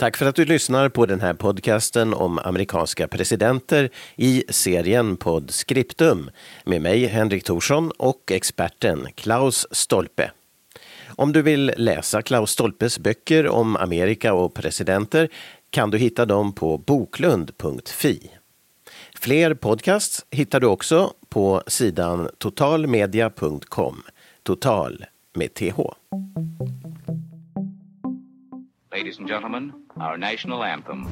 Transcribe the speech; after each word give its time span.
Tack 0.00 0.16
för 0.16 0.26
att 0.26 0.36
du 0.36 0.44
lyssnar 0.44 0.88
på 0.88 1.06
den 1.06 1.20
här 1.20 1.34
podcasten 1.34 2.14
om 2.14 2.38
amerikanska 2.38 3.08
presidenter 3.08 3.90
i 4.16 4.44
serien 4.48 5.16
Podscriptum 5.16 6.30
med 6.64 6.82
mig 6.82 7.06
Henrik 7.06 7.44
Thorsson 7.44 7.90
och 7.98 8.32
experten 8.32 9.06
Klaus 9.14 9.66
Stolpe. 9.70 10.30
Om 11.16 11.32
du 11.32 11.42
vill 11.42 11.72
läsa 11.76 12.22
Klaus 12.22 12.50
Stolpes 12.50 12.98
böcker 12.98 13.48
om 13.48 13.76
Amerika 13.76 14.34
och 14.34 14.54
presidenter 14.54 15.28
kan 15.70 15.90
du 15.90 15.98
hitta 15.98 16.26
dem 16.26 16.52
på 16.52 16.78
boklund.fi. 16.78 18.30
Fler 19.14 19.54
podcasts 19.54 20.26
hittar 20.30 20.60
du 20.60 20.66
också 20.66 21.12
på 21.28 21.62
sidan 21.66 22.28
totalmedia.com. 22.38 24.02
Total 24.42 25.04
med 25.34 25.54
TH. 25.54 25.80
Ladies 28.92 29.18
and 29.18 29.28
gentlemen, 29.28 29.72
our 30.00 30.16
national 30.16 30.64
anthem. 30.64 31.06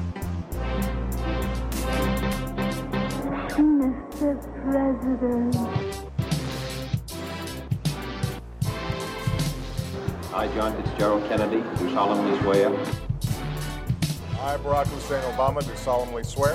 Mr. 3.79 4.37
President. 4.63 5.55
I, 10.33 10.47
John 10.55 10.75
Fitzgerald 10.81 11.27
Kennedy, 11.27 11.63
do 11.77 11.93
solemnly 11.93 12.39
swear 12.41 12.69
I, 14.41 14.57
Barack 14.57 14.87
Hussein 14.87 15.21
Obama, 15.33 15.65
do 15.65 15.75
solemnly 15.75 16.23
swear. 16.23 16.53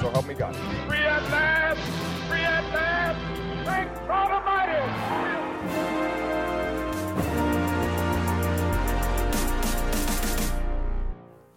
So 0.00 0.10
help 0.10 0.26
me 0.26 0.34
God. 0.34 0.54
Free 0.86 0.98
at 0.98 1.22
last! 1.24 1.80
Free 2.28 2.40
at 2.40 2.64
last! 2.72 3.66
Thank 3.66 3.92
God 4.06 4.30
Almighty! 4.30 5.31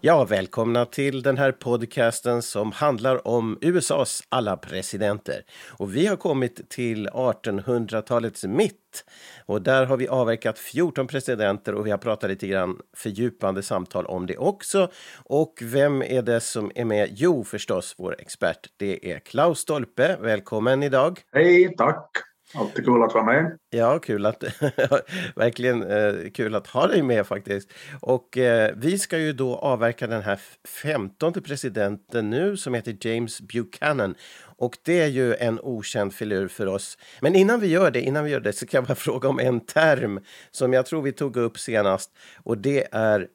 Ja, 0.06 0.26
välkomna 0.26 0.86
till 0.86 1.22
den 1.22 1.38
här 1.38 1.52
podcasten 1.52 2.42
som 2.42 2.72
handlar 2.72 3.28
om 3.28 3.58
USAs 3.62 4.24
alla 4.30 4.58
presidenter. 4.58 5.44
Och 5.78 5.96
vi 5.96 6.08
har 6.08 6.16
kommit 6.16 6.70
till 6.70 7.10
1800-talets 7.10 8.44
mitt. 8.44 9.06
Och 9.46 9.62
där 9.62 9.86
har 9.86 9.98
vi 9.98 10.08
avverkat 10.08 10.60
14 10.60 11.08
presidenter 11.08 11.74
och 11.74 11.86
vi 11.86 11.92
har 11.92 11.98
pratat 11.98 12.30
lite 12.30 12.48
grann 12.48 12.78
fördjupande 12.98 13.64
samtal 13.64 14.06
om 14.06 14.26
det 14.26 14.38
också. 14.38 14.92
Och 15.24 15.60
vem 15.62 16.02
är 16.02 16.22
det 16.22 16.40
som 16.40 16.72
är 16.76 16.86
med? 16.86 17.10
Jo, 17.12 17.44
förstås 17.44 17.96
vår 17.98 18.16
expert. 18.20 18.68
Det 18.78 19.12
är 19.12 19.20
Klaus 19.20 19.60
Stolpe. 19.60 20.18
Välkommen 20.22 20.84
idag. 20.84 21.20
Hej, 21.32 21.76
tack! 21.78 22.35
Alltid 22.54 22.86
kul 22.86 23.04
att 23.04 23.14
vara 23.14 23.26
med. 23.26 23.58
Ja, 23.70 24.00
kul 24.00 24.26
att, 24.26 24.44
verkligen 25.36 25.84
eh, 25.84 26.32
kul 26.34 26.56
att 26.56 26.68
ha 26.68 26.88
dig 26.88 27.02
med 27.02 27.28
faktiskt. 27.28 27.70
Och 28.02 28.38
eh, 28.38 28.74
vi 28.78 29.00
ska 29.00 29.18
ju 29.18 29.34
då 29.34 29.56
avverka 29.56 30.08
den 30.08 30.22
här 30.22 30.40
femtonde 30.82 31.42
presidenten 31.42 32.30
nu 32.30 32.58
som 32.58 32.74
heter 32.74 32.98
James 33.02 33.42
Buchanan. 33.42 34.16
Och 34.58 34.78
det 34.84 35.02
är 35.02 35.08
ju 35.08 35.36
en 35.36 35.60
okänd 35.60 36.14
filur 36.14 36.48
för 36.48 36.68
oss. 36.68 36.98
Men 37.22 37.36
innan 37.36 37.60
vi 37.60 37.68
gör 37.68 37.92
det, 37.92 38.02
innan 38.02 38.24
vi 38.24 38.32
gör 38.32 38.40
det 38.40 38.54
så 38.54 38.68
kan 38.68 38.78
jag 38.78 38.88
bara 38.88 38.96
fråga 38.96 39.30
om 39.30 39.40
en 39.40 39.60
term 39.60 40.20
som 40.52 40.74
jag 40.74 40.86
tror 40.86 41.02
vi 41.02 41.12
tog 41.12 41.38
upp 41.38 41.60
senast. 41.60 42.12
Och 42.44 42.58
det 42.58 42.88
är 42.92 43.28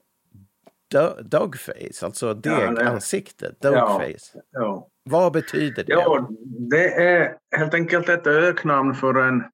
dogface, 1.23 2.05
alltså 2.07 2.35
degansikte. 2.35 3.55
Dogface. 3.61 4.41
Ja. 4.51 4.89
Vad 5.05 5.33
betyder 5.33 5.85
det? 5.85 5.93
ja, 5.93 6.29
det 6.71 6.95
är 6.95 7.37
helt 7.57 7.75
enkelt 7.75 8.09
ett 8.09 8.27
öknamn 8.27 8.95
för 8.95 9.15
en, 9.15 9.45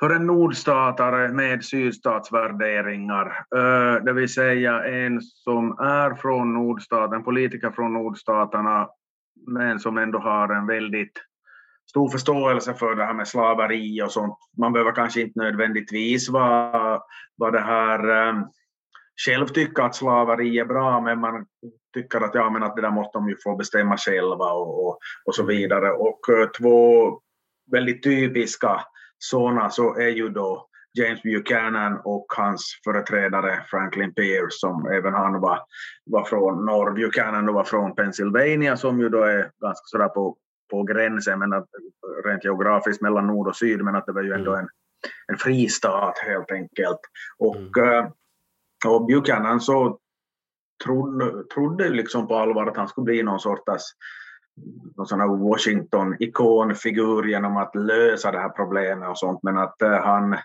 för 0.00 0.10
en 0.10 0.26
nordstatare 0.26 1.28
med 1.28 1.64
sydstatsvärderingar. 1.64 3.44
Det 4.04 4.12
vill 4.12 4.32
säga 4.32 4.84
en 4.84 5.20
som 5.22 5.78
är 5.78 6.14
från 6.14 6.54
nordstaten, 6.54 7.18
en 7.18 7.24
politiker 7.24 7.70
från 7.70 7.92
nordstaterna, 7.92 8.88
men 9.46 9.80
som 9.80 9.98
ändå 9.98 10.18
har 10.18 10.48
en 10.48 10.66
väldigt 10.66 11.18
stor 11.90 12.08
förståelse 12.08 12.74
för 12.74 12.94
det 12.94 13.04
här 13.04 13.14
med 13.14 13.28
slaveri 13.28 14.02
och 14.02 14.12
sånt. 14.12 14.38
Man 14.58 14.72
behöver 14.72 14.92
kanske 14.92 15.20
inte 15.20 15.38
nödvändigtvis 15.38 16.28
vara, 16.28 17.00
vara 17.36 17.50
det 17.50 17.60
här 17.60 18.28
eh, 18.28 18.34
själv 19.26 19.46
tycka 19.46 19.82
att 19.82 19.94
slaveri 19.94 20.58
är 20.58 20.64
bra, 20.64 21.00
men 21.00 21.20
man 21.20 21.46
tycker 21.94 22.20
att, 22.20 22.34
ja, 22.34 22.50
men 22.50 22.62
att 22.62 22.76
det 22.76 22.82
där 22.82 22.90
måste 22.90 23.18
de 23.18 23.28
ju 23.28 23.36
få 23.44 23.56
bestämma 23.56 23.96
själva 23.96 24.52
och, 24.52 24.86
och, 24.86 24.98
och 25.24 25.34
så 25.34 25.44
vidare. 25.44 25.92
Och 25.92 26.20
uh, 26.28 26.46
två 26.50 27.20
väldigt 27.70 28.02
typiska 28.02 28.80
sådana 29.18 29.70
så 29.70 29.96
är 29.96 30.08
ju 30.08 30.28
då 30.28 30.68
James 30.98 31.22
Buchanan 31.22 32.00
och 32.04 32.26
hans 32.36 32.80
företrädare 32.84 33.64
Franklin 33.70 34.14
Pierce 34.14 34.50
som 34.50 34.86
även 34.86 35.14
han 35.14 35.40
var, 35.40 35.58
var 36.04 36.24
från 36.24 36.64
norr. 36.64 36.90
Buchanan 36.90 37.54
var 37.54 37.64
från 37.64 37.94
Pennsylvania 37.94 38.76
som 38.76 39.00
ju 39.00 39.08
då 39.08 39.22
är 39.22 39.50
ganska 39.62 39.84
sådär 39.84 40.08
på, 40.08 40.36
på 40.70 40.82
gränsen 40.82 41.38
men 41.38 41.52
att, 41.52 41.66
rent 42.24 42.44
geografiskt 42.44 43.02
mellan 43.02 43.26
nord 43.26 43.48
och 43.48 43.56
syd 43.56 43.84
men 43.84 43.96
att 43.96 44.06
det 44.06 44.12
var 44.12 44.22
ju 44.22 44.32
ändå 44.32 44.54
en, 44.54 44.68
en 45.26 45.36
fristat 45.38 46.18
helt 46.18 46.50
enkelt. 46.50 47.00
Och 47.38 47.76
mm. 47.76 48.12
Och 48.86 49.06
Buchanan 49.06 49.60
så 49.60 49.98
trodde, 50.84 51.44
trodde 51.54 51.88
liksom 51.88 52.28
på 52.28 52.36
allvar 52.36 52.66
att 52.66 52.76
han 52.76 52.88
skulle 52.88 53.04
bli 53.04 53.22
någon 53.22 53.40
sorts 53.40 53.82
någon 54.96 55.06
sån 55.06 55.20
här 55.20 55.28
Washington-ikonfigur 55.28 57.28
genom 57.28 57.56
att 57.56 57.74
lösa 57.74 58.30
det 58.30 58.38
här 58.38 58.48
problemet 58.48 59.08
och 59.08 59.18
sånt, 59.18 59.42
men 59.42 59.58
att 59.58 59.82
eh, 59.82 59.90
han 59.90 60.36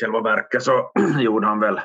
själva 0.00 0.20
verket 0.20 0.62
så 0.62 0.90
gjorde 1.20 1.46
han 1.46 1.60
väl 1.60 1.80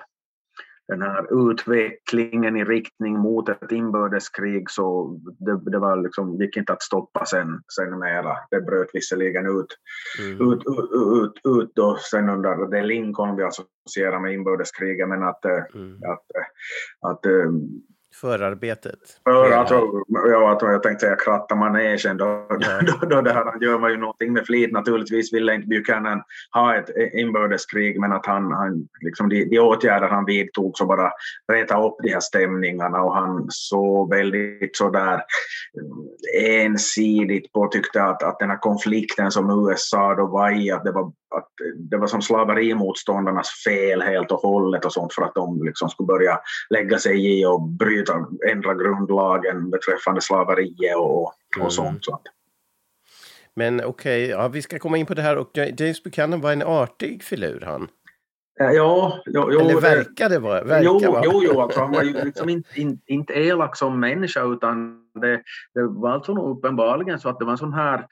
den 0.87 1.01
här 1.01 1.49
utvecklingen 1.51 2.55
i 2.55 2.63
riktning 2.63 3.19
mot 3.19 3.49
ett 3.49 3.71
inbördeskrig 3.71 4.69
så 4.69 5.19
det, 5.39 5.71
det 5.71 5.79
var 5.79 5.97
liksom, 5.97 6.35
gick 6.35 6.57
inte 6.57 6.73
att 6.73 6.83
stoppa 6.83 7.25
sen, 7.25 7.61
sen 7.75 7.99
mera. 7.99 8.37
Det 8.51 8.61
bröt 8.61 8.89
visserligen 8.93 9.45
ut, 9.45 9.77
mm. 10.19 10.51
ut, 10.51 10.59
ut, 10.59 10.89
ut, 10.93 11.61
ut 11.61 11.71
då 11.75 11.97
sen 12.11 12.29
under 12.29 12.67
det 12.71 12.83
Lincoln 12.83 13.35
vi 13.35 13.43
associerar 13.43 14.19
med 14.19 14.33
inbördeskriget 14.33 15.09
men 15.09 15.23
att, 15.23 15.45
mm. 15.45 15.97
att, 16.03 16.25
att, 17.01 17.25
att 17.25 17.25
Förarbetet. 18.21 18.99
För, 19.23 19.51
alltså, 19.51 19.75
ja, 20.07 20.49
alltså, 20.49 20.67
jag 20.67 20.83
tänkte 20.83 21.05
säga 21.05 21.15
kratta 21.15 21.55
manegen. 21.55 22.17
Då, 22.17 22.47
ja. 22.49 22.81
då, 23.01 23.07
då 23.07 23.21
det 23.21 23.33
här, 23.33 23.63
gör 23.63 23.79
man 23.79 23.91
ju 23.91 23.97
någonting 23.97 24.33
med 24.33 24.45
flit. 24.45 24.71
Naturligtvis 24.71 25.33
ville 25.33 25.55
inte 25.55 25.67
Buchanan 25.67 26.21
ha 26.51 26.75
ett 26.75 26.89
inbördeskrig 27.13 27.99
men 27.99 28.11
att 28.11 28.25
han, 28.25 28.51
han 28.51 28.87
liksom 29.01 29.29
de, 29.29 29.45
de 29.45 29.59
åtgärder 29.59 30.07
han 30.07 30.25
vidtog 30.25 30.77
så 30.77 30.85
bara 30.85 31.11
reta 31.53 31.83
upp 31.83 31.95
de 32.03 32.09
här 32.09 32.19
stämningarna 32.19 33.01
och 33.01 33.15
han 33.15 33.45
så 33.49 34.05
väldigt 34.05 34.77
sådär 34.77 35.21
ensidigt 36.41 37.51
på 37.53 37.67
tyckte 37.67 38.03
att, 38.03 38.23
att 38.23 38.39
den 38.39 38.49
här 38.49 38.57
konflikten 38.57 39.31
som 39.31 39.67
USA 39.67 40.15
då 40.15 40.25
var 40.25 40.61
i, 40.61 40.71
att 40.71 40.83
det 40.83 40.91
var 40.91 41.11
att 41.37 41.49
det 41.75 41.97
var 41.97 42.07
som 42.07 42.21
slaverimotståndarnas 42.21 43.63
fel 43.67 44.01
helt 44.01 44.31
och 44.31 44.39
hållet 44.39 44.85
och 44.85 44.93
sånt 44.93 45.13
för 45.13 45.21
att 45.21 45.35
de 45.35 45.63
liksom 45.63 45.89
skulle 45.89 46.07
börja 46.07 46.39
lägga 46.69 46.99
sig 46.99 47.39
i 47.39 47.45
och 47.45 47.61
bryta, 47.61 48.13
ändra 48.51 48.73
grundlagen 48.73 49.69
beträffande 49.69 50.21
slaveriet 50.21 50.95
och, 50.95 51.23
och 51.23 51.33
mm. 51.57 51.69
sånt. 51.69 52.05
Så 52.05 52.19
Men 53.55 53.85
okej, 53.85 54.23
okay, 54.25 54.27
ja, 54.27 54.47
vi 54.47 54.61
ska 54.61 54.79
komma 54.79 54.97
in 54.97 55.05
på 55.05 55.13
det 55.13 55.21
här 55.21 55.37
och 55.37 55.51
James 55.77 56.03
Buchanan 56.03 56.41
var 56.41 56.51
en 56.51 56.61
artig 56.61 57.23
filur 57.23 57.61
han. 57.65 57.87
Ja, 58.57 59.21
jo, 59.25 59.51
jo, 59.51 59.59
Eller 59.59 59.81
verkade 59.81 60.39
vara. 60.39 60.63
Verkar 60.63 60.83
jo, 60.83 60.99
vara. 60.99 61.21
jo, 61.25 61.41
jo 61.43 61.61
alltså, 61.61 61.79
han 61.79 61.91
var 61.91 62.03
ju 62.03 62.23
liksom 62.23 62.49
inte, 62.49 62.81
in, 62.81 62.99
inte 63.05 63.33
elak 63.33 63.77
som 63.77 63.99
människa 63.99 64.43
utan 64.43 65.04
det, 65.21 65.41
det 65.73 65.83
var 65.83 66.11
alltså 66.11 66.33
nog 66.33 66.57
uppenbarligen 66.57 67.19
så 67.19 67.29
att 67.29 67.39
det 67.39 67.45
var 67.45 67.51
en 67.51 67.57
sån 67.57 67.73
här, 67.73 68.07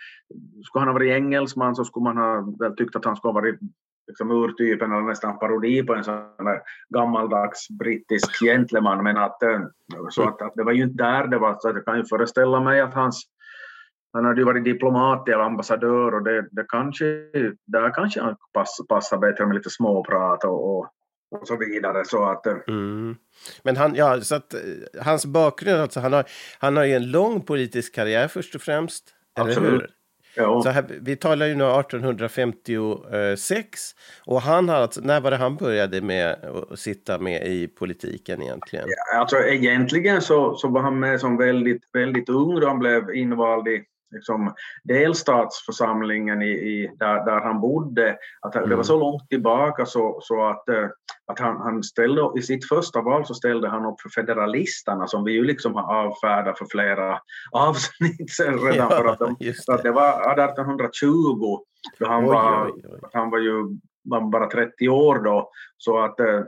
skulle 0.64 0.82
han 0.82 0.88
ha 0.88 0.94
varit 0.94 1.12
engelsman 1.12 1.76
så 1.76 1.86
skulle 1.86 2.04
man 2.04 2.18
ha 2.18 2.56
väl 2.60 2.76
tyckt 2.76 2.96
att 2.96 3.06
han 3.06 3.16
skulle 3.16 3.34
ha 3.34 3.42
varit 3.42 3.60
liksom 4.08 4.32
urtypen 4.32 4.92
eller 4.92 5.02
nästan 5.02 5.40
parodi 5.40 5.84
på 5.84 5.96
en 5.96 6.04
sån 6.04 6.16
där 6.16 6.62
gammaldags 6.90 7.70
brittisk 7.70 8.44
gentleman 8.46 9.04
men 9.04 9.18
att, 9.18 9.44
eh, 9.44 9.62
så 10.10 10.24
att, 10.24 10.42
att 10.42 10.54
det 10.56 10.64
var 10.64 10.72
ju 10.72 10.84
inte 10.84 11.04
där 11.04 11.28
det 11.28 11.38
var, 11.38 11.58
så 11.60 11.68
jag 11.68 11.86
kan 11.86 11.98
ju 11.98 12.06
föreställa 12.06 12.60
mig 12.60 12.82
att 12.82 12.94
hans 12.94 13.28
han 14.14 14.26
hade 14.26 14.42
ju 14.42 14.46
varit 14.46 14.64
diplomat 14.64 15.30
eller 15.30 15.44
ambassadör 15.44 16.14
och 16.14 16.24
det, 16.24 16.48
det 16.52 16.66
kanske, 16.68 17.06
där 17.66 17.94
kanske 17.94 18.22
han 18.22 18.36
pass, 18.54 18.78
passar 18.90 19.18
bättre 19.18 19.46
med 19.46 19.56
lite 19.56 19.70
småprat 19.70 20.44
och, 20.44 20.78
och, 20.78 20.90
och 21.42 21.48
så 21.48 21.58
vidare. 21.58 22.06
Så 22.06 22.24
att, 22.24 22.46
mm. 22.68 23.16
Men 23.64 23.78
han, 23.78 23.96
ja, 23.96 24.22
så 24.22 24.36
att, 24.36 24.56
hans 25.02 25.26
bakgrund, 25.26 25.82
alltså, 25.82 26.00
han, 26.00 26.14
har, 26.14 26.26
han 26.60 26.78
har 26.78 26.84
ju 26.84 26.94
en 26.94 27.12
lång 27.12 27.42
politisk 27.42 27.96
karriär 27.96 28.28
först 28.28 28.56
och 28.56 28.62
främst. 28.62 29.04
Absolut. 29.36 29.92
Ja. 30.36 30.62
Så 30.64 30.70
här, 30.70 30.86
vi 31.02 31.16
talar 31.16 31.46
ju 31.46 31.56
nu 31.56 31.64
1856 31.64 33.80
och 34.26 34.42
han 34.42 34.70
har 34.70 34.76
alltså, 34.76 35.02
när 35.02 35.22
var 35.22 35.32
det 35.32 35.38
han 35.38 35.56
började 35.56 36.02
med 36.02 36.36
att 36.72 36.80
sitta 36.80 37.20
med 37.20 37.48
i 37.48 37.68
politiken 37.68 38.42
egentligen? 38.42 38.86
Ja, 38.88 39.20
alltså 39.20 39.38
egentligen 39.38 40.22
så, 40.22 40.56
så 40.56 40.68
var 40.68 40.82
han 40.82 41.00
med 41.00 41.20
som 41.20 41.38
väldigt, 41.38 41.84
väldigt 41.94 42.30
ung 42.30 42.60
då 42.60 42.68
han 42.68 42.80
blev 42.80 43.16
invald 43.16 43.68
i 43.68 43.84
liksom, 44.14 44.54
delstatsförsamlingen 44.84 46.42
i, 46.42 46.52
i, 46.52 46.92
där, 47.00 47.26
där 47.26 47.42
han 47.42 47.62
bodde, 47.62 48.18
att 48.42 48.56
mm. 48.56 48.70
det 48.70 48.76
var 48.76 48.84
så 48.84 49.00
långt 49.00 49.30
tillbaka 49.30 49.86
så, 49.86 50.20
så 50.22 50.48
att, 50.50 50.70
eh, 50.70 50.88
att 51.28 51.40
han, 51.40 51.58
han 51.58 51.84
ställde, 51.84 52.32
i 52.38 52.42
sitt 52.42 52.68
första 52.68 53.02
val 53.02 53.26
så 53.26 53.34
ställde 53.34 53.70
han 53.70 53.86
upp 53.86 54.02
för 54.02 54.10
federalisterna 54.10 55.08
som 55.08 55.24
vi 55.24 55.32
ju 55.32 55.44
liksom 55.44 55.76
har 55.76 55.96
avfärdat 55.96 56.58
för 56.58 56.66
flera 56.72 57.20
avsnitt 57.52 58.40
redan 58.40 58.76
ja, 58.76 58.90
för 58.90 59.06
att, 59.06 59.20
de, 59.20 59.54
för 59.66 59.74
att 59.74 59.84
det 59.84 59.92
var 59.92 60.10
1820 60.10 61.60
då 62.00 62.08
han, 62.08 62.24
oj, 62.24 62.30
var, 62.30 62.66
oj, 62.66 62.86
oj. 62.86 63.00
han 63.14 63.30
var 63.30 63.40
ju 63.40 63.78
var 64.04 64.22
bara 64.22 64.50
30 64.50 64.90
år 64.90 65.20
då 65.20 65.50
så 65.78 66.00
att 66.00 66.20
eh, 66.20 66.42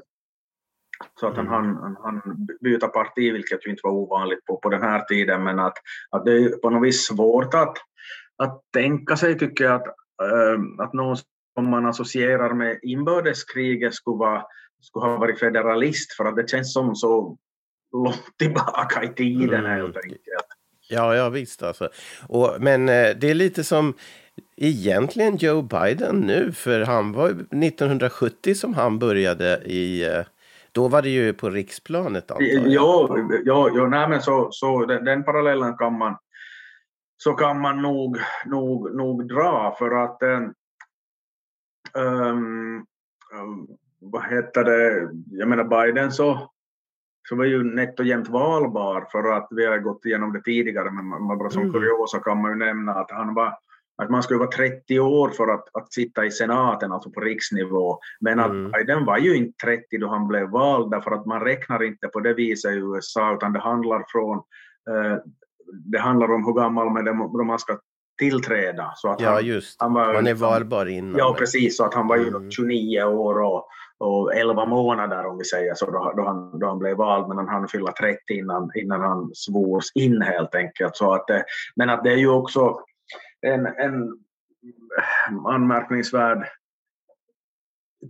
så 1.20 1.28
att 1.28 1.36
han, 1.36 1.48
mm. 1.48 1.76
han, 1.76 1.98
han 2.04 2.48
byta 2.62 2.88
parti, 2.88 3.34
vilket 3.34 3.66
ju 3.66 3.70
inte 3.70 3.82
var 3.84 3.92
ovanligt 3.92 4.46
på, 4.46 4.58
på 4.58 4.70
den 4.70 4.82
här 4.82 5.00
tiden, 5.06 5.44
men 5.44 5.60
att, 5.60 5.78
att 6.10 6.26
det 6.26 6.32
är 6.32 6.50
på 6.50 6.70
något 6.70 6.88
vis 6.88 7.08
svårt 7.08 7.54
att, 7.54 7.78
att 8.38 8.62
tänka 8.74 9.18
sig, 9.18 9.38
tycker 9.38 9.64
jag, 9.64 9.76
att, 9.76 9.88
äh, 9.88 10.86
att 10.86 10.94
någon 10.94 11.18
som 11.56 11.70
man 11.70 11.86
associerar 11.86 12.54
med 12.54 12.80
inbördeskriget 12.82 13.94
skulle, 13.94 14.18
vara, 14.18 14.44
skulle 14.82 15.06
ha 15.06 15.18
varit 15.18 15.40
federalist, 15.40 16.14
för 16.14 16.26
att 16.26 16.36
det 16.36 16.50
känns 16.50 16.74
som 16.74 16.96
så 16.96 17.38
långt 17.94 18.38
tillbaka 18.38 19.04
i 19.04 19.08
tiden 19.08 19.60
mm. 19.60 19.72
helt 19.72 19.98
enkelt. 19.98 20.48
Ja, 20.90 21.16
ja 21.16 21.30
visst 21.30 21.64
alltså. 21.64 21.90
Och, 22.28 22.56
men 22.60 22.90
eh, 22.90 23.16
det 23.16 23.30
är 23.30 23.34
lite 23.34 23.64
som 23.64 23.94
egentligen 24.58 25.38
Joe 25.38 25.62
Biden 25.62 26.20
nu, 26.20 26.52
för 26.52 26.82
han 26.82 27.12
var 27.12 27.30
1970 27.30 28.56
som 28.56 28.74
han 28.74 29.00
började 29.00 29.62
i 29.66 30.04
eh, 30.04 30.24
då 30.76 30.88
var 30.88 31.02
det 31.02 31.10
ju 31.10 31.34
på 31.34 31.50
riksplanet 31.50 32.32
antar 32.32 32.46
jag? 32.46 32.68
Ja, 32.68 33.18
ja, 33.46 33.70
ja 33.76 33.88
nej, 33.88 34.10
men 34.10 34.22
så, 34.22 34.48
så 34.52 34.86
den, 34.86 35.06
den, 35.06 35.24
parallellen 35.24 35.78
kan 35.78 35.98
man, 35.98 36.18
så 37.18 37.34
kan 37.34 37.62
man 37.62 37.82
nog, 37.82 38.18
nog, 38.46 38.96
nog 38.96 39.28
dra 39.28 39.76
för 39.80 39.92
att 40.04 40.24
um, 41.94 42.86
vad 44.00 44.24
heter 44.24 44.64
det, 44.64 45.10
jag 45.32 45.48
menar 45.48 45.64
Biden 45.64 46.12
så, 46.12 46.52
så 47.30 47.36
var 47.36 47.46
ju 47.46 47.64
nätt 47.64 48.00
och 48.00 48.06
jämnt 48.06 48.30
valbar 48.30 49.08
för 49.12 49.32
att 49.38 49.48
vi 49.52 49.66
har 49.66 49.78
gått 49.78 50.06
igenom 50.06 50.34
det 50.34 50.42
tidigare 50.42 50.92
men 50.92 51.38
bara 51.38 51.50
som 51.50 51.62
mm. 51.62 51.74
kuriosa 51.74 52.20
kan 52.20 52.42
man 52.42 52.52
ju 52.52 52.58
nämna 52.58 52.94
att 52.94 53.12
han 53.12 53.34
var 53.34 53.58
att 53.98 54.10
man 54.10 54.24
skulle 54.24 54.40
vara 54.40 54.50
30 54.50 55.00
år 55.00 55.30
för 55.30 55.48
att, 55.48 55.76
att 55.76 55.94
sitta 55.94 56.26
i 56.26 56.32
senaten, 56.32 56.92
alltså 56.92 57.10
på 57.10 57.22
riksnivå. 57.22 58.00
Men 58.20 58.40
att 58.40 58.50
mm. 58.50 58.72
Biden 58.72 59.06
var 59.06 59.18
ju 59.18 59.36
inte 59.36 59.66
30 59.66 59.98
då 59.98 60.08
han 60.08 60.28
blev 60.28 60.50
vald, 60.50 60.92
därför 60.92 61.12
att 61.12 61.26
man 61.26 61.42
räknar 61.42 61.84
inte 61.84 62.08
på 62.08 62.20
det 62.20 62.34
viset 62.34 62.72
i 62.72 62.76
USA, 62.76 63.34
utan 63.34 63.54
det 63.54 63.60
handlar, 63.60 64.04
från, 64.08 64.38
eh, 64.90 65.18
det 65.74 66.00
handlar 66.00 66.32
om 66.32 66.46
hur 66.46 66.54
gammal 66.54 66.90
man, 66.90 67.08
är, 67.08 67.44
man 67.44 67.60
ska 67.60 67.80
tillträda. 68.18 68.92
Så 68.96 69.10
att 69.10 69.22
ja, 69.22 69.30
han, 69.30 69.46
just 69.46 69.82
han 69.82 69.94
var, 69.94 70.14
Man 70.14 70.28
är 70.28 70.34
valbar 70.34 70.86
innan. 70.86 71.18
Ja, 71.18 71.36
precis. 71.40 71.78
Så 71.78 71.86
att 71.86 71.94
han 71.94 72.08
var 72.08 72.18
ju 72.18 72.28
mm. 72.28 72.52
29 72.52 73.04
år 73.04 73.42
och, 73.42 73.68
och 73.98 74.36
11 74.36 74.66
månader 74.66 75.26
om 75.26 75.38
vi 75.38 75.44
säger 75.44 75.74
så, 75.76 75.86
då, 75.86 76.14
då, 76.18 76.26
han, 76.26 76.60
då 76.60 76.68
han 76.68 76.80
blev 76.80 76.98
vald, 76.98 77.28
men 77.28 77.38
han 77.38 77.48
hann 77.48 77.68
fylla 77.68 77.92
30 77.92 78.20
innan, 78.30 78.72
innan 78.76 79.02
han 79.02 79.32
svors 79.34 79.86
in 79.96 80.22
helt 80.22 80.56
enkelt. 80.56 80.96
Så 80.96 81.14
att, 81.14 81.26
men 81.76 81.90
att 81.90 82.04
det 82.04 82.12
är 82.12 82.18
ju 82.18 82.30
också 82.30 82.80
en, 83.46 83.66
en 83.66 84.20
anmärkningsvärd 85.48 86.48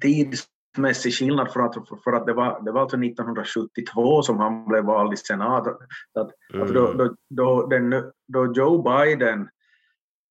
tidsmässig 0.01 1.13
skillnad 1.13 1.53
för 1.53 1.59
att, 1.59 1.75
för 2.03 2.13
att 2.13 2.25
det, 2.25 2.33
var, 2.33 2.61
det 2.61 2.71
var 2.71 2.81
alltså 2.81 2.97
1972 2.97 4.21
som 4.21 4.39
han 4.39 4.67
blev 4.67 4.83
vald 4.83 5.13
i 5.13 5.17
senaten. 5.17 5.73
Att, 6.13 6.31
mm. 6.53 6.67
att 6.67 6.73
då, 6.73 6.93
då, 6.93 7.15
då, 7.29 7.67
den, 7.67 8.11
då 8.27 8.53
Joe 8.53 8.81
Biden 8.81 9.49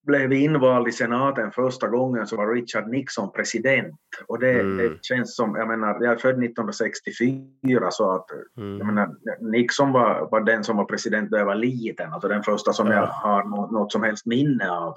blev 0.07 0.33
invald 0.33 0.89
i 0.89 0.93
senaten 0.93 1.53
första 1.53 1.89
gången 1.89 2.27
så 2.27 2.37
var 2.37 2.55
Richard 2.55 2.89
Nixon 2.89 3.33
president. 3.33 3.95
Och 4.27 4.39
det, 4.39 4.61
mm. 4.61 4.77
det 4.77 5.05
känns 5.05 5.37
som, 5.37 5.55
jag 5.57 5.69
menar, 5.69 6.05
jag 6.05 6.13
är 6.13 6.17
född 6.17 6.45
1964 6.45 7.91
så 7.91 8.11
att 8.11 8.27
mm. 8.57 8.79
jag 8.79 8.87
menar, 8.87 9.09
Nixon 9.41 9.93
var, 9.93 10.29
var 10.31 10.41
den 10.41 10.65
som 10.65 10.77
var 10.77 10.85
president 10.85 11.31
då 11.31 11.39
jag 11.39 11.47
var 11.47 11.55
liten, 11.55 12.13
alltså 12.13 12.29
den 12.29 12.43
första 12.43 12.73
som 12.73 12.87
ja. 12.87 12.95
jag 12.95 13.07
har 13.07 13.45
något, 13.45 13.71
något 13.71 13.93
som 13.93 14.03
helst 14.03 14.27
minne 14.27 14.71
av. 14.71 14.95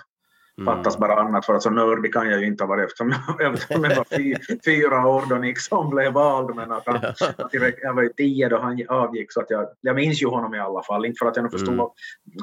Fattas 0.65 0.98
mm. 0.98 1.07
bara 1.07 1.19
annat, 1.21 1.45
för 1.45 1.54
att 1.54 1.63
så 1.63 1.69
nördig 1.69 2.13
kan 2.13 2.30
jag 2.30 2.39
ju 2.39 2.48
inte 2.48 2.63
ha 2.63 2.68
varit 2.68 2.86
eftersom 2.86 3.09
jag, 3.09 3.54
eftersom 3.54 3.83
jag 3.83 3.95
var 3.95 4.18
fy, 4.18 4.36
fyra 4.65 5.07
år 5.07 5.24
då 5.30 5.36
Nixon 5.36 5.89
blev 5.89 6.13
vald. 6.13 6.56
Men 6.56 6.71
att, 6.71 6.83
han, 6.86 6.95
att 7.38 7.54
jag 7.81 7.94
var 7.94 8.04
ju 8.04 8.09
tio 8.09 8.50
då 8.50 8.57
han 8.57 8.86
avgick, 8.89 9.33
så 9.33 9.39
att 9.39 9.50
jag, 9.50 9.68
jag 9.81 9.95
minns 9.95 10.21
ju 10.21 10.27
honom 10.27 10.56
i 10.56 10.59
alla 10.59 10.83
fall. 10.83 11.06
Inte 11.06 11.18
för 11.19 11.25
att 11.25 11.36
jag 11.36 11.51
förstod, 11.51 11.74
mm. 11.74 11.88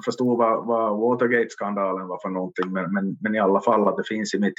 förstod 0.04 0.38
vad, 0.38 0.66
vad 0.66 0.98
Watergate-skandalen 0.98 2.08
var 2.08 2.18
för 2.22 2.28
någonting, 2.28 2.72
men, 2.72 2.92
men, 2.92 3.16
men, 3.20 3.34
i 3.34 3.38
alla 3.38 3.60
fall 3.60 3.88
att 3.88 3.96
det 3.96 4.04
finns 4.08 4.34
i 4.34 4.38
mitt 4.38 4.54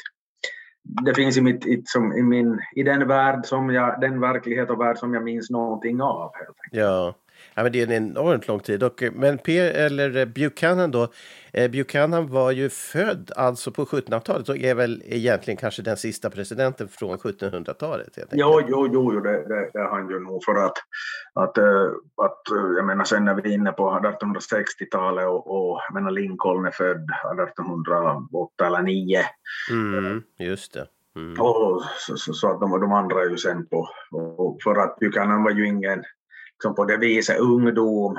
det 1.06 1.14
finns 1.14 1.38
i, 1.38 1.42
mitt, 1.42 1.66
i, 1.66 1.82
som, 1.86 2.14
i, 2.14 2.24
min, 2.24 2.60
i 2.76 2.84
den 2.84 3.08
värld 3.08 3.46
som 3.46 3.70
jag, 3.70 4.02
den 4.02 4.22
verklighet 4.22 4.70
och 4.70 4.80
värld 4.80 4.98
som 4.98 5.14
jag 5.14 5.24
minns 5.24 5.50
någonting 5.50 6.02
av. 6.02 6.32
Helt 6.36 6.48
enkelt. 6.48 6.86
Ja. 6.86 7.14
Ja, 7.54 7.64
men 7.64 7.72
det 7.72 7.82
är 7.82 7.84
en 7.84 7.92
enormt 7.92 8.48
lång 8.48 8.60
tid. 8.60 8.84
Och, 8.84 9.04
men 9.14 9.38
P, 9.38 9.60
eller 9.60 10.18
eh, 10.18 10.26
Buchanan 10.26 10.92
då, 10.92 11.08
eh, 11.54 11.72
Buchanan 11.72 12.28
var 12.28 12.52
ju 12.52 12.70
född 12.70 13.32
alltså 13.36 13.72
på 13.72 13.86
1700-talet 13.86 14.50
och 14.50 14.58
är 14.58 14.76
väl 14.76 15.04
egentligen 15.06 15.58
kanske 15.58 15.82
den 15.82 15.98
sista 15.98 16.30
presidenten 16.30 16.88
från 16.88 17.18
1700-talet. 17.18 18.18
Jo, 18.32 18.62
jo, 18.68 18.90
jo, 18.94 19.20
det, 19.20 19.32
det, 19.32 19.70
det 19.74 19.80
är 19.80 19.90
han 19.90 20.10
ju 20.10 20.20
nog 20.20 20.44
för 20.44 20.66
att, 20.66 20.78
att, 21.34 21.58
eh, 21.58 21.86
att 22.24 22.42
jag 22.78 22.86
menar 22.86 23.04
sen 23.04 23.26
när 23.26 23.36
vi 23.36 23.50
är 23.50 23.54
inne 23.54 23.72
på 23.72 23.92
1860-talet 23.92 25.28
och, 25.28 25.48
och 25.48 25.82
jag 25.88 25.94
menar 25.94 26.12
Lincoln 26.12 26.66
är 26.66 26.72
född 26.72 27.10
1808 27.50 28.68
eller 28.68 28.82
9. 28.82 29.22
Mm, 29.72 30.24
just 30.40 30.74
det. 30.74 30.88
Mm. 31.16 31.42
Och, 31.42 31.84
så, 31.98 32.18
så, 32.18 32.34
så, 32.34 32.52
att 32.52 32.60
de, 32.60 32.80
de 32.82 32.92
andra 32.92 33.22
är 33.22 33.30
ju 33.30 33.38
sen 33.38 33.68
på, 33.68 33.90
och 34.38 34.58
för 34.64 34.76
att 34.76 35.00
Buchanan 35.00 35.44
var 35.44 35.52
ju 35.52 35.68
ingen 35.68 36.04
liksom 36.56 36.76
på 36.76 36.86
det 36.86 36.98
viset 36.98 37.40
ungdom. 37.40 38.18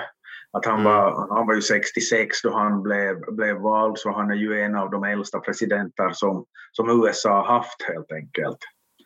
Att 0.53 0.67
han, 0.67 0.81
mm. 0.81 0.85
var, 0.85 1.35
han 1.37 1.47
var 1.47 1.55
ju 1.55 1.63
66 1.63 2.43
då 2.43 2.53
han 2.53 2.83
blev, 2.83 3.35
blev 3.35 3.57
vald, 3.57 3.99
så 3.99 4.13
han 4.13 4.31
är 4.31 4.35
ju 4.35 4.61
en 4.61 4.75
av 4.75 4.91
de 4.91 5.05
äldsta 5.05 5.41
presidenter 5.41 6.11
som, 6.13 6.45
som 6.73 7.03
USA 7.03 7.31
har 7.31 7.55
haft 7.55 7.83
helt 7.83 8.13
enkelt. 8.13 8.59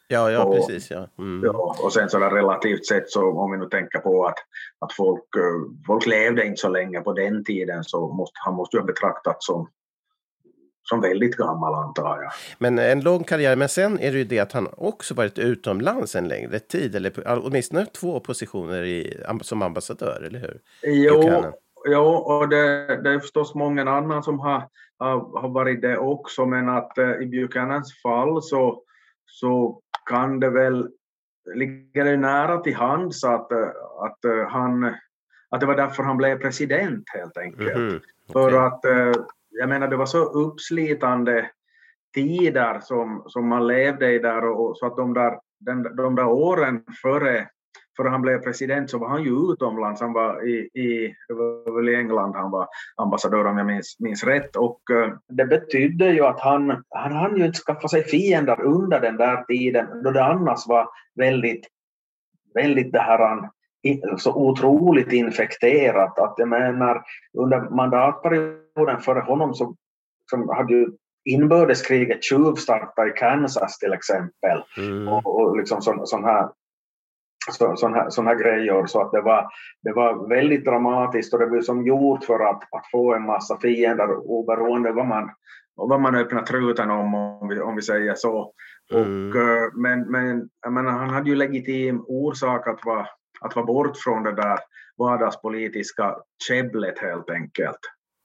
Ja, 0.08 0.30
ja 0.30 0.44
och, 0.44 0.54
precis. 0.54 0.90
Ja. 0.90 1.08
Mm. 1.18 1.42
ja. 1.44 1.76
Och 1.82 1.92
sen 1.92 2.10
så 2.10 2.18
där 2.18 2.30
relativt 2.30 2.86
sett, 2.86 3.10
så 3.10 3.30
om 3.30 3.52
vi 3.52 3.58
nu 3.58 3.66
tänker 3.66 3.98
på 3.98 4.26
att, 4.26 4.38
att 4.78 4.92
folk, 4.92 5.36
eh, 5.36 5.84
folk 5.86 6.06
levde 6.06 6.46
inte 6.46 6.60
så 6.60 6.68
länge 6.68 7.00
på 7.00 7.12
den 7.12 7.44
tiden, 7.44 7.84
så 7.84 8.08
måste, 8.08 8.34
han 8.44 8.54
måste 8.54 8.76
ju 8.76 8.80
ha 8.80 8.86
betraktats 8.86 9.46
som, 9.46 9.68
som 10.90 11.00
väldigt 11.00 11.36
gammal 11.36 11.74
antar 11.74 12.22
jag. 12.22 12.32
Men 12.58 12.78
en 12.78 13.00
lång 13.00 13.24
karriär. 13.24 13.56
Men 13.56 13.68
sen 13.68 13.98
är 13.98 14.12
det 14.12 14.18
ju 14.18 14.24
det 14.24 14.38
att 14.38 14.52
han 14.52 14.68
också 14.76 15.14
varit 15.14 15.38
utomlands 15.38 16.16
en 16.16 16.28
längre 16.28 16.58
tid. 16.58 16.94
Eller 16.94 17.12
åtminstone 17.26 17.86
två 17.86 18.20
positioner 18.20 18.82
i, 18.82 19.22
som 19.42 19.62
ambassadör, 19.62 20.22
eller 20.26 20.38
hur? 20.38 20.60
Jo, 20.82 21.44
jo 21.88 22.04
och 22.04 22.48
det, 22.48 22.86
det, 23.02 23.10
är 23.10 23.18
förstås 23.18 23.54
många 23.54 23.90
andra 23.90 24.22
som 24.22 24.40
har, 24.40 24.62
har, 24.98 25.40
har 25.40 25.48
varit 25.48 25.82
det 25.82 25.98
också. 25.98 26.46
Men 26.46 26.68
att 26.68 26.92
uh, 26.98 27.22
i 27.22 27.26
Buchanans 27.26 28.02
fall 28.02 28.42
så, 28.42 28.82
så 29.26 29.80
kan 30.10 30.40
det 30.40 30.50
väl 30.50 30.88
ligga 31.54 32.04
det 32.04 32.16
nära 32.16 32.58
till 32.58 32.74
hands 32.74 33.24
att, 33.24 33.52
uh, 33.52 33.68
att, 34.04 34.24
uh, 34.26 34.48
han, 34.48 34.84
att 35.50 35.60
det 35.60 35.66
var 35.66 35.76
därför 35.76 36.02
han 36.02 36.16
blev 36.16 36.38
president 36.38 37.04
helt 37.14 37.36
enkelt. 37.36 37.70
Mm 37.70 37.88
-hmm. 37.88 37.96
okay. 37.96 38.32
För 38.32 38.66
att 38.66 38.84
jag 39.50 39.68
menar 39.68 39.88
det 39.88 39.96
var 39.96 40.06
så 40.06 40.24
uppslitande 40.24 41.50
tider 42.14 42.80
som, 42.80 43.22
som 43.26 43.48
man 43.48 43.66
levde 43.66 44.12
i 44.12 44.18
där 44.18 44.44
och, 44.44 44.76
så 44.76 44.86
att 44.86 44.96
de 44.96 45.14
där, 45.14 45.38
den, 45.60 45.96
de 45.96 46.14
där 46.14 46.26
åren 46.26 46.84
före, 47.02 47.48
före 47.96 48.08
han 48.08 48.22
blev 48.22 48.38
president 48.38 48.90
så 48.90 48.98
var 48.98 49.08
han 49.08 49.22
ju 49.22 49.52
utomlands, 49.52 50.00
han 50.00 50.12
var 50.12 50.48
i, 50.48 50.56
i, 50.80 51.14
det 51.28 51.34
var 51.34 51.76
väl 51.76 51.88
i 51.88 51.94
England 51.94 52.34
han 52.34 52.50
var 52.50 52.68
ambassadör 52.96 53.44
om 53.44 53.58
jag 53.58 53.66
minns, 53.66 53.96
minns 53.98 54.24
rätt. 54.24 54.56
Och 54.56 54.80
uh, 54.92 55.14
det 55.28 55.44
betydde 55.44 56.12
ju 56.12 56.24
att 56.24 56.40
han, 56.40 56.82
han 56.88 57.12
hann 57.12 57.36
ju 57.36 57.46
inte 57.46 57.58
skaffa 57.58 57.88
sig 57.88 58.04
fiender 58.04 58.60
under 58.60 59.00
den 59.00 59.16
där 59.16 59.44
tiden 59.44 60.02
då 60.02 60.10
det 60.10 60.24
annars 60.24 60.66
var 60.66 60.88
väldigt, 61.14 61.66
väldigt 62.54 62.92
det 62.92 63.00
här 63.00 63.50
så 64.18 64.34
otroligt 64.34 65.12
infekterat 65.12 66.18
att 66.18 66.34
jag 66.36 66.48
menar 66.48 67.02
under 67.38 67.60
mandatperioden 67.60 69.00
före 69.00 69.20
honom 69.20 69.54
så 69.54 69.74
som 70.30 70.48
hade 70.48 70.74
ju 70.74 70.88
inbördeskriget 71.24 72.24
tjuvstartat 72.24 73.08
i 73.08 73.10
Kansas 73.10 73.78
till 73.78 73.92
exempel 73.92 74.62
mm. 74.78 75.08
och, 75.08 75.40
och 75.40 75.56
liksom 75.56 75.82
sån, 75.82 76.06
sån 76.06 76.24
här 76.24 76.48
så, 77.50 77.76
sån 77.76 77.94
här, 77.94 78.10
sån 78.10 78.26
här 78.26 78.34
grejer 78.34 78.86
så 78.86 79.02
att 79.02 79.12
det 79.12 79.20
var, 79.20 79.48
det 79.82 79.92
var 79.92 80.28
väldigt 80.28 80.64
dramatiskt 80.64 81.34
och 81.34 81.40
det 81.40 81.46
var 81.46 81.60
som 81.60 81.86
gjort 81.86 82.24
för 82.24 82.40
att, 82.40 82.62
att 82.62 82.90
få 82.92 83.14
en 83.14 83.26
massa 83.26 83.58
fiender 83.60 84.30
oberoende 84.30 84.92
vad 84.92 85.06
man, 85.06 85.30
vad 85.74 86.00
man 86.00 86.14
öppnar 86.14 86.42
truten 86.42 86.90
om, 86.90 87.14
om 87.14 87.48
vi, 87.48 87.60
om 87.60 87.76
vi 87.76 87.82
säger 87.82 88.14
så. 88.14 88.52
Mm. 88.92 89.30
Och, 89.30 89.36
eh, 89.36 89.68
men 89.74 90.10
men 90.10 90.48
menar, 90.74 90.90
han 90.90 91.10
hade 91.10 91.30
ju 91.30 91.36
legitim 91.36 92.04
orsak 92.08 92.66
att 92.66 92.84
vara 92.84 93.06
att 93.40 93.56
vara 93.56 93.66
bort 93.66 93.96
från 93.96 94.22
det 94.22 94.32
där 94.32 94.58
vardagspolitiska 94.98 96.16
käbblet 96.48 96.98
helt 96.98 97.30
enkelt. 97.30 97.80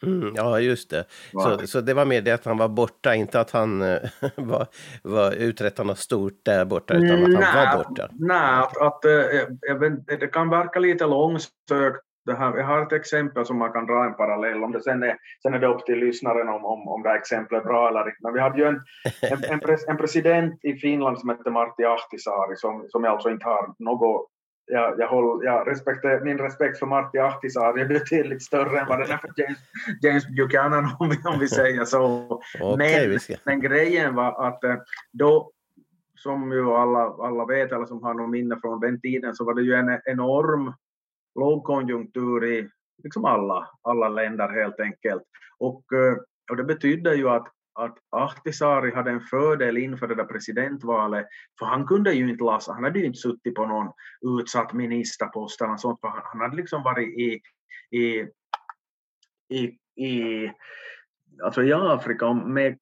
Mm, 0.06 0.34
ja, 0.36 0.60
just 0.60 0.90
det. 0.90 1.06
Så, 1.32 1.68
så 1.68 1.82
det 1.82 1.94
var 1.94 2.06
mer 2.06 2.22
det 2.22 2.32
att 2.32 2.46
han 2.46 2.58
var 2.58 2.68
borta, 2.68 3.16
inte 3.16 3.40
att 3.40 3.52
han 3.52 3.82
eh, 3.82 4.00
var, 4.36 4.68
var 5.04 5.32
uträttade 5.32 5.88
något 5.88 6.00
stort 6.00 6.46
där 6.46 6.66
borta, 6.66 6.94
utan 6.94 7.24
att 7.24 7.44
han 7.44 7.56
Nej, 7.56 7.78
var 7.78 7.84
borta. 7.84 8.10
Nej, 8.12 8.60
att, 8.60 8.82
att, 8.82 9.06
vet, 9.80 10.20
det 10.20 10.28
kan 10.28 10.50
verka 10.50 10.80
lite 10.80 11.06
långsökt. 11.06 12.02
Det 12.26 12.34
här, 12.34 12.58
jag 12.58 12.66
har 12.66 12.82
ett 12.82 12.92
exempel 12.92 13.46
som 13.46 13.58
man 13.58 13.72
kan 13.72 13.86
dra 13.86 14.06
en 14.06 14.14
parallell 14.14 14.64
om 14.64 14.72
det. 14.72 14.84
Sen 14.84 15.04
är, 15.04 15.18
sen 15.42 15.54
är 15.54 15.60
det 15.60 15.68
upp 15.68 15.86
till 15.86 16.00
lyssnaren 16.00 16.50
om, 16.50 16.66
om, 16.66 16.88
om 16.88 17.04
det 17.04 17.10
här 17.10 17.18
exemplet 17.18 17.62
är 17.62 17.68
bra 17.68 17.90
eller 17.90 18.00
inte. 18.00 18.20
Men 18.22 18.34
vi 18.34 18.40
hade 18.40 18.58
ju 18.58 18.66
en, 18.66 18.82
en, 19.22 19.44
en, 19.44 19.60
pres, 19.60 19.88
en 19.88 19.98
president 19.98 20.66
i 20.66 20.74
Finland 20.74 21.20
som 21.20 21.30
hette 21.30 21.50
Martti 21.50 21.84
Ahtisaari 21.84 22.56
som, 22.56 22.86
som 22.90 23.04
jag 23.04 23.14
alltså 23.14 23.30
inte 23.30 23.46
har 23.46 23.74
något 23.80 24.30
jag, 24.68 25.00
jag 25.00 25.08
håller, 25.08 25.46
jag 25.46 25.68
respekter, 25.68 26.22
min 26.22 26.38
respekt 26.38 26.80
för 26.80 26.86
Martti 26.86 27.18
Ahtisaari 27.18 27.82
är 27.82 27.86
betydligt 27.86 28.44
större 28.44 28.80
än 28.80 28.88
vad 28.88 29.00
den 29.00 29.12
är 29.12 29.18
för 29.18 29.34
James, 29.36 29.58
James 30.02 30.28
Buchanan 30.28 30.96
om 31.00 31.10
vi, 31.10 31.18
om 31.26 31.40
vi 31.40 31.48
säger 31.48 31.86
så. 31.86 32.42
Men, 32.78 33.20
men 33.46 33.62
grejen 33.62 34.16
var 34.16 34.48
att 34.48 34.64
eh, 34.64 34.76
då, 35.12 35.52
som 36.16 36.52
ju 36.52 36.72
alla, 36.72 37.00
alla 37.00 37.46
vet 37.46 37.72
eller 37.72 37.86
som 37.86 38.04
har 38.04 38.14
något 38.14 38.30
minne 38.30 38.60
från 38.62 38.80
den 38.80 39.02
tiden, 39.02 39.36
så 39.36 39.46
var 39.46 39.54
det 39.54 39.62
ju 39.62 39.74
en 39.74 40.00
enorm 40.06 40.74
lågkonjunktur 41.40 42.46
i 42.46 42.70
liksom 43.04 43.26
alla, 43.26 43.70
alla 43.82 44.10
länder 44.10 44.50
helt 44.50 44.80
enkelt. 44.80 45.24
Och, 45.58 45.84
eh, 45.94 46.18
och 46.52 46.58
det 46.58 46.64
betydde 46.64 47.16
ju 47.16 47.30
att, 47.30 47.48
att 47.76 47.98
Ahtisaari 48.10 48.96
hade 48.96 49.12
en 49.12 49.22
fördel 49.22 49.78
inför 49.78 50.08
det 50.08 50.16
där 50.16 50.24
presidentvalet, 50.24 51.28
för 51.60 51.66
han 51.66 51.88
kunde 51.88 52.14
ju 52.14 52.30
inte 52.30 52.44
lassa, 52.44 52.74
han 52.74 52.84
hade 52.84 53.00
ju 53.00 53.06
inte 53.06 53.20
suttit 53.20 53.56
på 53.56 53.66
någon 53.66 53.92
utsatt 54.40 54.74
ministerpost 54.74 55.62
eller 55.62 55.78
sånt, 55.78 56.00
för 56.02 56.08
han, 56.08 56.22
han 56.24 56.42
hade 56.42 56.56
liksom 56.56 56.84
varit 56.84 57.08
i, 57.08 57.42
i, 57.98 58.28
i, 59.50 59.64
i, 60.06 60.52
alltså 61.44 61.64
i 61.64 61.74
Afrika 61.74 62.28
och 62.28 62.36
med 62.36 62.78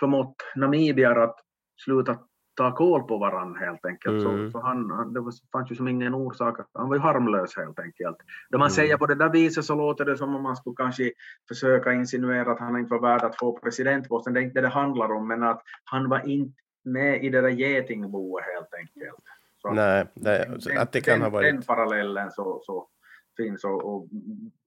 förmått 0.00 0.36
namibier 0.56 1.16
att 1.16 1.36
sluta 1.84 2.18
ta 2.56 2.72
koll 2.72 3.02
på 3.02 3.18
varandra 3.18 3.60
helt 3.60 3.86
enkelt. 3.86 4.22
Mm. 4.22 4.46
Så, 4.46 4.50
så 4.50 4.66
han, 4.66 5.12
det 5.12 5.20
var, 5.20 5.32
fanns 5.52 5.70
ju 5.70 5.74
som 5.74 5.88
ingen 5.88 6.14
orsak, 6.14 6.56
han 6.72 6.88
var 6.88 6.96
ju 6.96 7.02
harmlös 7.02 7.56
helt 7.56 7.78
enkelt. 7.78 8.16
Då 8.50 8.58
man 8.58 8.66
Mm. 8.66 8.74
säger 8.74 8.96
på 8.96 9.06
det 9.06 9.14
där 9.14 9.28
viset 9.28 9.64
så 9.64 9.74
låter 9.74 10.04
det 10.04 10.16
som 10.16 10.34
om 10.34 10.42
man 10.42 10.56
skulle 10.56 10.76
kanske 10.76 11.12
försöka 11.48 11.92
insinuera 11.92 12.52
att 12.52 12.58
han 12.60 12.78
inte 12.78 12.90
var 12.90 13.00
värd 13.00 13.22
att 13.22 13.38
få 13.38 13.58
presidentposten. 13.58 14.34
Det 14.34 14.40
är 14.40 14.44
inte 14.44 14.60
det 14.60 14.66
det 14.66 14.68
handlar 14.68 15.12
om, 15.12 15.28
men 15.28 15.42
att 15.42 15.62
han 15.84 16.08
var 16.08 16.28
inte 16.28 16.60
med 16.84 17.24
i 17.24 17.28
det 17.28 17.40
där 17.40 17.48
getingboet 17.48 18.44
helt 18.54 18.74
enkelt. 18.74 19.24
Så 19.62 19.70
Nej, 19.70 20.06
det, 20.14 20.56
så 20.58 20.80
att 20.80 20.92
det 20.92 21.00
kan 21.00 21.12
den, 21.14 21.22
ha 21.22 21.30
varit... 21.30 21.54
Den 21.54 21.62
parallellen 21.62 22.30
så, 22.30 22.60
så 22.62 22.88
finns. 23.36 23.64
Och, 23.64 23.84
och, 23.84 24.08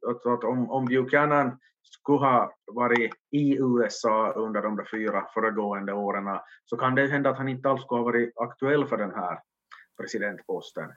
och, 0.06 0.34
att 0.34 0.44
om, 0.44 0.72
om 0.72 0.86
Buchanan 0.86 1.58
skulle 1.90 2.20
ha 2.20 2.54
varit 2.66 3.14
i 3.32 3.58
USA 3.58 4.32
under 4.32 4.62
de 4.62 4.76
där 4.76 4.88
fyra 4.92 5.26
föregående 5.34 5.94
åren 5.94 6.40
så 6.66 6.78
kan 6.78 6.96
det 6.96 7.08
hända 7.08 7.30
att 7.30 7.38
han 7.38 7.50
inte 7.50 7.70
alls 7.70 7.82
skulle 7.82 8.00
ha 8.00 8.06
varit 8.06 8.38
aktuell 8.38 8.88
för 8.88 8.98
den 8.98 9.12
här 9.12 9.40
presidentposten. 9.98 10.90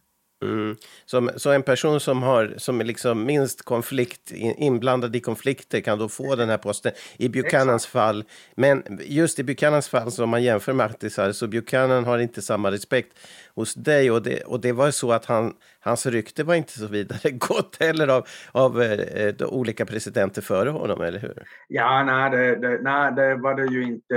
Mm. 0.42 0.76
Som, 1.06 1.30
så 1.36 1.50
en 1.50 1.62
person 1.62 2.00
som, 2.00 2.22
har, 2.22 2.54
som 2.56 2.80
är 2.80 2.84
liksom 2.84 3.24
minst 3.24 3.62
konflikt, 3.62 4.30
in- 4.32 4.54
inblandad 4.58 5.16
i 5.16 5.20
konflikter 5.20 5.80
kan 5.80 5.98
då 5.98 6.08
få 6.08 6.34
den 6.36 6.48
här 6.48 6.58
posten 6.58 6.92
i 7.16 7.28
Buchanans 7.28 7.86
fall. 7.86 8.24
Men 8.56 8.82
just 9.02 9.38
i 9.38 9.44
Buchanans 9.44 9.88
fall, 9.88 10.12
som 10.12 10.28
man 10.30 10.42
jämför 10.42 10.72
med 10.72 10.86
Ahtisaari, 10.86 11.34
så 11.34 11.46
Buchanan 11.46 12.04
har 12.04 12.18
inte 12.18 12.42
samma 12.42 12.70
respekt 12.70 13.18
hos 13.54 13.74
dig. 13.74 14.10
Och 14.10 14.22
det, 14.22 14.40
och 14.44 14.60
det 14.60 14.72
var 14.72 14.90
så 14.90 15.12
att 15.12 15.24
han, 15.24 15.54
hans 15.80 16.06
rykte 16.06 16.44
var 16.44 16.54
inte 16.54 16.78
så 16.78 16.86
vidare 16.86 17.30
gott 17.30 17.76
heller 17.80 18.08
av, 18.08 18.26
av 18.52 18.82
eh, 18.82 19.34
de 19.34 19.44
olika 19.44 19.86
presidenter 19.86 20.42
före 20.42 20.70
honom, 20.70 21.00
eller 21.02 21.18
hur? 21.18 21.42
Ja, 21.68 22.04
nej 22.04 22.30
det, 22.30 22.56
det, 22.56 22.78
nej, 22.82 23.12
det 23.12 23.34
var 23.34 23.54
det 23.54 23.66
ju 23.74 23.82
inte. 23.82 24.16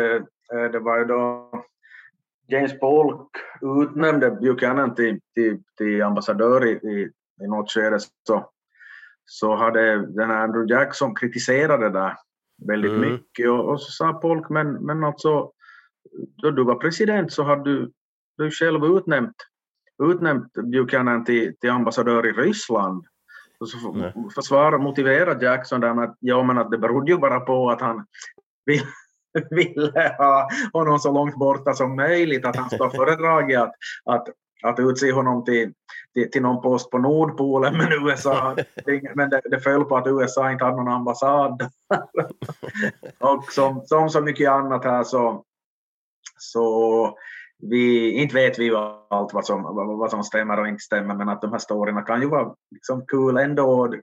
Eh, 0.54 0.72
Det 0.72 0.80
var 0.80 1.06
då 1.06 1.50
James 2.48 2.80
Polk 2.80 3.30
utnämnde 3.82 4.32
Buchanan 4.32 4.96
till, 4.96 5.20
till, 5.34 5.64
till 5.78 6.02
ambassadör 6.02 6.66
i, 6.66 6.72
i, 6.72 7.12
i 7.44 7.48
något 7.48 7.72
skede 7.72 8.00
så, 8.28 8.50
så 9.26 9.56
hade 9.56 10.06
den 10.06 10.30
här 10.30 10.44
Andrew 10.44 10.74
Jackson 10.74 11.16
kritiserat 11.16 11.80
det 11.80 11.90
där 11.90 12.14
väldigt 12.68 12.92
Mm. 12.92 13.12
mycket 13.12 13.50
och, 13.50 13.70
och 13.70 13.82
så 13.82 13.92
sa 13.92 14.14
Polk 14.14 14.50
men, 14.50 14.74
men 14.74 15.04
alltså 15.04 15.52
då 16.42 16.52
du 16.52 16.64
var 16.64 16.76
president 16.76 17.32
så 17.32 17.44
hade 17.44 17.64
du, 17.64 17.92
du 18.38 18.52
själv 18.52 18.86
utnämnt, 18.86 19.36
utnämnt 20.04 20.54
Buchanan 20.54 21.26
till, 21.26 21.58
till 21.58 21.70
ambassadör 21.70 22.26
i 22.26 22.32
Ryssland. 22.32 23.06
Och 23.60 23.70
så 23.70 23.92
Nej. 23.92 24.14
försvara, 24.36 24.78
motivera 24.78 25.42
Jackson 25.42 25.82
där 25.82 25.94
med 25.94 26.04
att, 26.04 26.18
ja, 26.20 26.44
men 26.44 26.58
att 26.58 26.72
det 26.72 26.78
berodde 26.78 27.12
ju 27.12 27.18
bara 27.18 27.40
på 27.40 27.70
att 27.70 27.82
han 27.82 28.06
ville 29.50 30.16
ha 30.18 30.50
honom 30.74 31.00
så 31.00 31.12
långt 31.12 31.36
borta 31.36 31.74
som 31.74 31.96
möjligt, 31.96 32.46
att 32.46 32.56
han 32.56 32.70
skulle 32.70 32.84
ha 32.84 32.92
föredragit 32.92 33.58
att, 33.58 33.74
att, 34.06 34.28
att 34.64 34.80
utse 34.80 35.12
honom 35.12 35.44
till, 35.44 35.74
till, 36.14 36.32
till 36.32 36.42
någon 36.42 36.62
post 36.62 36.92
på 36.92 36.98
Nordpolen, 36.98 37.78
men 37.78 38.08
USA, 38.08 38.56
men 39.16 39.30
det, 39.30 39.42
det 39.46 39.60
föll 39.60 39.86
på 39.86 39.98
att 39.98 40.08
USA 40.08 40.52
inte 40.52 40.66
hade 40.66 40.78
någon 40.78 40.94
ambassad. 40.94 41.62
och 43.20 43.44
som, 43.52 43.82
som 43.86 44.10
så 44.10 44.22
mycket 44.22 44.50
annat 44.50 44.84
här 44.84 45.04
så, 45.04 45.44
så 46.38 47.18
vi, 47.58 48.12
inte 48.12 48.36
vet 48.36 48.60
vi 48.60 48.76
allt 49.10 49.34
vad 49.34 49.46
som, 49.46 49.64
vad, 49.64 49.98
vad 49.98 50.12
som 50.12 50.24
stämmer 50.24 50.60
och 50.60 50.68
inte 50.68 50.84
stämmer, 50.84 51.16
men 51.16 51.30
att 51.30 51.42
de 51.42 51.52
här 51.52 51.60
storyna 51.60 52.02
kan 52.02 52.22
ju 52.22 52.28
vara 52.28 52.56
liksom 52.72 53.06
kul 53.06 53.38
ändå. 53.38 53.94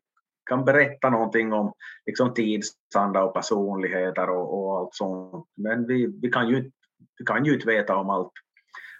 Kan 0.46 0.64
berätta 0.64 1.10
någonting 1.10 1.52
om 1.52 1.72
liksom 2.06 2.34
tidsanda 2.34 3.22
och 3.24 3.34
personligheter 3.34 4.30
och, 4.30 4.64
och 4.64 4.78
allt 4.78 4.94
sånt. 4.94 5.46
Men 5.56 5.86
vi, 5.86 6.18
vi, 6.22 6.30
kan 6.30 6.48
ju, 6.48 6.56
inte- 6.56 6.76
vi 7.18 7.24
kan 7.24 7.44
ju 7.44 7.54
inte 7.54 7.66
veta 7.66 7.96
om 7.96 8.10
allt, 8.10 8.32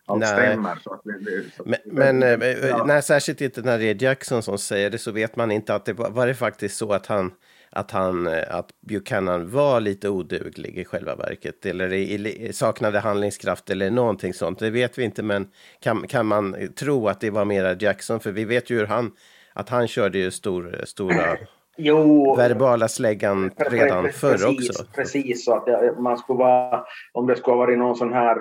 allt 0.07 0.21
Nej. 0.21 0.29
stämmer. 0.29 0.75
Så 0.83 0.93
att 0.93 1.01
vi, 1.05 1.51
så, 1.57 1.63
Men, 1.67 1.79
men 1.85 2.43
eh, 2.43 2.49
ja. 2.69 2.85
nej, 2.85 3.03
särskilt 3.03 3.41
inte 3.41 3.63
när 3.63 3.79
det 3.79 3.85
är 3.85 4.03
Jackson 4.03 4.43
som 4.43 4.59
säger 4.59 4.91
det 4.91 4.99
så 4.99 5.13
vet 5.13 5.37
man 5.37 5.51
inte 5.51 5.75
att 5.75 5.85
det 5.85 5.93
var, 5.93 6.27
det 6.27 6.35
faktiskt 6.35 6.77
så 6.77 6.93
att 6.93 7.07
han 7.07 7.33
att 7.75 7.91
han 7.91 8.27
eh, 8.27 8.55
att 8.55 8.71
Buchanan 8.81 9.51
var 9.51 9.81
lite 9.81 10.09
oduglig 10.09 10.79
i 10.79 10.85
själva 10.85 11.15
verket 11.17 11.67
eller 11.67 11.93
i, 11.93 12.29
i, 12.29 12.53
saknade 12.53 12.99
handlingskraft 13.01 13.71
eller 13.71 13.91
någonting 13.91 14.35
sånt. 14.35 14.59
Det 14.59 14.71
vet 14.71 14.99
vi 14.99 15.05
inte, 15.05 15.23
men 15.23 15.49
kan, 15.81 16.07
kan 16.07 16.27
man 16.27 16.73
tro 16.77 17.09
att 17.09 17.21
det 17.21 17.31
var 17.31 17.45
mera 17.45 17.75
Jackson? 17.75 18.21
För 18.21 18.33
vi 18.33 18.45
vet 18.45 18.71
ju 18.71 18.79
hur 18.79 18.87
han 18.87 19.13
att 19.55 19.69
han 19.69 19.89
körde 19.89 20.19
ju 20.19 20.31
stor, 20.31 20.81
stora 20.85 21.37
Jo, 21.77 22.35
verbala 22.37 22.89
släggan 22.89 23.51
redan 23.57 24.05
Precis, 24.05 24.21
förr 24.21 24.51
också. 24.51 24.85
Precis, 24.95 25.45
så 25.45 25.55
att 25.55 25.99
man 25.99 26.19
skulle 26.19 26.39
vara, 26.39 26.85
om 27.13 27.27
det 27.27 27.37
skulle 27.37 27.53
ha 27.53 27.59
varit 27.59 27.79
någon 27.79 27.97
sån 27.97 28.13
här 28.13 28.39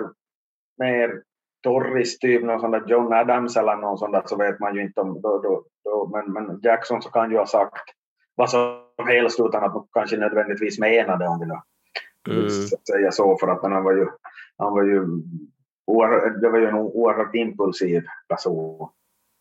mer 0.78 1.22
Torris 1.62 2.18
typ, 2.18 2.44
någon 2.44 2.60
sån 2.60 2.70
där 2.70 2.84
John 2.86 3.12
Adams 3.12 3.56
eller 3.56 3.76
någon 3.76 3.98
sån 3.98 4.12
där 4.12 4.22
så 4.26 4.36
vet 4.36 4.60
man 4.60 4.74
ju 4.74 4.82
inte 4.82 5.00
om, 5.00 5.20
då, 5.20 5.38
då, 5.38 5.64
då, 5.84 6.10
men, 6.12 6.32
men 6.32 6.60
Jackson 6.62 7.02
så 7.02 7.10
kan 7.10 7.30
ju 7.30 7.36
ha 7.36 7.46
sagt 7.46 7.84
vad 8.34 8.50
som 8.50 8.76
helst 9.06 9.40
utan 9.40 9.64
att 9.64 9.74
man 9.74 9.86
kanske 9.92 10.16
nödvändigtvis 10.16 10.78
menade 10.78 11.26
om 11.26 11.40
vi 11.40 11.46
nu 11.46 11.54
Mm. 12.28 12.50
säga 12.88 13.12
så 13.12 13.36
för 13.38 13.48
att 13.48 13.62
han 13.62 13.84
var 13.84 13.92
ju, 13.92 14.06
han 14.58 14.72
var 14.72 14.82
ju 14.82 15.06
det 16.40 16.48
var 16.48 16.58
ju 16.58 16.66
en 16.66 16.74
oerhört 16.74 17.34
impulsiv 17.34 18.02
person. 18.28 18.88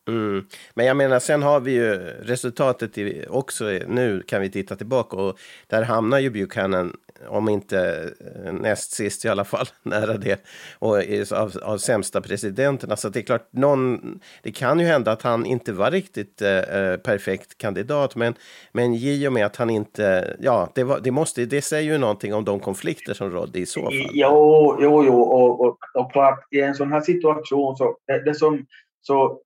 Mm. 0.07 0.45
Men 0.73 0.85
jag 0.85 0.97
menar, 0.97 1.19
sen 1.19 1.43
har 1.43 1.59
vi 1.59 1.71
ju 1.71 1.95
resultatet 2.21 2.97
i, 2.97 3.25
också 3.29 3.65
nu 3.87 4.23
kan 4.27 4.41
vi 4.41 4.49
titta 4.49 4.75
tillbaka 4.75 5.17
och 5.17 5.39
där 5.67 5.83
hamnar 5.83 6.19
ju 6.19 6.29
Buchanan, 6.29 6.95
om 7.27 7.49
inte 7.49 8.11
eh, 8.45 8.53
näst 8.53 8.91
sist 8.91 9.25
i 9.25 9.29
alla 9.29 9.43
fall, 9.43 9.65
nära 9.83 10.17
det, 10.17 10.45
och 10.79 10.97
av, 11.31 11.57
av 11.63 11.77
sämsta 11.77 12.21
presidenterna. 12.21 12.95
Så 12.95 13.09
det 13.09 13.19
är 13.19 13.23
klart, 13.23 13.47
någon, 13.51 14.19
det 14.43 14.51
kan 14.51 14.79
ju 14.79 14.85
hända 14.85 15.11
att 15.11 15.21
han 15.21 15.45
inte 15.45 15.73
var 15.73 15.91
riktigt 15.91 16.41
eh, 16.41 16.57
eh 16.57 16.97
perfekt 16.97 17.57
kandidat, 17.57 18.15
men, 18.15 18.33
men 18.71 18.93
i 18.93 19.27
och 19.27 19.33
med 19.33 19.45
att 19.45 19.55
han 19.55 19.69
inte, 19.69 20.35
ja, 20.39 20.71
det, 20.75 20.83
var, 20.83 20.99
det, 20.99 21.11
måste, 21.11 21.45
det 21.45 21.61
säger 21.61 21.91
ju 21.91 21.97
någonting 21.97 22.33
om 22.33 22.45
de 22.45 22.59
konflikter 22.59 23.13
som 23.13 23.31
rådde 23.31 23.59
i 23.59 23.65
så 23.65 23.81
fall. 23.81 23.93
Jo, 23.93 24.77
jo, 24.81 25.03
jo 25.05 25.21
och, 25.21 25.61
och, 25.61 25.77
och 25.93 26.11
klart 26.11 26.47
i 26.51 26.61
en 26.61 26.75
sån 26.75 26.91
här 26.91 27.01
situation 27.01 27.77
så 27.77 27.97
det, 28.07 28.23
det 28.23 28.35
som 28.35 28.65
så 29.01 29.41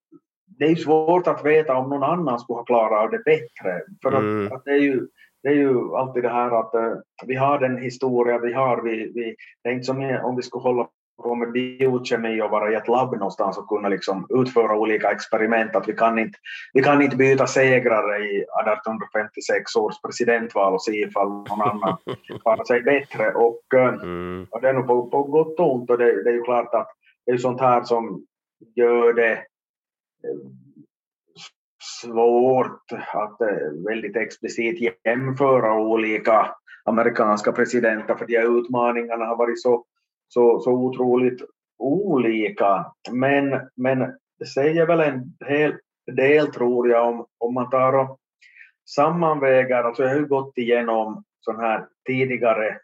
det 0.59 0.65
är 0.65 0.75
svårt 0.75 1.27
att 1.27 1.45
veta 1.45 1.75
om 1.75 1.89
någon 1.89 2.03
annan 2.03 2.39
skulle 2.39 2.57
ha 2.57 2.63
klarat 2.63 3.03
av 3.03 3.11
det 3.11 3.23
bättre. 3.25 3.81
För 4.03 4.11
att, 4.11 4.21
Mm. 4.21 4.51
att 4.53 4.65
det, 4.65 4.71
är 4.71 4.79
ju, 4.81 5.07
det 5.43 5.49
är 5.49 5.53
ju 5.55 5.95
alltid 5.95 6.23
det 6.23 6.29
här 6.29 6.59
att 6.59 6.75
eh, 6.75 6.93
vi 7.25 7.35
har 7.35 7.59
den 7.59 7.77
historia 7.77 8.37
vi 8.37 8.53
har. 8.53 8.81
Vi, 8.81 9.11
vi, 9.15 9.35
det 9.63 9.69
är 9.69 9.73
inte 9.73 9.85
som 9.85 10.19
om 10.23 10.35
vi 10.35 10.41
skulle 10.41 10.61
hålla 10.63 10.87
på 11.23 11.35
med 11.35 11.51
biokemi 11.51 12.41
och 12.41 12.49
vara 12.49 12.71
i 12.71 12.75
ett 12.75 12.87
labb 12.87 13.11
någonstans 13.11 13.57
och 13.57 13.67
kunna 13.67 13.89
liksom 13.89 14.27
utföra 14.29 14.77
olika 14.77 15.11
experiment. 15.11 15.75
Att 15.75 15.87
vi, 15.87 15.93
kan 15.93 16.19
inte, 16.19 16.37
vi 16.73 16.83
kan 16.83 17.01
inte 17.01 17.15
byta 17.17 17.47
segrare 17.47 18.17
i 18.17 18.37
1856 18.37 19.75
års 19.75 20.01
presidentval 20.01 20.73
och 20.73 20.81
se 20.83 20.91
ifall 20.91 21.29
någon 21.29 21.61
annan 21.61 21.97
klarar 22.41 22.63
sig 22.63 22.81
bättre. 22.81 23.31
Och, 23.31 23.61
eh, 23.75 23.93
Mm. 23.93 24.47
och 24.51 24.61
det 24.61 24.69
är 24.69 24.73
nog 24.73 24.87
på, 24.87 25.09
på 25.09 25.23
gott 25.23 25.59
och 25.59 25.75
ont 25.75 25.89
och 25.89 25.97
det, 25.97 26.23
det 26.23 26.29
är 26.29 26.33
ju 26.33 26.41
klart 26.43 26.73
att 26.73 26.87
det 27.25 27.31
är 27.31 27.37
sånt 27.37 27.61
här 27.61 27.83
som 27.83 28.25
gör 28.75 29.13
det 29.13 29.39
svårt 32.01 32.91
att 33.13 33.41
eh, 33.41 33.87
väldigt 33.87 34.15
explicit 34.15 34.95
jämföra 35.05 35.79
olika 35.79 36.55
amerikanska 36.85 37.51
presidenter 37.51 38.15
för 38.15 38.25
de 38.25 38.37
här 38.37 38.59
utmaningarna 38.59 39.25
har 39.25 39.37
varit 39.37 39.61
så, 39.61 39.85
så, 40.27 40.59
så 40.59 40.71
otroligt 40.71 41.41
olika. 41.77 42.85
Men, 43.11 43.61
men 43.75 43.99
det 44.39 44.45
säger 44.45 44.87
väl 44.87 44.99
en 44.99 45.23
hel 45.45 45.75
del 46.15 46.47
tror 46.47 46.89
jag 46.89 47.07
om, 47.07 47.25
om 47.37 47.53
man 47.53 47.69
tar 47.69 47.93
och 47.93 48.19
sammanväger, 48.95 49.83
alltså 49.83 50.03
jag 50.03 50.09
har 50.09 50.15
ju 50.15 50.27
gått 50.27 50.57
igenom 50.57 51.23
sådana 51.39 51.63
här 51.63 51.87
tidigare 52.07 52.77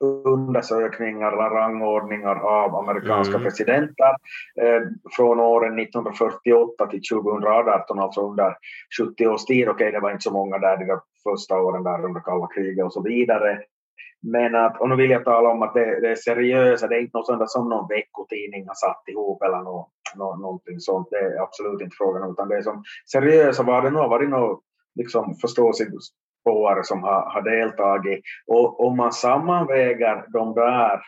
undersökningar 0.00 1.32
eller 1.32 1.50
rangordningar 1.50 2.36
av 2.36 2.74
amerikanska 2.74 3.34
mm. 3.34 3.44
presidenter 3.44 4.10
eh, 4.62 4.82
från 5.16 5.40
åren 5.40 5.78
1948 5.78 6.86
till 6.86 7.02
2018, 7.12 7.98
alltså 7.98 8.20
under 8.20 8.56
70 9.00 9.26
års 9.26 9.44
tid. 9.44 9.68
Okej, 9.68 9.74
okay, 9.74 9.90
det 9.90 10.00
var 10.00 10.10
inte 10.10 10.22
så 10.22 10.32
många 10.32 10.58
där 10.58 10.76
de 10.76 11.00
första 11.22 11.60
åren 11.60 11.82
där 11.82 12.04
under 12.04 12.20
kalla 12.20 12.46
kriget 12.46 12.84
och 12.84 12.92
så 12.92 13.02
vidare. 13.02 13.58
Men 14.22 14.54
att, 14.54 14.80
och 14.80 14.88
nu 14.88 14.96
vill 14.96 15.10
jag 15.10 15.24
tala 15.24 15.48
om 15.48 15.62
att 15.62 15.74
det, 15.74 16.00
det 16.00 16.10
är 16.10 16.14
seriösa, 16.14 16.86
det 16.86 16.96
är 16.96 17.00
inte 17.00 17.18
något 17.18 17.26
sånt 17.26 17.50
som 17.50 17.68
någon 17.68 17.88
veckotidning 17.88 18.66
har 18.66 18.74
satt 18.74 19.02
ihop 19.08 19.42
eller 19.42 19.62
något, 19.62 19.88
något, 20.16 20.40
någonting 20.40 20.80
sånt. 20.80 21.08
Det 21.10 21.16
är 21.16 21.42
absolut 21.42 21.80
inte 21.80 21.96
frågan 21.96 22.30
utan 22.30 22.48
det 22.48 22.56
är 22.56 22.62
som 22.62 22.84
seriösa, 23.12 23.62
var 23.62 23.82
det 23.82 23.90
nog 23.90 24.10
varit 24.10 24.30
något 24.30 24.60
liksom 24.94 25.34
förståsigpåare 26.44 26.84
som 26.84 27.02
har, 27.02 27.30
har 27.30 27.42
deltagit. 27.42 28.24
Och 28.46 28.86
om 28.86 28.96
man 28.96 29.12
sammanväger 29.12 30.24
de 30.32 30.54
där 30.54 31.00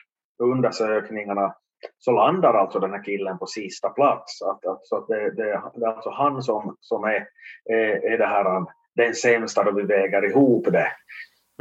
undersökningarna 0.43 1.55
så 1.99 2.13
landar 2.13 2.55
alltså 2.55 2.79
den 2.79 2.91
här 2.91 3.05
killen 3.05 3.39
på 3.39 3.47
sista 3.47 3.89
plats. 3.89 4.43
Att, 4.43 4.67
att, 4.67 4.87
så 4.87 4.97
att 4.97 5.09
det, 5.09 5.31
det, 5.31 5.61
det 5.75 5.87
är 5.87 5.89
alltså 5.89 6.11
han 6.11 6.43
som, 6.43 6.77
som 6.81 7.05
är, 7.05 7.27
är, 7.71 8.13
är 8.13 8.19
det 8.19 8.27
här, 8.27 8.65
den 8.97 9.15
sämsta 9.15 9.65
då 9.65 9.71
vi 9.71 9.83
väger 9.83 10.25
ihop 10.25 10.67
det. 10.73 10.89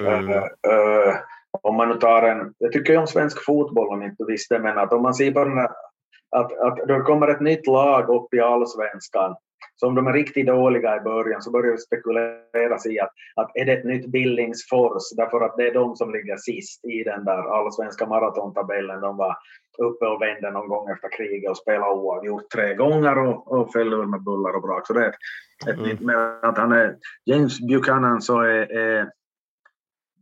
Mm. 0.02 0.30
Uh, 0.30 0.36
uh, 0.36 1.16
om 1.62 1.76
man 1.76 2.00
tar 2.00 2.24
en, 2.24 2.54
jag 2.58 2.72
tycker 2.72 2.98
om 2.98 3.08
svensk 3.08 3.46
fotboll 3.46 3.94
om 3.94 4.04
inte 4.04 4.24
visste, 4.28 4.60
men 4.60 4.78
att 4.78 4.94
om 4.94 5.02
man 5.02 5.14
ser 5.14 5.32
på 5.32 5.44
den 5.44 5.58
här, 5.58 5.70
att, 6.32 6.60
att 6.60 6.88
det 6.88 7.02
kommer 7.02 7.28
ett 7.28 7.42
nytt 7.42 7.68
lag 7.68 8.10
upp 8.10 8.34
i 8.34 8.40
allsvenskan, 8.40 9.36
så 9.76 9.88
om 9.88 9.96
de 9.96 10.08
är 10.08 10.14
riktigt 10.14 10.48
dåliga 10.48 10.98
i 10.98 11.00
början 11.00 11.42
så 11.42 11.52
börjar 11.52 11.72
det 11.72 11.78
spekuleras 11.78 12.86
i 12.86 13.00
att, 13.00 13.12
att 13.36 13.52
är 13.54 13.66
det 13.66 13.74
ett 13.74 13.86
nytt 13.86 14.06
Billingsfors, 14.06 15.04
därför 15.18 15.42
att 15.42 15.58
det 15.58 15.68
är 15.68 15.74
de 15.74 15.96
som 15.96 16.14
ligger 16.14 16.38
sist 16.38 16.86
i 16.86 17.04
den 17.04 17.26
där 17.26 17.58
allsvenska 17.58 18.06
maratontabellen. 18.06 19.02
De 19.02 19.18
var 19.18 19.36
uppe 19.78 20.06
och 20.06 20.22
vände 20.22 20.52
någon 20.52 20.68
gång 20.68 20.90
efter 20.90 21.10
kriget 21.18 21.52
och 21.52 21.58
spelade 21.58 21.92
oavgjort 21.94 22.50
tre 22.50 22.74
gånger 22.74 23.18
och, 23.18 23.52
och 23.52 23.72
föll 23.72 23.94
ur 23.94 24.06
med 24.06 24.24
bullar 24.24 24.56
och 24.56 24.62
brak. 24.62 24.88
Så 24.88 24.94
det 24.94 25.06
är 25.06 25.10
ett, 25.70 25.78
mm. 25.78 25.90
nytt, 25.90 26.02
men 26.02 26.40
att 26.42 26.58
han 26.58 26.72
är 26.72 26.96
James 27.26 27.60
Buchanan 27.60 28.22
så 28.22 28.42
är, 28.42 28.78
är 28.78 29.12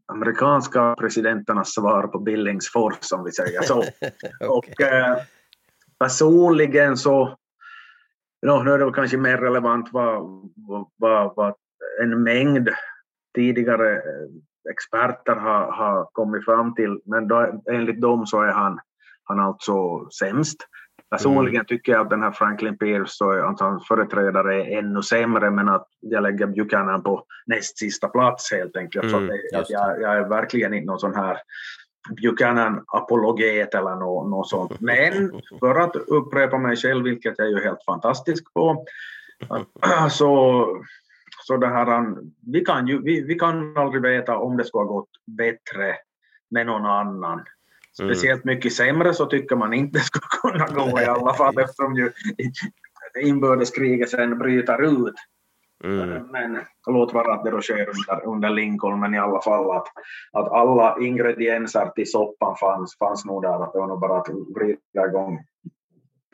amerikanska 0.05 0.95
presidenternas 0.99 1.73
svar 1.73 2.07
på 2.07 2.19
Billingsfors, 2.19 3.11
om 3.11 3.23
vi 3.23 3.31
säger 3.31 3.61
så. 3.61 3.79
okay. 4.39 4.47
Och 4.47 4.81
eh, 4.81 5.17
personligen 5.99 6.97
så, 6.97 7.37
no, 8.43 8.63
nu 8.63 8.71
är 8.71 8.77
det 8.77 8.91
kanske 8.91 9.17
mer 9.17 9.37
relevant 9.37 9.89
vad, 9.91 10.21
vad, 10.97 11.35
vad 11.35 11.53
en 12.01 12.23
mängd 12.23 12.69
tidigare 13.35 13.95
eh, 13.95 14.71
experter 14.71 15.35
har, 15.35 15.71
har 15.71 16.09
kommit 16.11 16.45
fram 16.45 16.75
till, 16.75 16.99
men 17.05 17.27
då, 17.27 17.61
enligt 17.71 18.01
dem 18.01 18.25
så 18.25 18.41
är 18.41 18.51
han, 18.51 18.79
han 19.23 19.39
alltså 19.39 20.09
sämst. 20.09 20.57
Personligen 21.09 21.55
mm. 21.55 21.65
tycker 21.65 21.91
jag 21.91 22.01
att 22.01 22.09
den 22.09 22.21
här 22.21 22.31
Franklin 22.31 22.77
Pierce 22.77 23.25
och 23.25 23.33
alltså 23.33 23.65
hans 23.65 23.87
företrädare 23.87 24.55
är 24.55 24.77
ännu 24.77 25.01
sämre 25.01 25.51
men 25.51 25.69
att 25.69 25.87
jag 25.99 26.23
lägger 26.23 26.47
Buchanan 26.47 27.03
på 27.03 27.25
näst 27.45 27.77
sista 27.77 28.07
plats 28.07 28.51
helt 28.51 28.77
enkelt. 28.77 29.13
Mm, 29.13 29.29
så 29.51 29.59
att 29.59 29.69
jag, 29.69 30.01
jag, 30.01 30.17
är 30.17 30.29
verkligen 30.29 30.73
inte 30.73 30.85
någon 30.85 30.99
sån 30.99 31.15
här 31.15 31.37
Buchanan-apologet 32.09 33.75
eller 33.75 33.95
något, 33.95 34.29
något 34.29 34.49
sånt. 34.49 34.79
Men 34.79 35.41
för 35.59 35.75
att 35.75 35.95
upprepa 35.95 36.57
mig 36.57 36.75
själv, 36.75 37.03
vilket 37.03 37.33
jag 37.37 37.47
är 37.47 37.51
ju 37.51 37.63
helt 37.63 37.83
fantastisk 37.85 38.53
på, 38.53 38.85
så, 40.11 40.67
så 41.47 41.57
det 41.57 41.67
här, 41.67 42.15
vi, 42.51 42.61
kan 42.61 42.87
ju, 42.87 43.01
vi, 43.01 43.21
vi 43.21 43.35
kan 43.35 43.77
aldrig 43.77 44.01
veta 44.01 44.37
om 44.37 44.57
det 44.57 44.65
skulle 44.65 44.83
ha 44.83 44.93
gått 44.93 45.09
bättre 45.25 45.95
med 46.49 46.65
någon 46.65 46.85
annan. 46.85 47.43
Mm. 47.99 48.15
Speciellt 48.15 48.43
mycket 48.43 48.73
sämre 48.73 49.13
så 49.13 49.25
tycker 49.25 49.55
man 49.55 49.73
inte 49.73 49.99
skulle 49.99 50.25
kunna 50.41 50.65
gå 50.65 51.01
i 51.01 51.05
alla 51.05 51.33
fall 51.33 51.59
eftersom 51.59 51.95
ju 51.95 52.11
inbördeskriget 53.21 54.09
sen 54.09 54.37
bryter 54.37 54.83
ut. 54.83 55.15
Mm. 55.83 56.27
Men 56.31 56.59
låt 56.87 57.13
vara 57.13 57.33
att 57.33 57.43
det 57.43 57.51
då 57.51 57.61
sker 57.61 57.89
under, 57.89 58.25
under 58.25 58.49
Lincoln, 58.49 58.99
men 58.99 59.13
i 59.13 59.19
alla 59.19 59.41
fall 59.41 59.71
att, 59.71 59.87
att 60.31 60.51
alla 60.51 60.97
ingredienser 60.99 61.89
till 61.95 62.11
soppan 62.11 62.55
fanns, 62.55 62.97
fanns 62.97 63.25
nog 63.25 63.41
där. 63.41 63.63
Att 63.63 63.73
det 63.73 63.79
var 63.79 63.87
nog 63.87 63.99
bara 63.99 64.17
att 64.17 64.29
vrida 64.55 65.07
igång 65.07 65.39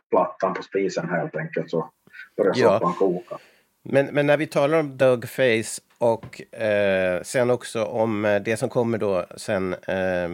plattan 0.10 0.54
på 0.54 0.64
spisen 0.64 1.10
helt 1.10 1.36
enkelt 1.36 1.70
så 1.70 1.90
börjar 2.38 2.54
ja. 2.56 2.80
soppan 2.80 2.94
koka. 2.94 3.38
Men, 3.84 4.06
men 4.06 4.28
när 4.28 4.38
vi 4.38 4.48
talar 4.48 4.80
om 4.80 4.98
Doug 4.98 5.30
Face 5.30 5.82
och 5.98 6.54
eh, 6.62 7.22
sen 7.22 7.50
också 7.50 7.84
om 7.84 8.26
eh, 8.26 8.42
det 8.42 8.58
som 8.58 8.70
kommer 8.70 8.98
då 8.98 9.26
sen, 9.36 9.74
eh, 9.74 10.30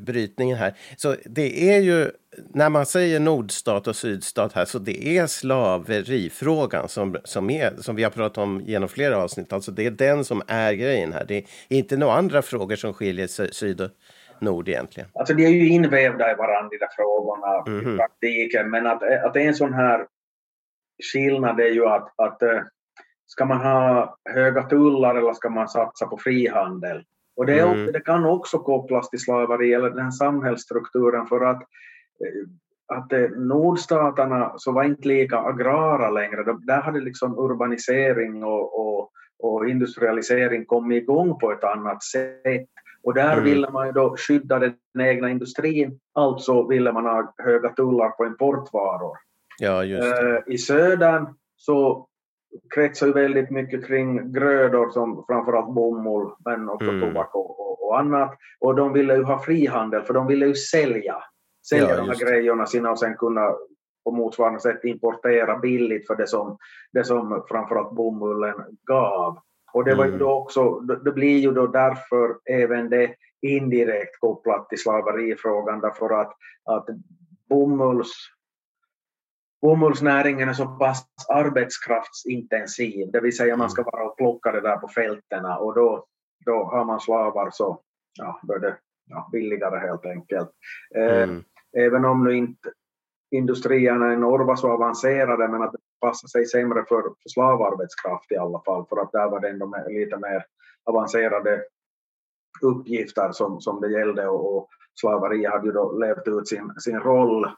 brytningen 0.00 0.56
här. 0.56 0.74
Så 0.96 1.16
det 1.24 1.70
är 1.70 1.78
ju, 1.80 2.10
när 2.54 2.68
man 2.68 2.86
säger 2.86 3.20
nordstat 3.20 3.86
och 3.86 3.96
sydstat 3.96 4.52
här, 4.52 4.64
så 4.64 4.78
det 4.78 5.18
är 5.18 5.26
slaverifrågan 5.26 6.88
som, 6.88 7.16
som, 7.24 7.50
är, 7.50 7.76
som 7.76 7.96
vi 7.96 8.02
har 8.02 8.10
pratat 8.10 8.38
om 8.38 8.60
genom 8.60 8.88
flera 8.88 9.18
avsnitt. 9.18 9.52
Alltså 9.52 9.72
det 9.72 9.86
är 9.86 9.90
den 9.90 10.24
som 10.24 10.42
är 10.46 10.72
grejen 10.72 11.12
här. 11.12 11.24
Det 11.24 11.36
är 11.36 11.44
inte 11.68 11.96
några 11.96 12.14
andra 12.14 12.42
frågor 12.42 12.76
som 12.76 12.94
skiljer 12.94 13.26
syd 13.52 13.80
och 13.80 13.90
nord 14.40 14.68
egentligen. 14.68 15.08
Alltså 15.14 15.34
de 15.34 15.44
är 15.44 15.50
ju 15.50 15.68
invävda 15.68 16.32
i 16.32 16.34
varandra, 16.34 16.68
de 16.70 16.78
där 16.78 16.88
frågorna 16.96 17.62
mm 17.66 17.80
-hmm. 17.80 17.94
i 17.94 17.96
praktiken. 17.96 18.70
Men 18.70 18.86
att, 18.86 19.02
att 19.02 19.34
det 19.34 19.42
är 19.42 19.48
en 19.48 19.54
sån 19.54 19.74
här 19.74 20.06
skillnad 21.12 21.60
är 21.60 21.70
ju 21.70 21.86
att, 21.86 22.12
att 22.16 22.42
eh, 22.42 22.60
Ska 23.32 23.44
man 23.44 23.60
ha 23.60 24.16
höga 24.24 24.62
tullar 24.62 25.14
eller 25.14 25.32
ska 25.32 25.50
man 25.50 25.68
satsa 25.68 26.06
på 26.06 26.18
frihandel? 26.18 27.04
Och 27.36 27.46
det, 27.46 27.58
är, 27.58 27.72
mm. 27.72 27.92
det 27.92 28.00
kan 28.00 28.24
också 28.24 28.58
kopplas 28.58 29.10
till 29.10 29.20
slaveri 29.20 29.74
eller 29.74 29.90
den 29.90 30.04
här 30.04 30.10
samhällsstrukturen 30.10 31.26
för 31.26 31.40
att, 31.40 31.62
eh, 32.24 32.96
att 32.98 33.12
eh, 33.12 33.30
nordstaterna 33.36 34.52
så 34.56 34.72
var 34.72 34.84
inte 34.84 35.08
lika 35.08 35.38
agrara 35.38 36.10
längre. 36.10 36.56
Där 36.66 36.80
hade 36.80 37.00
liksom 37.00 37.38
urbanisering 37.38 38.44
och, 38.44 38.80
och, 38.80 39.10
och 39.38 39.68
industrialisering 39.68 40.66
kommit 40.66 41.02
igång 41.02 41.38
på 41.38 41.52
ett 41.52 41.64
annat 41.64 42.02
sätt. 42.02 42.66
Och 43.02 43.14
där 43.14 43.32
mm. 43.32 43.44
ville 43.44 43.70
man 43.70 43.86
ju 43.86 43.92
då 43.92 44.16
skydda 44.16 44.58
den 44.58 44.74
egna 45.00 45.30
industrin, 45.30 46.00
alltså 46.14 46.66
ville 46.66 46.92
man 46.92 47.04
ha 47.04 47.34
höga 47.38 47.68
tullar 47.68 48.08
på 48.08 48.26
importvaror. 48.26 49.16
Ja, 49.58 49.84
just 49.84 50.16
det. 50.16 50.36
Eh, 50.36 50.42
I 50.46 50.58
södern 50.58 51.26
så 51.56 52.06
kretsar 52.74 53.06
ju 53.06 53.12
väldigt 53.12 53.50
mycket 53.50 53.86
kring 53.86 54.32
grödor 54.32 54.90
som 54.90 55.24
framförallt 55.26 55.74
bomull 55.74 56.30
men 56.44 56.68
också 56.68 56.88
mm. 56.90 57.00
tobak 57.00 57.34
och, 57.34 57.60
och, 57.60 57.88
och, 57.88 57.98
annat. 57.98 58.38
Och 58.60 58.74
de 58.74 58.92
ville 58.92 59.16
ju 59.16 59.22
ha 59.22 59.38
frihandel 59.38 60.02
för 60.02 60.14
de 60.14 60.26
ville 60.26 60.46
ju 60.46 60.54
sälja, 60.54 61.16
sälja 61.68 61.88
ja, 61.88 61.96
de 61.96 62.08
här 62.08 62.18
grejerna 62.18 62.66
sina 62.66 62.90
och 62.90 62.98
sen 62.98 63.16
kunna 63.16 63.54
på 64.04 64.10
motsvarande 64.10 64.60
sätt 64.60 64.84
importera 64.84 65.58
billigt 65.58 66.06
för 66.06 66.16
det 66.16 66.26
som, 66.26 66.58
det 66.92 67.04
som 67.04 67.44
framförallt 67.48 67.96
bomullen 67.96 68.54
gav. 68.86 69.38
Och 69.72 69.84
det, 69.84 69.94
var 69.94 70.04
ju 70.04 70.08
mm. 70.08 70.18
då 70.18 70.30
också, 70.30 70.80
det 70.80 71.12
blir 71.12 71.38
ju 71.38 71.52
då 71.52 71.66
därför 71.66 72.36
även 72.50 72.90
det 72.90 73.14
indirekt 73.42 74.20
kopplat 74.20 74.68
till 74.68 74.78
slaverifrågan 74.78 75.80
därför 75.80 76.20
att, 76.20 76.32
att 76.64 76.86
bomulls 77.48 78.12
bomullsnäringen 79.62 80.48
är 80.48 80.52
så 80.52 80.66
pass 80.66 81.06
arbetskraftsintensiv, 81.28 83.10
det 83.12 83.20
vill 83.20 83.36
säga 83.36 83.56
man 83.56 83.70
ska 83.70 83.82
vara 83.82 84.04
och 84.04 84.16
plocka 84.16 84.52
det 84.52 84.60
där 84.60 84.76
på 84.76 84.88
fältena 84.88 85.58
och 85.58 85.74
då, 85.74 86.06
då 86.46 86.64
har 86.64 86.84
man 86.84 87.00
slavar 87.00 87.50
så 87.52 87.80
ja, 88.18 88.40
då 88.42 88.54
är 88.54 88.58
det 88.58 88.76
ja, 89.08 89.28
billigare 89.32 89.78
helt 89.78 90.06
enkelt. 90.06 90.50
Eh, 90.94 91.22
mm. 91.22 91.44
Även 91.76 92.04
om 92.04 92.24
nu 92.24 92.36
inte 92.36 92.72
industrierna 93.30 94.12
i 94.12 94.16
norr 94.16 94.44
var 94.44 94.56
så 94.56 94.70
avancerade 94.70 95.48
men 95.48 95.62
att 95.62 95.72
det 95.72 95.78
passar 96.00 96.28
sig 96.28 96.46
sämre 96.46 96.84
för, 96.88 97.02
för 97.02 97.28
slavarbetskraft 97.28 98.32
i 98.32 98.36
alla 98.36 98.62
fall 98.64 98.86
för 98.88 98.96
att 98.96 99.12
där 99.12 99.30
var 99.30 99.40
det 99.40 99.48
ändå 99.48 99.76
lite 99.88 100.16
mer 100.16 100.44
avancerade 100.84 101.64
uppgifter 102.62 103.32
som, 103.32 103.60
som 103.60 103.80
det 103.80 103.92
gällde 103.92 104.28
och, 104.28 104.56
och 104.56 104.68
slaveriet 105.00 105.52
hade 105.52 105.66
ju 105.66 105.72
då 105.72 105.98
levt 105.98 106.28
ut 106.28 106.48
sin, 106.48 106.74
sin 106.78 107.00
roll 107.00 107.50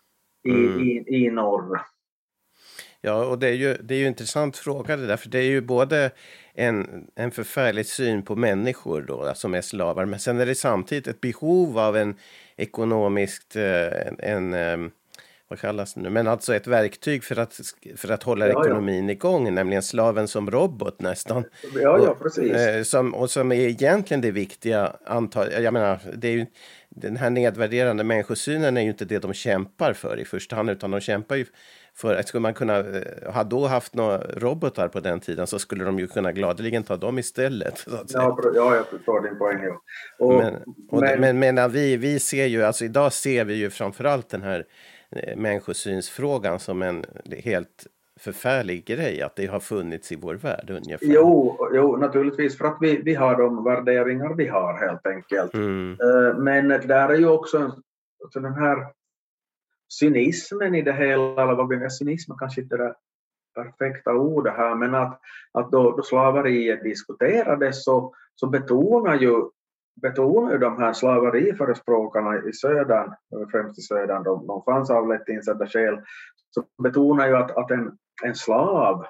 i, 0.48 0.66
mm. 0.66 0.80
i, 0.80 1.04
i 1.06 1.30
norr. 1.30 1.80
Ja, 3.04 3.24
och 3.24 3.38
det 3.38 3.48
är 3.48 3.52
ju, 3.52 3.74
det 3.82 3.94
är 3.94 3.98
ju 3.98 4.04
en 4.04 4.08
intressant 4.08 4.56
fråga 4.56 4.96
det 4.96 5.06
där, 5.06 5.16
för 5.16 5.28
det 5.28 5.38
är 5.38 5.42
ju 5.42 5.60
både 5.60 6.10
en, 6.54 7.06
en 7.14 7.30
förfärlig 7.30 7.86
syn 7.86 8.22
på 8.22 8.36
människor 8.36 9.02
då, 9.02 9.32
som 9.34 9.54
är 9.54 9.60
slavar, 9.60 10.04
men 10.04 10.18
sen 10.20 10.40
är 10.40 10.46
det 10.46 10.54
samtidigt 10.54 11.06
ett 11.06 11.20
behov 11.20 11.78
av 11.78 11.96
en 11.96 12.14
ekonomiskt, 12.56 13.56
eh, 13.56 14.06
en, 14.06 14.18
en 14.18 14.54
eh, 14.54 14.90
vad 15.48 15.58
kallas 15.60 15.94
det 15.94 16.00
nu, 16.00 16.10
men 16.10 16.28
alltså 16.28 16.54
ett 16.54 16.66
verktyg 16.66 17.24
för 17.24 17.38
att, 17.38 17.60
för 17.96 18.08
att 18.10 18.22
hålla 18.22 18.46
Ja, 18.48 18.52
ja. 18.52 18.64
ekonomin 18.64 19.10
igång, 19.10 19.54
nämligen 19.54 19.82
slaven 19.82 20.28
som 20.28 20.50
robot 20.50 21.00
nästan. 21.00 21.44
Ja, 21.74 21.98
ja, 22.04 22.16
precis. 22.22 22.52
Eh, 22.52 22.82
Som, 22.82 23.14
och 23.14 23.30
som 23.30 23.52
är 23.52 23.56
egentligen 23.56 24.20
det 24.20 24.30
viktiga 24.30 24.96
antal, 25.06 25.52
jag 25.52 25.72
menar, 25.74 25.98
det 26.16 26.28
är 26.28 26.32
ju, 26.32 26.46
den 26.88 27.16
här 27.16 27.30
nedvärderande 27.30 28.04
människosynen 28.04 28.76
är 28.76 28.82
ju 28.82 28.88
inte 28.88 29.04
det 29.04 29.18
de 29.18 29.32
kämpar 29.34 29.92
för 29.92 30.20
i 30.20 30.24
första 30.24 30.56
hand, 30.56 30.70
utan 30.70 30.90
de 30.90 31.00
kämpar 31.00 31.36
ju 31.36 31.46
för 31.96 32.14
att 32.14 32.28
skulle 32.28 32.40
man 32.40 32.54
kunna, 32.54 32.78
eh, 32.78 33.32
ha 33.32 33.44
då 33.44 33.66
haft 33.66 33.94
några 33.94 34.18
robotar 34.18 34.88
på 34.88 35.00
den 35.00 35.20
tiden 35.20 35.46
så 35.46 35.58
skulle 35.58 35.84
de 35.84 35.98
ju 35.98 36.06
kunna 36.06 36.32
gladeligen 36.32 36.82
ta 36.82 36.96
dem 36.96 37.18
istället. 37.18 37.86
Ja, 38.08 38.38
ja, 38.54 38.74
jag 38.74 38.86
förstår 38.86 39.20
din 39.20 39.38
poäng. 39.38 39.62
Ja. 39.62 39.80
Och, 40.18 40.34
Men, 40.34 40.54
och 40.90 41.00
men, 41.00 41.20
men, 41.20 41.38
menar 41.38 41.68
vi, 41.68 41.96
vi 41.96 42.18
ser 42.20 42.46
ju, 42.46 42.62
alltså 42.62 42.84
idag 42.84 43.12
ser 43.12 43.44
vi 43.44 43.54
ju 43.54 43.70
framförallt 43.70 44.28
den 44.28 44.42
här 44.42 44.64
eh, 45.16 45.36
människosynsfrågan 45.36 46.58
som 46.58 46.82
en 46.82 47.04
helt 47.44 47.86
förfärlig 48.20 48.84
grej, 48.86 49.22
att 49.22 49.36
det 49.36 49.46
har 49.46 49.60
funnits 49.60 50.12
i 50.12 50.16
vår 50.16 50.34
värld 50.34 50.70
ungefär. 50.70 51.06
Jo, 51.06 51.68
jo, 51.72 51.96
naturligtvis 51.96 52.58
för 52.58 52.64
att 52.64 52.76
vi, 52.80 53.02
vi 53.04 53.14
har 53.14 53.36
de 53.38 53.64
värderingar 53.64 54.34
vi 54.34 54.48
har 54.48 54.78
helt 54.78 55.06
enkelt. 55.06 55.54
Mm, 55.54 55.92
Eh, 56.00 56.38
Men 56.38 56.68
där 56.68 57.08
är 57.08 57.18
ju 57.18 57.28
också 57.28 57.58
alltså 58.24 58.40
den 58.40 58.52
här 58.54 58.86
cynismen 60.00 60.74
i 60.74 60.82
det 60.82 60.92
hela, 60.92 61.42
eller 61.42 61.54
vad 61.54 61.66
blir 61.66 61.78
det, 61.78 61.90
cynism 61.90 62.32
kanske 62.38 62.60
inte 62.60 62.74
är 62.74 62.78
det 62.78 62.94
perfekta 63.54 64.12
ordet 64.12 64.56
här, 64.56 64.74
men 64.74 64.94
att, 64.94 65.20
att 65.52 65.70
då, 65.70 65.96
då 65.96 66.02
slaveriet 66.02 66.82
diskuterades 66.82 67.84
så, 67.84 68.14
så 68.34 68.46
betonar 68.46 69.18
ju 69.18 69.48
betonar 69.94 70.52
ju 70.52 70.58
de 70.58 70.78
här 70.78 70.92
slaveriförespråkarna 70.92 72.48
i 72.48 72.52
södern, 72.52 73.14
främst 73.50 73.78
i 73.78 73.82
södern, 73.82 74.22
de, 74.22 74.46
de 74.46 74.62
fanns 74.64 74.90
av 74.90 75.08
lätt 75.08 75.28
insedda 75.28 75.66
skäl, 75.66 76.00
så 76.50 76.64
betonar 76.82 77.28
ju 77.28 77.36
att, 77.36 77.50
att 77.50 77.70
en, 77.70 77.98
en 78.24 78.34
slav 78.34 79.06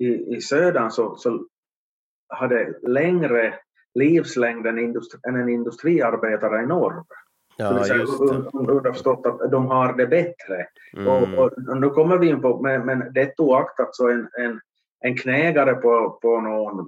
i, 0.00 0.36
i 0.36 0.40
södern 0.40 0.90
så, 0.90 1.16
så 1.16 1.46
hade 2.28 2.78
längre 2.82 3.54
livslängd 3.94 4.66
än, 4.66 4.78
industri, 4.78 5.20
än 5.28 5.36
en 5.36 5.48
industriarbetare 5.48 6.62
i 6.62 6.66
norr. 6.66 7.04
Ja, 7.60 7.70
un- 7.72 8.70
Underförstått 8.70 9.26
att 9.26 9.50
de 9.50 9.66
har 9.66 9.92
det 9.92 10.06
bättre. 10.06 10.66
Mm, 10.96 11.08
Och, 11.08 11.44
och, 11.44 11.80
nu 11.80 11.90
kommer 11.90 12.18
vi 12.18 12.28
in 12.28 12.40
på, 12.42 12.60
men, 12.62 12.86
men 12.86 13.12
det 13.12 13.40
oaktat 13.40 13.94
så 13.96 14.08
en, 14.08 14.28
en, 14.38 14.60
en 15.00 15.16
knägare 15.16 15.74
på, 15.74 16.18
på 16.22 16.40
någon 16.40 16.86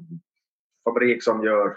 fabrik 0.84 1.24
som 1.24 1.44
gör 1.44 1.76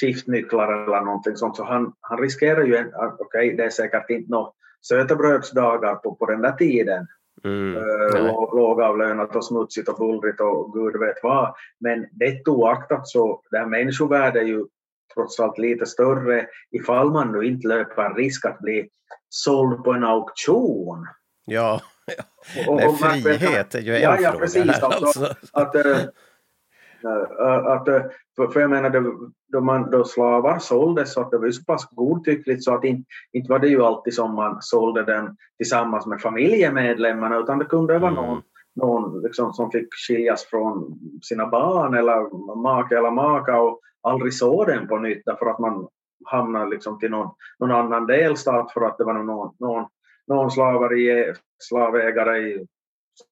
skiftnycklar 0.00 0.72
eller 0.72 1.00
någonting 1.00 1.36
sånt, 1.36 1.56
så 1.56 1.64
han, 1.64 1.92
han 2.00 2.18
riskerar 2.18 2.62
ju, 2.64 2.76
en- 2.76 2.94
att, 2.94 3.20
okej 3.20 3.56
det 3.56 3.64
är 3.64 3.70
säkert 3.70 4.10
inte 4.10 4.30
några 4.30 4.50
sötebrödsdagar 4.88 5.94
på, 5.94 6.14
på 6.14 6.26
den 6.26 6.40
där 6.42 6.52
tiden, 6.52 7.06
mm, 7.44 7.74
lå- 8.14 8.56
lågavlönat 8.56 9.36
och 9.36 9.44
smutsigt 9.44 9.88
och 9.88 9.98
bullrigt 9.98 10.40
och 10.40 10.72
gud 10.72 10.96
vet 11.00 11.22
vad, 11.22 11.54
men 11.80 12.06
det 12.12 12.48
oaktat 12.48 13.08
så 13.08 13.42
det 13.50 13.58
här 13.58 13.66
människovärdet 13.66 14.42
är 14.42 14.46
ju 14.46 14.64
trots 15.16 15.40
allt 15.40 15.58
lite 15.58 15.86
större 15.86 16.46
ifall 16.70 17.10
man 17.10 17.32
nu 17.32 17.42
inte 17.46 17.68
löper 17.68 18.14
risk 18.14 18.44
att 18.46 18.58
bli 18.58 18.88
såld 19.28 19.84
på 19.84 19.92
en 19.92 20.04
auktion. 20.04 21.06
Ja, 21.46 21.80
Och- 22.68 22.74
och- 22.74 22.80
nej, 22.80 22.86
och 22.88 22.98
frihet 22.98 23.74
är 23.74 23.80
ju 23.80 23.96
en 23.96 24.02
Ja, 24.02 24.20
ja, 24.20 24.32
precis, 24.38 24.64
här. 24.66 24.82
alltså. 24.84 25.06
Alltså. 25.06 25.34
att, 25.52 25.74
äh, 25.74 27.66
att 27.66 27.88
äh, 27.88 28.02
för, 28.36 28.46
för 28.48 28.60
jag 28.60 28.70
menar, 28.70 28.90
då, 29.52 29.60
man, 29.60 29.90
då 29.90 30.04
slavar 30.04 30.58
såldes 30.58 31.12
så 31.12 31.20
att 31.20 31.30
det 31.30 31.38
var 31.38 31.46
ju 31.46 31.52
så 31.52 31.64
pass 31.64 31.88
godtyckligt 31.90 32.64
så 32.64 32.74
att 32.74 32.84
inte, 32.84 33.08
inte 33.32 33.52
var 33.52 33.58
det 33.58 33.68
ju 33.68 33.82
alltid 33.82 34.14
som 34.14 34.34
man 34.34 34.58
sålde 34.60 35.02
den 35.02 35.36
tillsammans 35.56 36.06
med 36.06 36.20
familjemedlemmarna 36.20 37.36
utan 37.38 37.58
det 37.58 37.64
kunde 37.64 37.98
vara 37.98 38.10
Mm. 38.12 38.24
någon, 38.24 38.42
någon 38.76 39.22
liksom, 39.22 39.52
som 39.52 39.70
fick 39.70 39.88
skiljas 40.08 40.44
från 40.44 40.98
sina 41.22 41.46
barn 41.46 41.94
eller 41.94 42.56
make 42.62 42.98
eller 42.98 43.10
maka 43.10 43.60
och 43.60 43.80
aldrig 44.06 44.34
såg 44.34 44.66
den 44.66 44.88
på 44.88 44.98
nytt 44.98 45.22
därför 45.24 45.46
att 45.46 45.58
man 45.58 45.88
hamnade 46.24 46.70
liksom 46.70 46.98
till 46.98 47.10
någon, 47.10 47.34
någon 47.58 47.70
annan 47.70 48.06
delstat 48.06 48.72
för 48.72 48.80
att 48.80 48.98
det 48.98 49.04
var 49.04 49.12
någon, 49.14 49.54
någon, 49.58 49.86
någon 50.26 50.50
slaveri, 50.50 51.34
slavägare 51.58 52.38
i 52.38 52.66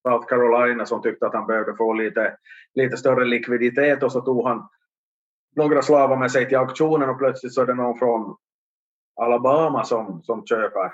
South 0.09 0.27
Carolina 0.27 0.87
som 0.87 1.03
tyckte 1.03 1.27
att 1.27 1.35
han 1.35 1.47
behövde 1.47 1.77
få 1.77 1.93
lite, 1.93 2.37
lite 2.75 2.97
större 2.97 3.25
likviditet 3.25 4.03
och 4.03 4.13
så 4.13 4.21
tog 4.21 4.47
han 4.47 4.69
några 5.57 5.83
slavar 5.83 6.17
med 6.17 6.31
sig 6.31 6.49
till 6.49 6.59
auktionen 6.59 7.11
och 7.11 7.19
plötsligt 7.19 7.55
så 7.55 7.63
är 7.63 7.67
det 7.67 7.75
någon 7.75 7.99
från 7.99 8.37
Alabama 9.21 9.85
som, 9.85 10.23
som 10.23 10.47
köper 10.47 10.93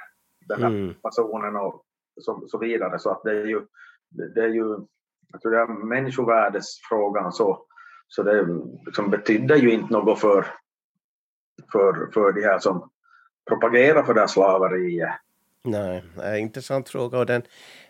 den 0.49 0.63
här 0.63 0.71
Mm. 0.71 0.95
personen 1.03 1.57
och 1.57 1.85
så, 2.21 2.43
så 2.47 2.59
vidare. 2.59 2.99
Så 2.99 3.11
att 3.11 3.23
det 3.23 3.31
är 3.31 3.47
ju, 3.47 3.67
det 4.35 4.41
är 4.41 4.49
ju 4.49 4.79
jag 5.33 5.41
tror 5.41 5.53
det 5.53 5.59
är 5.59 5.67
människovärdesfrågan 5.67 7.33
så, 7.33 7.67
så 8.11 8.23
det 8.23 8.47
liksom 8.87 9.11
betydde 9.11 9.57
ju 9.57 9.71
inte 9.73 9.93
något 9.93 10.21
för, 10.21 10.47
för, 11.73 12.11
för 12.15 12.33
de 12.33 12.43
här 12.43 12.59
som 12.59 12.91
propagerar 13.49 14.03
för 14.03 14.15
det 14.15 14.21
här 14.21 14.27
slaveriet. 14.27 15.15
Nej, 15.65 16.03
nej, 16.17 16.41
intressant 16.41 16.89
fråga. 16.89 17.19
Och 17.19 17.27
den, 17.27 17.43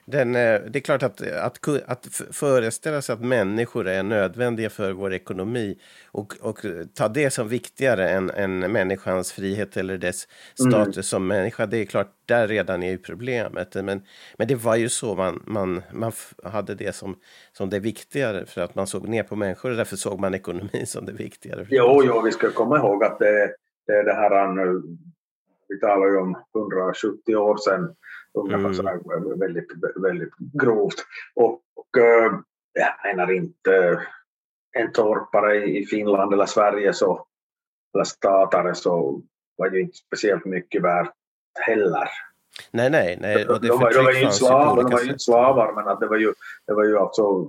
den, 0.04 0.34
eh, 0.34 0.60
det 0.60 0.78
är 0.78 0.80
klart 0.80 1.02
att, 1.02 1.22
att, 1.22 1.68
att 1.86 2.06
föreställa 2.32 3.02
sig 3.02 3.12
att 3.12 3.20
människor 3.20 3.88
är 3.88 4.02
nödvändiga 4.02 4.70
för 4.70 4.92
vår 4.92 5.12
ekonomi 5.12 5.78
och, 6.06 6.36
och 6.40 6.58
ta 6.94 7.08
det 7.08 7.30
som 7.30 7.48
viktigare 7.48 8.10
än, 8.10 8.30
än 8.30 8.58
människans 8.58 9.32
frihet 9.32 9.76
eller 9.76 9.98
dess 9.98 10.28
status 10.54 11.08
som 11.08 11.26
människa. 11.26 11.66
Det 11.66 11.76
är 11.76 11.84
klart, 11.84 12.12
där 12.26 12.48
redan 12.48 12.82
är 12.82 12.90
ju 12.90 12.98
problemet. 12.98 13.74
Men, 13.74 14.02
men 14.36 14.48
det 14.48 14.54
var 14.54 14.76
ju 14.76 14.88
så 14.88 15.14
man, 15.14 15.42
man, 15.46 15.82
man 15.92 16.12
hade 16.44 16.74
det 16.74 16.92
som, 16.92 17.16
som 17.52 17.70
det 17.70 17.78
viktigare 17.78 18.46
för 18.46 18.60
att 18.60 18.74
man 18.74 18.86
såg 18.86 19.08
ner 19.08 19.22
på 19.22 19.36
människor 19.36 19.70
och 19.70 19.76
därför 19.76 19.96
såg 19.96 20.20
man 20.20 20.34
ekonomin 20.34 20.86
som 20.86 21.06
det 21.06 21.12
viktigare. 21.12 21.66
Jo, 21.70 22.02
jo, 22.04 22.20
vi 22.20 22.32
ska 22.32 22.50
komma 22.50 22.76
ihåg 22.78 23.04
att 23.04 23.18
det, 23.18 23.54
det 23.86 23.92
är 23.92 24.04
det 24.04 24.14
här 24.14 24.52
nu, 24.52 24.82
vi 25.70 25.80
talar 25.80 26.06
ju 26.06 26.16
om 26.16 26.36
170 26.56 27.36
år 27.36 27.56
sedan, 27.56 27.94
ungefär 28.34 28.90
Mm. 28.90 29.38
väldigt, 29.38 29.68
väldigt 29.96 30.34
grovt. 30.38 31.04
Och, 31.34 31.62
eh, 31.98 32.32
jag 32.72 32.92
menar 33.04 33.32
inte 33.32 34.02
en 34.72 34.92
torpare 34.92 35.64
i 35.64 35.86
Finland 35.86 36.32
eller 36.32 36.46
Sverige 36.46 36.92
så, 36.92 37.26
eller 37.94 38.04
statare 38.04 38.74
så 38.74 39.22
var 39.56 39.70
ju 39.70 39.80
inte 39.80 39.96
speciellt 39.96 40.44
mycket 40.44 40.82
värt 40.82 41.12
heller. 41.60 42.08
Nej, 42.70 42.90
nej, 42.90 43.18
nej. 43.20 43.48
Och 43.48 43.60
det 43.60 43.68
de, 43.68 43.80
var, 43.80 43.92
de 43.92 44.04
var 44.04 44.12
ju 44.12 44.22
inte 44.22 44.34
slavar, 44.34 44.82
de 44.82 44.92
var 44.92 45.00
ju 45.00 45.06
inte 45.06 45.18
slavar 45.18 45.72
men 45.72 45.88
att 45.88 46.00
det 46.00 46.06
var 46.06 46.16
ju, 46.16 46.32
det 46.66 46.74
var 46.74 46.84
ju 46.84 46.98
alltså 46.98 47.48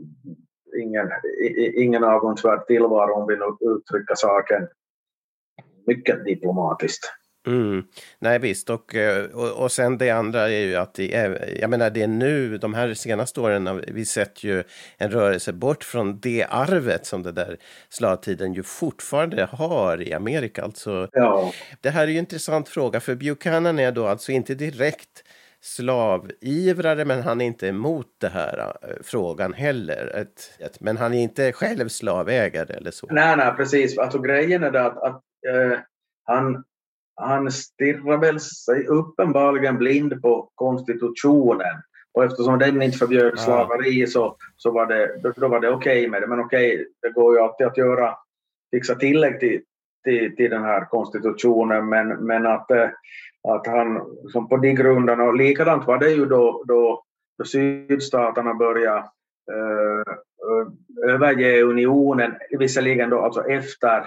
ingen, 0.82 1.10
ingen 1.76 2.04
avundsvärd 2.04 2.68
tillvaro 2.68 3.14
om 3.14 3.28
vi 3.28 3.36
nu 3.36 3.72
uttrycker 3.76 4.16
saken 4.16 4.68
mycket 5.88 6.26
diplomatiskt. 6.26 7.14
Mm. 7.48 7.84
Nej 8.20 8.40
visst, 8.40 8.70
och, 8.70 8.96
eh, 8.96 9.26
och, 9.26 9.64
och 9.64 9.72
sen 9.72 9.98
det 9.98 10.10
andra 10.10 10.50
är 10.50 10.60
ju 10.60 10.76
att 10.76 10.94
det 10.94 11.16
är, 11.16 11.58
jag 11.62 11.70
menar 11.70 11.90
det 11.90 12.02
är 12.02 12.08
nu, 12.08 12.58
de 12.58 12.74
här 12.74 12.94
senaste 12.94 13.42
åren 13.42 13.84
vi 13.88 14.06
sett 14.06 14.44
ju 14.44 14.64
en 14.98 15.12
rörelse 15.12 15.54
bort 15.54 15.84
från 15.84 16.20
det 16.20 16.46
arvet 16.50 17.06
som 17.06 17.24
det 17.24 17.32
där 17.32 17.58
slavtiden 17.90 18.54
ju 18.54 18.64
fortfarande 18.64 19.48
har 19.52 20.02
i 20.02 20.14
Amerika. 20.14 20.64
Alltså, 20.64 21.08
Ja, 21.12 21.52
det 21.82 21.90
här 21.90 22.04
är 22.04 22.08
ju 22.08 22.14
en 22.14 22.20
intressant 22.20 22.70
fråga, 22.70 23.00
för 23.00 23.16
Buchanan 23.16 23.80
är 23.80 23.92
då 23.92 24.08
alltså 24.08 24.32
inte 24.32 24.56
direkt 24.56 25.24
slavivrare, 25.62 27.06
men 27.06 27.22
han 27.22 27.42
är 27.42 27.46
inte 27.46 27.68
emot 27.68 28.08
det 28.18 28.30
här 28.30 28.74
eh, 28.82 28.90
frågan 29.04 29.54
heller. 29.54 30.12
Ett, 30.16 30.60
ett, 30.60 30.82
men 30.82 30.98
han 30.98 31.14
är 31.14 31.22
inte 31.22 31.52
själv 31.52 31.88
slavägare 31.88 32.74
eller 32.74 32.92
så. 32.92 33.08
nej, 33.12 33.38
nej, 33.38 33.54
precis. 33.58 33.98
Alltså 33.98 34.20
grejen 34.20 34.64
är 34.64 34.72
det 34.72 34.86
att, 34.86 34.98
att 34.98 35.22
eh, 35.48 35.80
han, 36.24 36.64
han 37.22 37.52
stirrar 37.52 38.18
väl 38.18 38.40
sig 38.40 38.88
uppenbarligen 38.88 39.78
blind 39.78 40.22
på 40.22 40.50
konstitutionen. 40.56 41.82
Och 42.14 42.24
eftersom 42.24 42.60
den 42.60 42.82
inte 42.82 42.98
förbjöd 42.98 43.40
slaveri 43.40 44.08
så, 44.08 44.38
så 44.58 44.72
var 44.72 44.86
det, 44.86 45.20
då, 45.24 45.34
då 45.36 45.48
var 45.48 45.60
det 45.60 45.70
okej 45.70 46.10
med 46.10 46.22
det. 46.22 46.28
Men 46.28 46.40
okej, 46.40 46.88
det 47.02 47.10
går 47.10 47.36
ju 47.36 47.42
alltid 47.42 47.68
att 47.68 47.78
göra, 47.78 48.16
fixa 48.72 48.96
tillägg 48.96 49.40
till, 49.40 49.62
till, 50.04 50.36
till 50.36 50.50
den 50.50 50.64
här 50.64 50.86
konstitutionen. 50.86 51.90
Men, 51.90 52.08
men 52.08 52.46
att, 52.46 52.72
eh, 52.72 52.90
att 53.48 53.68
han, 53.68 54.02
som 54.32 54.50
på 54.50 54.58
de 54.58 54.74
grunderna, 54.74 55.24
och 55.24 55.36
likadant 55.36 55.88
var 55.88 55.98
det 55.98 56.12
ju 56.12 56.26
då, 56.26 56.64
då, 56.68 57.04
då 57.38 57.46
sydstaterna 57.46 58.54
började 58.54 59.00
eh, 59.52 60.14
överge 61.14 61.62
unionen, 61.62 62.36
visserligen 62.60 63.10
då 63.10 63.20
alltså 63.20 63.44
efter, 63.44 64.06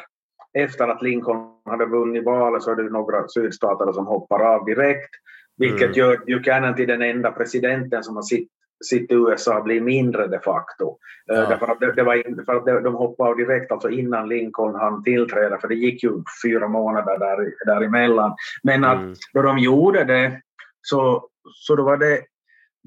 efter 0.54 0.88
att 0.88 1.02
Lincoln 1.02 1.50
hade 1.64 1.86
vunnit 1.86 2.24
valet 2.24 2.62
så 2.62 2.70
är 2.70 2.76
det 2.76 2.82
några 2.90 3.28
sydstater 3.28 3.92
som 3.92 4.06
hoppar 4.06 4.40
av 4.40 4.64
direkt, 4.64 5.10
vilket 5.56 5.82
Mm. 5.82 5.92
gör 5.92 6.16
Buchanan 6.26 6.74
till 6.76 6.88
den 6.88 7.02
enda 7.02 7.30
presidenten 7.32 8.02
som 8.02 8.16
har 8.16 8.22
sitt, 8.22 8.48
sitt 8.84 9.12
USA 9.12 9.60
blir 9.60 9.80
mindre 9.80 10.26
de 10.26 10.38
facto. 10.38 10.96
Eh, 11.32 11.36
Ja. 11.36 11.46
Därför 11.48 11.66
att, 11.66 11.80
det, 11.80 11.92
det 11.92 12.02
var 12.02 12.44
för 12.44 12.54
att 12.54 12.66
de, 12.66 12.82
de 12.82 12.94
hoppade 12.94 13.30
av 13.30 13.36
direkt 13.36 13.72
alltså 13.72 13.90
innan 13.90 14.28
Lincoln 14.28 14.74
hann 14.74 15.02
tillträda, 15.04 15.58
för 15.58 15.68
det 15.68 15.74
gick 15.74 16.02
ju 16.04 16.22
fyra 16.44 16.68
månader 16.68 17.18
där, 17.18 17.52
däremellan. 17.66 18.34
Men 18.62 18.84
att 18.84 18.98
Mm. 18.98 19.14
då 19.34 19.42
de 19.42 19.58
gjorde 19.58 20.04
det 20.04 20.40
så, 20.82 21.28
så 21.54 21.76
då 21.76 21.82
var 21.82 21.96
det 21.96 22.20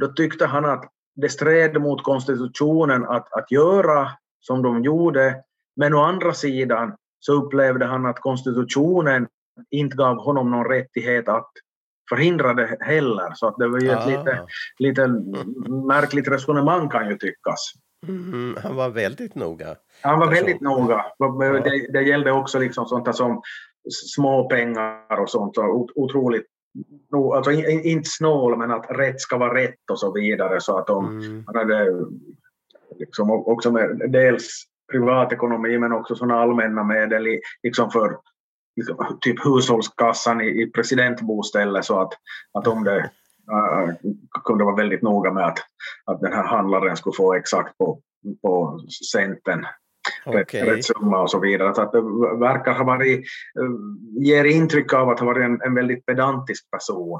då 0.01 0.07
tyckte 0.07 0.45
han 0.45 0.65
att 0.65 0.85
det 1.15 1.29
stred 1.29 1.81
mot 1.81 2.03
konstitutionen 2.03 3.05
att, 3.05 3.33
att 3.33 3.51
göra 3.51 4.07
som 4.39 4.61
de 4.61 4.83
gjorde, 4.83 5.35
men 5.75 5.93
å 5.93 6.01
andra 6.03 6.33
sidan 6.33 6.95
så 7.27 7.33
upplevde 7.33 7.85
han 7.85 8.05
att 8.05 8.19
konstitutionen 8.19 9.27
inte 9.71 9.95
gav 9.97 10.17
honom 10.17 10.51
någon 10.51 10.65
rättighet 10.65 11.27
att 11.29 11.49
förhindra 12.09 12.53
det 12.53 12.77
heller. 12.79 13.31
Så 13.35 13.47
att 13.47 13.57
det 13.57 13.67
var 13.67 13.79
ju 13.79 13.89
ett 13.91 13.97
Ah. 13.97 14.05
lite, 14.09 14.41
lite 14.79 15.07
märkligt 15.87 16.27
resonemang 16.27 16.89
kan 16.89 17.09
ju 17.09 17.17
tyckas. 17.17 17.71
Mm, 18.07 18.57
han 18.63 18.75
var 18.75 18.89
väldigt 18.89 19.35
noga. 19.35 19.75
Han 20.01 20.19
var 20.19 20.27
väldigt 20.29 20.61
noga. 20.61 21.05
Det, 21.63 21.91
det 21.93 22.01
gällde 22.01 22.31
också 22.31 22.59
liksom 22.59 22.85
sånt 22.85 23.15
som 23.15 23.41
små 24.15 24.49
pengar 24.49 25.21
och 25.21 25.29
sånt. 25.29 25.57
Och 25.57 25.75
ot- 25.79 25.91
otroligt, 25.95 26.45
alltså 27.35 27.51
in- 27.51 27.69
in- 27.69 27.83
inte 27.85 28.09
snål, 28.09 28.57
men 28.57 28.71
att 28.71 28.85
rätt 28.89 29.21
ska 29.21 29.37
vara 29.37 29.53
rätt 29.55 29.89
och 29.91 29.99
så 29.99 30.11
vidare. 30.13 30.61
Så 30.61 30.77
att 30.77 30.87
de, 30.87 31.05
Mm. 31.07 31.43
han 31.47 31.55
hade 31.55 32.05
liksom 32.99 33.31
också 33.31 33.71
med 33.71 34.01
dels 34.11 34.63
privatekonomi 34.91 35.77
men 35.77 35.91
också 35.91 36.15
sådana 36.15 36.41
allmänna 36.41 36.83
medel 36.83 37.27
i, 37.27 37.41
liksom 37.63 37.91
för 37.91 38.17
liksom, 38.75 39.17
typ 39.21 39.45
hushållskassan 39.45 40.41
i, 40.41 40.61
i 40.61 40.71
presidentbostället 40.71 41.85
så 41.85 41.99
att, 41.99 42.13
att 42.53 42.67
om 42.67 42.83
det 42.83 42.99
äh, 43.51 43.95
kunde 44.43 44.63
vara 44.63 44.75
väldigt 44.75 45.01
noga 45.01 45.33
med 45.33 45.45
att, 45.45 45.59
att 46.05 46.21
den 46.21 46.33
här 46.33 46.43
handlaren 46.43 46.97
skulle 46.97 47.15
få 47.15 47.33
exakt 47.33 47.77
på, 47.77 48.01
på 48.41 48.79
centen 49.09 49.65
Okej. 50.25 50.61
rätt 50.61 50.85
summa 50.85 51.21
och 51.21 51.31
så 51.31 51.39
vidare. 51.39 51.75
Så 51.75 51.81
att 51.81 51.91
det 51.91 52.01
verkar 52.39 52.73
ha 52.73 52.83
varit, 52.83 53.19
äh, 53.19 54.23
ger 54.23 54.45
intryck 54.45 54.93
av 54.93 55.09
att 55.09 55.19
ha 55.19 55.25
varit 55.25 55.45
en, 55.45 55.61
en 55.61 55.75
väldigt 55.75 56.05
pedantisk 56.05 56.71
person. 56.71 57.19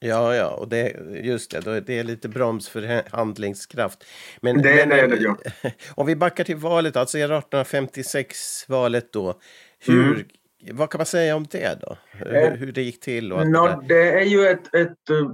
Ja, 0.00 0.34
ja, 0.34 0.48
och 0.50 0.68
det, 0.68 0.92
just 1.24 1.50
det, 1.64 1.80
det 1.80 1.98
är 1.98 2.04
lite 2.04 2.28
broms 2.28 2.68
för 2.68 2.82
he- 2.82 3.08
handlingskraft. 3.12 4.04
Men, 4.40 4.62
Det- 4.62 4.88
men, 4.88 4.88
det 4.88 5.06
det 5.06 5.16
ju. 5.16 5.34
Om 5.94 6.06
vi 6.06 6.16
backar 6.16 6.44
till 6.44 6.56
valet, 6.56 6.96
alltså 6.96 7.18
1856-valet 7.18 9.12
då. 9.12 9.40
Hur, 9.78 10.12
Mm. 10.14 10.24
Vad 10.72 10.90
kan 10.90 10.98
man 10.98 11.06
säga 11.06 11.36
om 11.36 11.46
det 11.50 11.78
då? 11.80 11.96
Hur, 12.10 12.34
Eh, 12.34 12.50
hur 12.50 12.72
det 12.72 12.82
gick 12.82 13.00
till 13.00 13.32
och 13.32 13.46
Nå, 13.48 13.82
det 13.88 14.12
är 14.20 14.24
ju 14.24 14.46
ett, 14.46 14.74
ett 14.74 15.10
eh, 15.10 15.30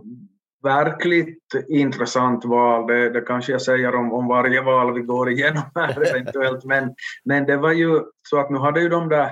verkligt 0.63 1.45
intressant 1.69 2.45
val. 2.45 2.87
Det, 2.87 3.11
det 3.11 3.21
kanske 3.21 3.53
jag 3.53 3.63
säger 3.63 3.95
om, 3.95 4.13
om 4.13 4.29
varje 4.29 4.61
val 4.63 4.95
vi 4.95 5.01
går 5.01 5.31
igenom 5.31 5.63
här 5.75 6.03
eventuellt. 6.15 6.65
Men, 6.65 6.95
men 7.25 7.47
det 7.47 7.57
var 7.57 7.73
ju 7.73 8.01
så 8.29 8.39
att 8.41 8.51
nu 8.51 8.59
hade 8.59 8.81
ju 8.81 8.89
de 8.89 9.09
där 9.09 9.31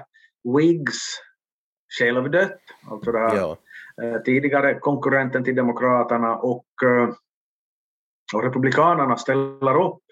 Whigs 0.59 1.01
självdött, 1.99 2.59
alltså 2.91 3.13
det 3.13 3.19
här 3.19 3.37
Ja, 3.37 3.57
tidigare 4.25 4.79
konkurrenten 4.79 5.45
till 5.45 5.55
Demokraterna 5.55 6.37
och, 6.37 6.67
eh, 6.85 7.09
och 8.35 8.43
Republikanerna 8.43 9.17
ställer 9.17 9.81
upp 9.81 10.03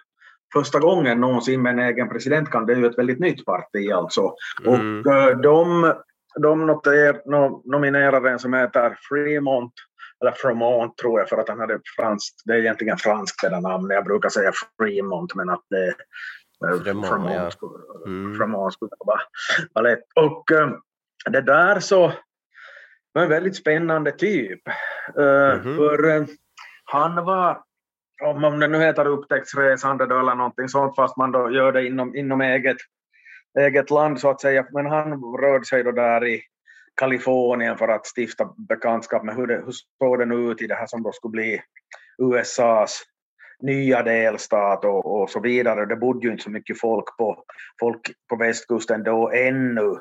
första 0.53 0.79
gången 0.79 1.21
någonsin 1.21 1.63
med 1.63 1.73
en 1.73 1.79
egen 1.79 2.09
presidentkandidat. 2.09 2.67
Det 2.67 2.81
är 2.81 2.85
ju 2.85 2.91
ett 2.91 2.99
väldigt 2.99 3.21
nytt 3.21 3.45
parti 3.45 3.91
alltså. 3.93 4.35
Mm. 4.67 5.01
Och 5.01 5.13
eh, 5.13 5.39
de, 5.39 5.95
de 6.43 6.67
noter, 6.67 7.31
no, 7.31 7.63
nominerade 7.65 8.31
en 8.31 8.39
som 8.39 8.55
heter 8.55 8.99
Fremont, 9.09 9.73
eller 10.21 10.33
Fremont 10.33 10.97
tror 10.99 11.21
jag 11.21 11.29
för 11.29 11.37
att 11.37 11.49
han 11.49 11.61
hade 11.61 11.81
franskt, 11.99 12.43
det 12.45 12.53
är 12.53 12.59
egentligen 12.59 12.97
franskt 12.97 13.43
det 13.43 13.49
där 13.49 13.61
namnet, 13.61 13.95
jag 13.95 14.05
brukar 14.05 14.29
säga 14.29 14.53
Fremont 14.79 15.35
men 15.35 15.51
att 15.51 15.65
det 15.71 15.89
eh, 16.67 16.83
Fremont, 16.83 17.11
ja. 17.11 17.51
Mm. 18.07 18.35
Fremont 18.35 18.73
skulle 18.73 18.91
vara, 18.99 19.83
lätt. 19.83 20.05
Och 20.17 20.53
eh, 20.53 20.71
det 21.31 21.41
där 21.41 21.81
så 21.81 22.13
var 23.13 23.23
en 23.23 23.29
väldigt 23.29 23.57
spännande 23.57 24.13
typ. 24.13 24.69
Eh, 25.19 25.59
Mhm. 25.59 25.77
För 25.77 26.09
eh, 26.09 26.25
han 26.85 27.25
var, 27.25 27.63
om 28.23 28.61
det 28.61 28.69
nu 28.69 28.79
heter 28.79 29.07
upptäcktsresande 29.07 30.07
då 30.07 30.19
eller 30.19 30.35
någonting 30.35 30.69
sånt, 30.69 30.97
fast 30.97 31.17
man 31.17 31.33
då 31.33 31.51
gör 31.51 31.73
det 31.73 31.87
inom, 31.87 32.17
inom 32.17 32.41
eget, 32.41 32.77
eget 33.59 33.91
land 33.91 34.21
så 34.21 34.31
att 34.31 34.41
säga. 34.41 34.67
Men 34.73 34.87
han 34.87 35.23
rörde 35.41 35.65
sig 35.65 35.83
då 35.85 35.93
där 35.93 36.27
i 36.27 36.43
Kalifornien 36.95 37.79
för 37.79 37.89
att 37.89 38.07
stifta 38.17 38.55
bekantskap 38.69 39.23
med 39.25 39.37
hur, 39.37 39.47
det, 39.47 39.63
hur 39.65 39.73
såg 39.99 40.19
det 40.19 40.25
nu 40.27 40.35
ut 40.35 40.63
i 40.63 40.67
det 40.67 40.75
här 40.75 40.87
som 40.87 41.03
då 41.03 41.13
skulle 41.13 41.33
bli 41.33 41.63
USAs 42.23 43.03
nya 43.63 44.03
delstat 44.03 44.85
och, 44.85 45.21
och 45.21 45.31
så 45.31 45.41
vidare. 45.41 45.87
Det 45.87 45.97
bodde 45.97 46.27
ju 46.27 46.33
inte 46.33 46.45
så 46.45 46.51
mycket 46.51 46.81
folk 46.81 47.17
på, 47.19 47.45
folk 47.81 48.01
på 48.29 48.37
västkusten 48.37 49.03
då 49.03 49.31
ännu. 49.31 49.97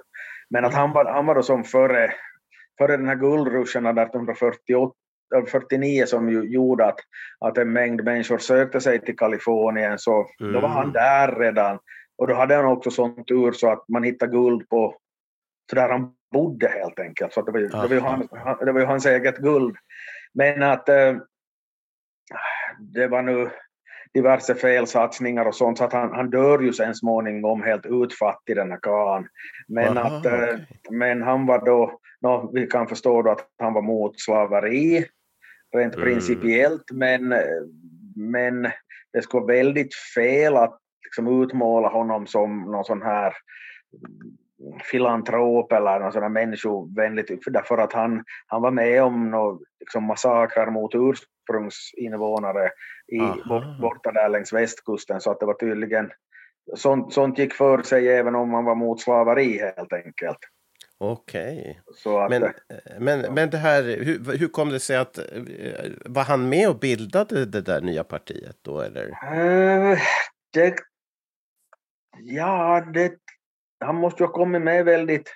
Men 0.49 0.65
att 0.65 0.73
han 0.73 0.91
var, 0.93 1.05
han 1.05 1.25
var 1.25 1.35
då 1.35 1.43
som 1.43 1.63
före, 1.63 2.13
före 2.79 2.97
den 2.97 3.07
här 3.07 3.15
guldruschen 3.15 3.85
1848 3.85 4.93
äh, 5.35 5.45
49 5.45 6.05
som 6.05 6.29
ju 6.29 6.43
gjorde 6.43 6.85
att, 6.85 6.99
att 7.39 7.57
en 7.57 7.73
mängd 7.73 8.03
människor 8.03 8.37
sökte 8.37 8.81
sig 8.81 8.99
till 9.01 9.17
Kalifornien 9.17 9.99
så 9.99 10.27
då 10.39 10.59
var 10.59 10.69
han 10.69 10.81
Mm. 10.83 10.93
där 10.93 11.39
redan. 11.39 11.79
Och 12.17 12.27
då 12.27 12.33
hade 12.33 12.55
han 12.55 12.65
också 12.65 12.91
sån 12.91 13.25
tur 13.25 13.51
så 13.51 13.71
att 13.71 13.83
man 13.89 14.03
hittade 14.03 14.31
guld 14.31 14.69
på 14.69 14.97
så 15.69 15.75
där 15.75 15.89
han 15.89 16.13
bodde 16.31 16.67
helt 16.67 16.99
enkelt. 16.99 17.33
Så 17.33 17.41
det, 17.41 17.51
var 17.51 17.59
ju, 17.59 17.67
det, 17.67 17.77
var 17.77 17.89
ju 17.89 17.99
hans, 17.99 18.27
han- 18.31 18.65
det 18.65 18.71
var 18.71 18.79
ju 18.79 18.85
hans 18.85 19.05
eget 19.05 19.37
guld. 19.37 19.75
Men 20.33 20.63
att 20.63 20.89
eh, 20.89 21.15
det 22.79 23.07
var 23.07 23.21
nu 23.21 23.49
diverse 24.13 24.55
felsatsningar 24.55 25.45
och 25.45 25.55
sånt 25.55 25.77
så 25.77 25.83
att 25.83 25.93
han, 25.93 26.13
han 26.13 26.29
dör 26.29 26.59
ju 26.59 26.73
sen 26.73 26.95
småningom 26.95 27.63
helt 27.63 27.85
utfattig 27.85 28.55
den 28.55 28.71
här 28.71 28.79
karln. 28.81 29.27
Men, 29.67 29.97
Aha, 29.97 30.17
att, 30.17 30.25
eh, 30.25 30.33
okej. 30.33 30.67
men 30.89 31.21
han 31.21 31.45
var 31.45 31.65
då, 31.65 31.99
nå, 32.21 32.51
vi 32.53 32.67
kan 32.67 32.87
förstå 32.87 33.21
då 33.21 33.31
att 33.31 33.47
han 33.59 33.73
var 33.73 33.81
mot 33.81 34.19
slaveri 34.19 35.05
rent 35.75 35.95
Mm. 35.95 36.05
principiellt 36.05 36.91
men, 36.91 37.35
men 38.15 38.61
det 39.13 39.21
skulle 39.21 39.41
vara 39.41 39.53
väldigt 39.53 39.95
fel 40.15 40.55
att 40.55 40.79
liksom 41.03 41.43
utmåla 41.43 41.87
honom 41.87 42.27
som 42.27 42.61
någon 42.61 42.85
sån 42.85 43.01
här 43.01 43.33
filantrop 44.91 45.71
eller 45.71 45.99
någon 45.99 46.11
sån 46.11 46.21
här 46.21 46.29
människovänligt 46.29 47.43
för 47.43 47.51
därför 47.51 47.77
att 47.77 47.93
han, 47.93 48.23
han 48.47 48.61
var 48.61 48.71
med 48.71 49.03
om 49.03 49.31
några 49.31 49.59
liksom 49.79 50.03
massakrer 50.03 50.71
mot 50.71 50.95
ursprungsinvånare 51.49 52.69
i, 53.07 53.19
Aha. 53.19 53.37
bort, 53.49 53.81
borta 53.81 54.11
där 54.11 54.29
längs 54.29 54.53
västkusten 54.53 55.21
så 55.21 55.31
att 55.31 55.39
det 55.39 55.45
var 55.45 55.53
tydligen 55.53 56.11
sånt, 56.75 57.13
sånt 57.13 57.37
gick 57.37 57.53
för 57.53 57.81
sig 57.81 58.07
även 58.07 58.35
om 58.35 58.49
man 58.49 58.65
var 58.65 58.75
mot 58.75 59.01
slaveri 59.01 59.57
helt 59.57 59.93
enkelt. 59.93 60.37
Okej. 60.97 61.81
Att, 62.05 62.29
Men, 62.29 62.53
men, 62.99 63.33
men 63.33 63.49
det 63.49 63.57
här, 63.57 63.83
hur, 63.83 64.37
hur 64.37 64.47
kom 64.47 64.69
det 64.69 64.79
sig 64.79 64.97
att... 64.97 65.17
eh, 65.17 65.25
Var 66.05 66.23
han 66.23 66.49
med 66.49 66.69
och 66.69 66.79
bildade 66.79 67.45
det 67.45 67.61
där 67.61 67.81
nya 67.81 68.03
partiet 68.03 68.57
då, 68.61 68.81
eller? 68.81 69.07
Eh, 69.07 69.97
det, 70.53 70.75
ja, 72.19 72.85
det, 72.93 73.13
han 73.85 73.95
måste 73.95 74.23
ju 74.23 74.27
ha 74.27 74.33
kommit 74.33 74.61
med 74.61 74.85
väldigt... 74.85 75.33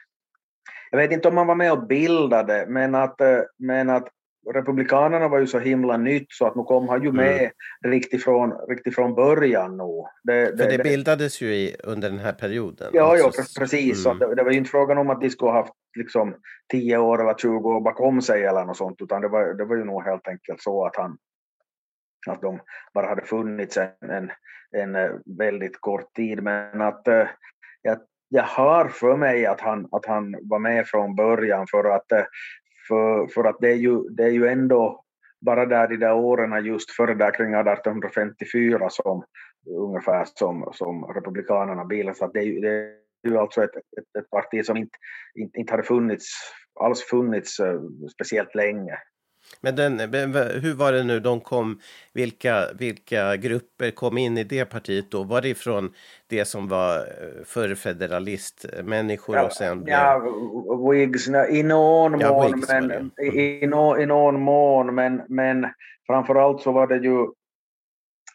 Jag 0.91 0.97
vet 0.97 1.11
inte 1.11 1.27
om 1.27 1.37
han 1.37 1.47
var 1.47 1.55
med 1.55 1.71
och 1.71 1.87
bildade, 1.87 2.65
men 2.67 2.95
att, 2.95 3.21
eh, 3.21 3.39
men 3.57 3.89
att 3.89 4.07
Republikanerna 4.53 5.27
var 5.27 5.39
ju 5.39 5.47
så 5.47 5.59
himla 5.59 5.97
nytt 5.97 6.31
så 6.31 6.45
att 6.45 6.55
nu 6.55 6.63
kom 6.63 6.89
han 6.89 7.03
ju 7.03 7.09
Mm. 7.09 7.25
med 7.25 7.51
riktigt, 7.85 8.23
från, 8.23 8.53
riktigt 8.69 8.95
från 8.95 9.15
början. 9.15 9.77
Nu. 9.77 10.03
Det, 10.23 10.57
För 10.57 10.69
det 10.69 10.83
bildades 10.83 11.41
ju 11.41 11.53
i, 11.53 11.75
under 11.83 12.09
den 12.09 12.19
här 12.19 12.33
perioden. 12.33 12.89
Ja, 12.93 13.17
ja 13.17 13.25
Alltså, 13.25 13.41
pre- 13.41 13.59
precis. 13.59 14.03
Så 14.03 14.11
mm. 14.11 14.21
att 14.21 14.29
det, 14.29 14.35
det 14.35 14.43
var 14.43 14.51
ju 14.51 14.57
inte 14.57 14.69
frågan 14.69 14.97
om 14.97 15.09
att 15.09 15.21
de 15.21 15.29
skulle 15.29 15.51
ha 15.51 15.57
haft 15.57 15.73
liksom, 15.97 16.35
10 16.71 16.97
år 16.97 17.21
eller 17.21 17.33
20 17.33 17.69
år 17.69 17.81
bakom 17.81 18.21
sig 18.21 18.43
eller 18.43 18.65
något 18.65 18.77
sånt, 18.77 19.01
utan 19.01 19.21
det 19.21 19.27
var, 19.27 19.53
det 19.53 19.65
var 19.65 19.75
ju 19.75 19.83
nog 19.83 20.03
helt 20.03 20.27
enkelt 20.27 20.61
så 20.61 20.85
att 20.85 20.95
han 20.95 21.17
att 22.27 22.41
de 22.41 22.59
bara 22.93 23.07
hade 23.07 23.21
funnits 23.21 23.77
en, 23.77 24.09
en, 24.09 24.31
en 24.77 24.95
eh, 24.95 25.11
väldigt 25.37 25.81
kort 25.81 26.13
tid. 26.13 26.43
Men 26.43 26.81
att 26.81 27.07
eh, 27.07 27.27
jag, 27.81 27.97
jag 28.29 28.43
har 28.43 28.89
för 28.89 29.15
mig 29.17 29.45
att 29.45 29.61
han, 29.61 29.87
att 29.91 30.05
han 30.05 30.35
var 30.41 30.59
med 30.59 30.87
från 30.87 31.15
början 31.15 31.67
för 31.71 31.95
att, 31.95 32.11
eh, 32.11 32.23
för, 32.87 33.27
för 33.27 33.43
att 33.43 33.57
det, 33.59 33.71
är 33.71 33.75
ju, 33.75 34.09
det 34.09 34.23
är 34.23 34.29
ju 34.29 34.47
ändå 34.47 35.03
bara 35.41 35.65
där 35.65 35.87
de 35.87 35.97
där 35.97 36.13
åren 36.13 36.65
just 36.65 36.91
före 36.91 37.13
där 37.13 37.31
kring 37.31 37.53
1854 37.53 38.89
som 38.89 39.23
ungefär 39.67 40.25
som, 40.33 40.69
som 40.73 41.05
republikanerna 41.05 41.85
bildades. 41.85 42.17
Så 42.17 42.25
att 42.25 42.33
det, 42.33 42.39
är 42.39 42.43
ju- 42.43 42.59
det 42.61 42.69
är 42.69 43.29
ju 43.31 43.37
alltså 43.37 43.63
ett, 43.63 43.75
ett, 43.75 44.15
ett 44.19 44.29
parti 44.29 44.65
som 44.65 44.77
inte, 44.77 44.97
inte, 45.35 45.59
inte 45.59 45.73
hade 45.73 45.83
funnits 45.83 46.25
alls 46.79 47.03
funnits 47.03 47.59
eh, 47.59 47.81
speciellt 48.13 48.55
länge. 48.55 48.97
Men 49.61 49.75
den, 49.75 49.99
hur 50.61 50.73
var 50.73 50.91
det 50.91 51.03
nu 51.03 51.19
de 51.19 51.41
kom, 51.41 51.79
vilka, 52.13 52.67
vilka 52.79 53.35
grupper 53.35 53.91
kom 53.91 54.17
in 54.17 54.37
i 54.37 54.43
det 54.43 54.65
partiet 54.65 55.11
då? 55.11 55.23
Var 55.23 55.41
det 55.41 55.49
ifrån 55.49 55.93
det 56.27 56.45
som 56.45 56.67
var 56.67 56.97
eh, 56.97 57.43
förr 57.45 57.75
federalistmänniskor 57.75 59.45
och 59.45 59.53
sen 59.53 59.83
blev... 59.83 59.95
Ja, 59.95 60.19
Whigs 60.91 61.27
i 61.49 61.63
någon 61.63 62.19
Ja, 62.19 62.29
mån, 62.29 62.51
Whigs 62.51 62.69
var 62.69 62.81
men, 62.81 63.11
det. 63.15 63.25
i, 63.25 63.67
nå, 63.67 63.97
i 63.97 64.05
någon 64.05 64.41
mån, 64.41 64.95
men, 64.95 65.21
men 65.29 65.67
framförallt 66.07 66.61
så 66.61 66.71
var 66.71 66.87
det 66.87 66.97
ju 66.97 67.27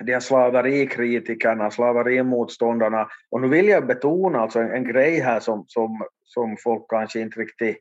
de 0.05 0.13
här 0.13 0.21
slaverikritikerna, 0.21 1.71
slaverimotståndarna. 1.71 3.09
Och 3.31 3.41
nu 3.41 3.49
vill 3.49 3.69
jag 3.69 3.87
betona 3.87 4.41
alltså 4.41 4.59
en, 4.59 4.71
en 4.71 4.85
grej 4.85 5.21
här 5.21 5.41
som, 5.41 5.65
som, 5.69 6.07
som 6.25 6.57
folk 6.65 6.85
kanske 6.89 7.21
inte 7.21 7.41
riktigt 7.41 7.79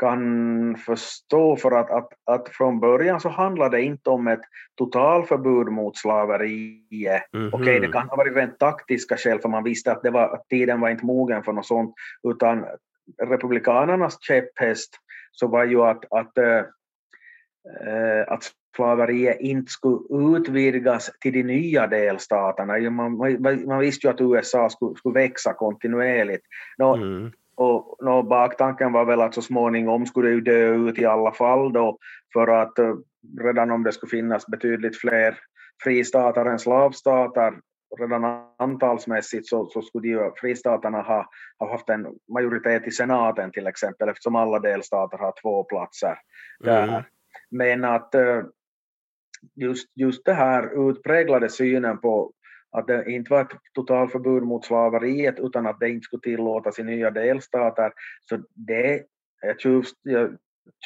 kan 0.00 0.76
förstå 0.76 1.56
för 1.56 1.70
att, 1.70 1.90
att, 1.90 2.08
att 2.24 2.48
från 2.48 2.80
början 2.80 3.20
så 3.20 3.28
handlade 3.28 3.76
det 3.76 3.82
inte 3.82 4.10
om 4.10 4.28
ett 4.28 4.40
totalförbud 4.78 5.66
mot 5.72 5.96
slaveriet. 5.96 7.22
Mm 7.32 7.46
-hmm. 7.46 7.48
Okej, 7.48 7.62
okay, 7.62 7.78
det 7.80 7.92
kan 7.92 8.08
ha 8.08 8.16
varit 8.16 8.36
rent 8.36 8.58
taktiska 8.58 9.16
skäl 9.16 9.40
för 9.40 9.48
man 9.48 9.64
visste 9.64 9.92
att, 9.92 10.02
det 10.02 10.10
var, 10.10 10.34
att 10.34 10.48
tiden 10.48 10.80
var 10.80 10.88
inte 10.88 11.06
mogen 11.06 11.42
för 11.42 11.52
något 11.52 11.66
sånt, 11.66 11.94
utan 12.28 12.64
republikanernas 13.22 14.16
käpphäst 14.20 14.90
så 15.32 15.46
var 15.48 15.64
ju 15.64 15.82
att, 15.82 16.04
att, 16.12 16.38
äh, 16.38 16.62
att 18.26 18.52
slaveriet 18.76 19.40
inte 19.40 19.72
skulle 19.72 20.36
utvidgas 20.36 21.10
till 21.20 21.32
de 21.32 21.42
nya 21.42 21.86
delstaterna. 21.86 22.90
Man, 22.90 23.16
man, 23.16 23.66
man 23.66 23.78
visste 23.78 24.06
ju 24.06 24.10
att 24.12 24.20
USA 24.20 24.70
skulle, 24.70 24.94
skulle 24.96 25.14
växa 25.14 25.52
kontinuerligt. 25.52 26.44
Nå, 26.78 26.96
mm. 26.96 27.32
Och 27.60 27.96
no, 28.00 28.22
baktanken 28.22 28.92
var 28.92 29.04
väl 29.04 29.20
att 29.20 29.34
så 29.34 29.42
småningom 29.42 30.06
skulle 30.06 30.28
det 30.28 30.34
ju 30.34 30.40
dö 30.40 30.74
ut 30.74 30.98
i 30.98 31.04
alla 31.04 31.32
fall 31.32 31.72
då, 31.72 31.98
för 32.32 32.48
att 32.48 32.78
uh, 32.78 32.96
redan 33.40 33.70
om 33.70 33.82
det 33.82 33.92
skulle 33.92 34.10
finnas 34.10 34.46
betydligt 34.46 35.00
fler 35.00 35.38
fristater 35.82 36.46
än 36.46 36.58
slavstater, 36.58 37.54
redan 37.98 38.24
antalsmässigt 38.58 39.48
så, 39.48 39.66
så 39.66 39.82
skulle 39.82 40.08
ju 40.08 40.30
fristaterna 40.36 41.02
ha, 41.02 41.26
ha 41.58 41.70
haft 41.70 41.88
en 41.88 42.06
majoritet 42.32 42.86
i 42.86 42.90
senaten 42.90 43.50
till 43.50 43.66
exempel, 43.66 44.08
eftersom 44.08 44.36
alla 44.36 44.58
delstater 44.58 45.18
har 45.18 45.34
två 45.42 45.64
platser 45.64 46.18
där. 46.60 46.88
Mm. 46.88 47.02
Men 47.50 47.84
att 47.84 48.14
uh, 48.14 48.42
just, 49.54 49.88
just 49.94 50.24
det 50.24 50.34
här 50.34 50.90
utpräglade 50.90 51.48
synen 51.48 51.98
på 51.98 52.32
att 52.72 52.86
det 52.86 53.10
inte 53.10 53.30
var 53.30 53.40
ett 53.40 53.52
totalförbud 53.74 54.42
mot 54.42 54.64
slaveriet 54.64 55.38
utan 55.38 55.66
att 55.66 55.80
det 55.80 55.90
inte 55.90 56.04
skulle 56.04 56.22
tillåtas 56.22 56.78
i 56.78 56.82
nya 56.82 57.10
delstater. 57.10 57.92
Så 58.28 58.38
det, 58.54 59.02
jag, 59.42 59.60
tjuv, 59.60 59.84
jag 60.02 60.36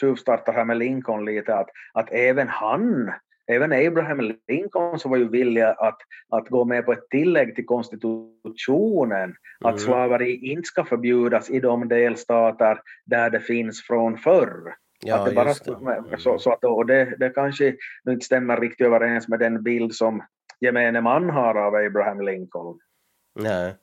tjuvstartar 0.01 0.53
här 0.53 0.65
med 0.65 0.77
Lincoln 0.77 1.25
lite, 1.25 1.55
att, 1.55 1.69
att 1.93 2.13
även 2.13 2.49
han, 2.49 3.13
även 3.47 3.73
Abraham 3.73 4.37
Lincoln 4.49 4.99
så 4.99 5.09
var 5.09 5.17
ju 5.17 5.29
villig 5.29 5.63
att, 5.63 5.99
att 6.29 6.49
gå 6.49 6.65
med 6.65 6.85
på 6.85 6.93
ett 6.93 7.09
tillägg 7.11 7.55
till 7.55 7.67
konstitutionen, 7.67 9.23
mm. 9.23 9.35
att 9.61 9.81
slaveri 9.81 10.37
inte 10.37 10.67
ska 10.67 10.85
förbjudas 10.85 11.51
i 11.51 11.61
de 11.61 11.89
delstater 11.89 12.81
där 13.05 13.31
det 13.31 13.41
finns 13.41 13.83
från 13.83 14.19
förr. 14.19 14.75
Ja, 15.07 15.19
att 15.19 15.27
det 15.27 15.35
bara, 15.35 15.53
det. 15.65 15.97
Mm. 15.97 16.19
Så, 16.19 16.39
så 16.39 16.53
att, 16.53 16.65
och 16.65 16.87
det, 16.87 17.17
det 17.19 17.31
kanske 17.31 17.77
inte 18.09 18.25
stämmer 18.25 18.61
riktigt 18.61 18.87
överens 18.87 19.29
med 19.29 19.39
den 19.39 19.63
bild 19.63 19.95
som 19.95 20.23
gemene 20.61 21.01
man 21.01 21.31
har 21.31 21.55
av 21.55 21.75
Abraham 21.75 22.21
Lincoln. 22.21 22.79
Nej. 23.35 23.75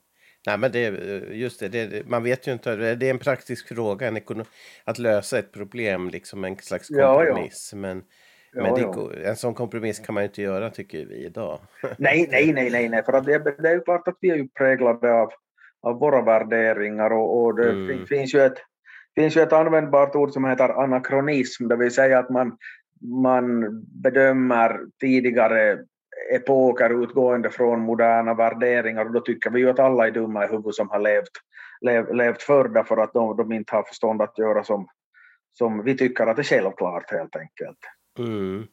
Nej, 0.48 0.58
men 0.58 0.72
det, 0.72 0.90
just 1.32 1.60
det, 1.60 1.68
det, 1.68 2.08
man 2.08 2.24
vet 2.24 2.48
ju 2.48 2.52
inte, 2.52 2.76
det 2.96 3.06
är 3.06 3.12
en 3.12 3.20
praktisk 3.20 3.68
fråga, 3.68 4.08
en 4.08 4.46
att 4.84 5.00
lösa 5.00 5.40
ett 5.40 5.52
problem, 5.52 6.10
liksom 6.10 6.44
en 6.44 6.58
slags 6.58 6.88
kompromiss. 6.88 7.70
Ja, 7.74 7.78
ja. 7.78 7.82
Men, 7.82 8.04
ja, 8.54 8.64
men 8.64 8.74
det, 8.74 9.30
en 9.30 9.36
sån 9.36 9.54
kompromiss 9.54 10.00
kan 10.00 10.14
man 10.14 10.24
ju 10.24 10.28
inte 10.28 10.42
göra, 10.42 10.70
tycker 10.70 11.06
vi 11.06 11.26
idag. 11.26 11.60
Nej, 11.98 12.28
nej, 12.32 12.54
nej, 12.54 12.70
nej, 12.70 12.90
nej. 12.90 13.04
för 13.04 13.14
att 13.14 13.26
det, 13.26 13.40
det 13.62 13.70
är 13.70 13.74
ju 13.74 13.82
klart 13.82 14.08
att 14.08 14.18
vi 14.22 14.30
är 14.30 14.36
ju 14.36 14.48
präglade 14.48 15.14
av, 15.14 15.32
av 15.82 16.00
våra 16.00 16.22
värderingar 16.22 17.14
och, 17.14 17.44
och 17.44 17.56
det 17.56 17.70
mm. 17.70 18.06
finns, 18.06 18.36
ju 18.36 18.42
ett, 18.42 18.58
finns 19.16 19.38
ju 19.38 19.42
ett 19.42 19.54
användbart 19.54 20.16
ord 20.16 20.32
som 20.32 20.46
heter 20.46 20.84
anakronism, 20.84 21.68
det 21.68 21.76
vill 21.76 21.92
säga 21.92 22.20
att 22.20 22.30
man, 22.30 22.58
man 23.02 23.66
bedömer 24.04 24.80
tidigare 25.00 25.86
epoker 26.34 27.04
utgående 27.04 27.50
från 27.50 27.80
moderna 27.80 28.34
värderingar 28.34 29.06
och 29.06 29.12
då 29.12 29.20
tycker 29.20 29.50
vi 29.50 29.60
ju 29.60 29.70
att 29.70 29.80
alla 29.80 30.08
är 30.08 30.12
dumma 30.12 30.46
i 30.46 30.48
huvudet 30.48 30.76
som 30.76 30.90
har 30.90 31.00
levt, 31.00 31.32
lev, 31.82 32.16
levt 32.16 32.42
förr 32.42 32.68
därför 32.68 32.98
att 32.98 33.14
de, 33.14 33.38
de 33.38 33.52
inte 33.52 33.76
har 33.76 33.84
förstånd 33.84 34.22
att 34.22 34.38
göra 34.38 34.64
som, 34.64 34.88
som 35.54 35.84
vi 35.84 35.98
tycker 35.98 36.28
att 36.28 36.36
det 36.36 36.42
är 36.42 36.44
självklart 36.44 37.12
helt 37.12 37.36
enkelt. 37.36 37.80
Mm. 38.20 38.68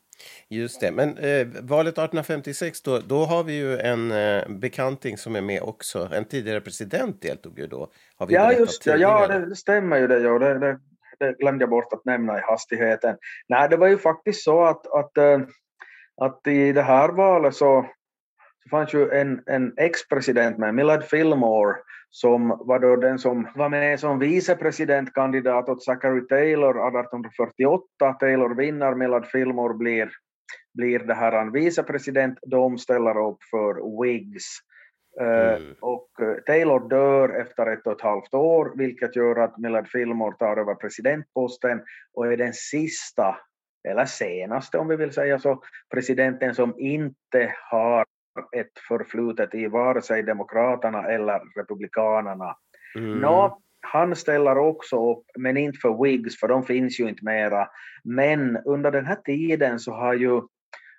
Just 0.50 0.80
det, 0.80 0.92
men 0.92 1.18
eh, 1.18 1.46
valet 1.62 1.92
1856 1.92 2.82
då, 2.82 2.98
då 2.98 3.24
har 3.24 3.44
vi 3.44 3.52
ju 3.52 3.78
en 3.78 4.10
eh, 4.10 4.48
bekanting 4.48 5.18
som 5.18 5.36
är 5.36 5.40
med 5.40 5.62
också. 5.62 6.08
En 6.12 6.24
tidigare 6.24 6.60
president 6.60 7.22
deltog 7.22 7.58
ju 7.58 7.66
då. 7.66 7.90
Har 8.16 8.26
vi 8.26 8.34
ja, 8.34 8.52
just 8.52 8.84
det. 8.84 8.96
Ja, 8.96 9.26
det 9.26 9.56
stämmer 9.56 9.98
ju 9.98 10.06
det. 10.06 10.18
Ja, 10.18 10.38
det, 10.38 10.58
det, 10.58 10.78
det 11.18 11.38
glömde 11.38 11.62
jag 11.62 11.70
bort 11.70 11.92
att 11.92 12.04
nämna 12.04 12.38
i 12.38 12.40
hastigheten. 12.40 13.16
Nej, 13.48 13.68
det 13.68 13.76
var 13.76 13.88
ju 13.88 13.98
faktiskt 13.98 14.44
så 14.44 14.64
att, 14.64 14.86
att 14.86 15.18
eh, 15.18 15.38
att 16.20 16.46
i 16.46 16.72
det 16.72 16.82
här 16.82 17.08
valet 17.08 17.54
så, 17.54 17.86
så 18.62 18.68
fanns 18.70 18.94
ju 18.94 19.10
en, 19.10 19.42
en 19.46 19.74
ex-president 19.76 20.58
med, 20.58 20.74
Millard 20.74 21.04
Fillmore, 21.04 21.76
som 22.10 22.48
var 22.48 22.78
då 22.78 22.96
den 22.96 23.18
som 23.18 23.48
var 23.54 23.68
med 23.68 24.00
som 24.00 24.18
vicepresidentkandidat 24.18 25.68
åt 25.68 25.84
Zachary 25.84 26.26
Taylor 26.26 26.70
1848. 26.70 28.12
Taylor 28.20 28.54
vinner, 28.54 28.94
Millard 28.94 29.26
Fillmore 29.26 29.74
blir, 29.74 30.10
blir 30.74 30.98
det 30.98 31.14
här 31.14 31.32
en 31.32 31.52
vicepresident, 31.52 32.38
de 32.46 32.78
ställer 32.78 33.28
upp 33.28 33.42
för 33.50 34.02
Whigs. 34.02 34.58
Eh, 35.20 35.54
mm. 35.54 35.74
och 35.80 36.08
eh, 36.20 36.34
Taylor 36.46 36.88
dör 36.88 37.40
efter 37.40 37.66
ett 37.66 37.86
och 37.86 37.92
ett 37.92 38.00
halvt 38.00 38.34
år, 38.34 38.72
vilket 38.76 39.16
gör 39.16 39.36
att 39.36 39.58
Millard 39.58 39.88
Fillmore 39.88 40.36
tar 40.36 40.56
över 40.56 40.74
presidentposten 40.74 41.80
och 42.14 42.32
är 42.32 42.36
den 42.36 42.52
sista 42.52 43.36
eller 43.88 44.04
senaste 44.04 44.78
om 44.78 44.88
vi 44.88 44.96
vill 44.96 45.12
säga 45.12 45.38
så, 45.38 45.62
presidenten 45.94 46.54
som 46.54 46.74
inte 46.78 47.54
har 47.70 48.04
ett 48.56 48.78
förflutet 48.88 49.54
i 49.54 49.66
vare 49.66 50.02
sig 50.02 50.22
Demokraterna 50.22 51.06
eller 51.06 51.40
Republikanerna. 51.56 52.56
Mm. 52.96 53.18
Nå, 53.18 53.58
han 53.80 54.16
ställer 54.16 54.58
också 54.58 55.12
upp, 55.12 55.24
men 55.38 55.56
inte 55.56 55.78
för 55.78 56.02
Whigs, 56.02 56.40
för 56.40 56.48
de 56.48 56.62
finns 56.62 57.00
ju 57.00 57.08
inte 57.08 57.24
mera. 57.24 57.68
Men 58.04 58.56
under 58.56 58.90
den 58.90 59.06
här 59.06 59.16
tiden 59.16 59.78
så 59.78 59.92
har 59.92 60.14
ju 60.14 60.42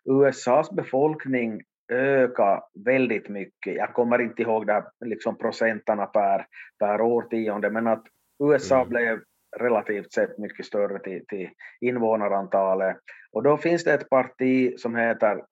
USAs 0.10 0.72
befolkning 0.72 1.62
ökat 1.92 2.70
väldigt 2.86 3.30
mycket. 3.30 3.76
Jag 3.76 3.94
kommer 3.94 4.22
inte 4.22 4.42
ihåg 4.42 4.68
det 4.68 4.74
här, 4.74 4.84
liksom 5.06 5.38
procentarna 5.38 6.06
per, 6.06 6.46
per 6.80 7.02
årtionde, 7.02 7.70
men 7.70 7.88
att 7.88 8.04
USA 8.44 8.76
mm. 8.76 8.90
blev 8.90 9.20
relativt 9.58 10.14
sett 10.14 10.38
mycket 10.38 10.66
större 10.66 11.00
till, 11.00 11.26
till 11.26 11.50
invånarantalet. 11.82 12.98
Och 13.32 13.44
då 13.44 13.58
finns 13.58 13.84
det 13.84 13.94
ett 13.94 14.10
parti 14.10 14.80
som 14.80 14.96
heter 14.96 15.44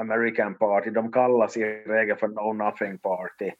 American 0.00 0.54
Party, 0.54 0.90
de 0.90 1.12
kallas 1.12 1.56
i 1.56 1.64
regel 1.64 2.16
för 2.16 2.28
No 2.28 2.52
Nothing 2.52 2.98
Party. 2.98 3.52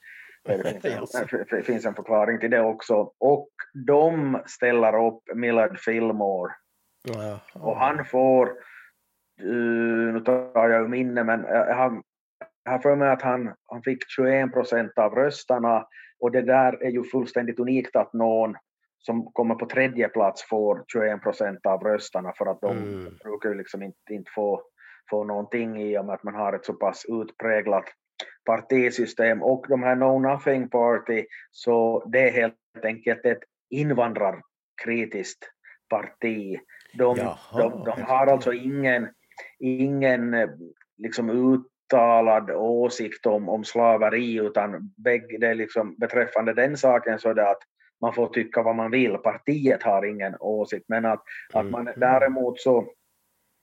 Det 0.45 0.83
finns, 0.83 1.15
en, 1.15 1.45
det 1.51 1.63
finns 1.63 1.87
en 1.87 1.95
förklaring 1.95 2.39
till 2.39 2.51
det 2.51 2.61
också. 2.61 3.13
Och 3.19 3.49
de 3.87 4.41
ställer 4.47 5.07
upp 5.07 5.23
Millard 5.35 5.79
Fillmore. 5.79 6.53
Ja. 7.03 7.41
Och 7.55 7.77
han 7.77 8.05
får, 8.05 8.53
nu 10.13 10.23
tar 10.25 10.69
jag 10.69 10.83
ur 10.83 10.89
minne, 10.89 11.25
men 11.25 11.45
har, 11.45 12.03
jag 12.65 12.73
har 12.73 12.79
för 12.79 12.97
mig 12.97 13.11
att 13.11 13.23
han, 13.23 13.55
han 13.67 13.83
fick 13.83 13.99
21 14.09 14.53
procent 14.53 14.99
av 14.99 15.15
rösterna 15.15 15.87
och 16.21 16.31
det 16.31 16.43
där 16.43 16.83
är 16.83 16.91
ju 16.91 17.05
fullständigt 17.05 17.59
unikt 17.59 17.97
att 17.97 18.13
någon 18.13 18.57
som 18.99 19.33
kommer 19.33 19.55
på 19.55 19.67
tredje 19.67 20.09
plats 20.09 20.49
får 20.49 20.85
21 20.93 21.23
procent 21.23 21.67
av 21.67 21.83
rösterna 21.83 22.33
för 22.39 22.47
att 22.47 22.61
de 22.61 22.77
mm. 22.77 23.15
brukar 23.25 23.55
liksom 23.55 23.83
inte, 23.83 24.15
inte 24.15 24.31
få, 24.35 24.63
få 25.11 25.25
någonting 25.25 25.83
i 25.83 25.99
och 25.99 26.05
med 26.05 26.15
att 26.15 26.23
man 26.23 26.35
har 26.35 26.53
ett 26.53 26.65
så 26.65 26.73
pass 26.73 27.05
utpräglat 27.09 27.85
partisystem 28.47 29.43
och 29.43 29.67
de 29.69 29.83
här 29.83 29.97
No 29.97 30.19
Nothing 30.19 30.69
Party 30.69 31.27
så 31.51 32.05
det 32.13 32.29
är 32.29 32.33
helt 32.33 32.55
enkelt 32.85 33.25
ett 33.25 33.43
invandrarkritiskt 33.71 35.45
parti. 35.91 36.59
De, 36.99 37.17
de, 37.53 37.85
de 37.85 38.03
har 38.03 38.27
alltså 38.27 38.53
ingen, 38.53 39.09
ingen 39.59 40.37
liksom 40.97 41.31
uttalad 41.31 42.51
åsikt 42.51 43.27
om, 43.27 43.49
om 43.49 43.65
slaveri 43.65 44.39
utan 44.39 44.93
bägge, 44.97 45.39
det 45.39 45.55
liksom, 45.55 45.97
beträffande 45.97 46.55
den 46.55 46.77
saken 46.77 47.19
så 47.19 47.31
är 47.31 47.35
det 47.35 47.51
att 47.51 47.63
man 48.01 48.15
får 48.15 48.29
tycka 48.29 48.63
vad 48.63 48.77
man 48.77 48.91
vill, 48.91 49.17
partiet 49.17 49.83
har 49.83 50.05
ingen 50.05 50.37
åsikt, 50.41 50.85
men 50.89 51.05
att, 51.05 51.23
att 51.53 51.67
man 51.67 51.81
mm. 51.81 51.95
däremot 51.97 52.61
så 52.61 52.87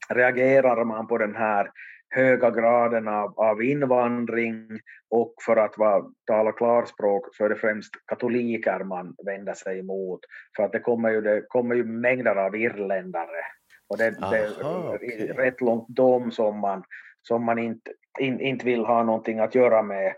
reagerar 0.10 0.86
man 0.86 1.08
på 1.08 1.17
den 1.17 1.36
här 1.36 1.71
höga 2.10 2.52
graden 2.52 3.08
av, 3.08 3.39
av 3.39 3.63
invandring 3.63 4.80
och 5.10 5.34
för 5.45 5.58
att 5.58 5.78
vara, 5.78 6.04
tala 6.28 6.52
klarspråk 6.52 7.36
så 7.36 7.45
är 7.45 7.50
det 7.50 7.56
främst 7.56 7.93
katoliker 8.06 8.80
man 8.84 9.15
vänder 9.26 9.54
sig 9.54 9.80
emot. 9.80 10.19
För 10.56 10.63
att 10.63 10.71
det 10.71 10.80
kommer 10.80 11.10
ju, 11.10 11.21
det 11.21 11.41
kommer 11.48 11.76
ju 11.76 11.84
mängder 11.84 12.36
av 12.36 12.56
irländare 12.56 13.45
och 13.88 13.98
det, 13.98 14.17
Aha, 14.21 14.32
det 14.32 14.38
är 14.38 14.94
okay. 14.96 15.27
rätt 15.27 15.62
långt 15.62 15.88
dom 15.88 16.31
som 16.31 16.60
man, 16.60 16.83
som 17.21 17.44
man 17.44 17.60
inte, 17.60 17.92
in, 18.19 18.40
inte 18.40 18.65
vill 18.65 18.86
ha 18.86 19.04
någonting 19.04 19.40
att 19.40 19.56
göra 19.56 19.81
med. 19.81 20.13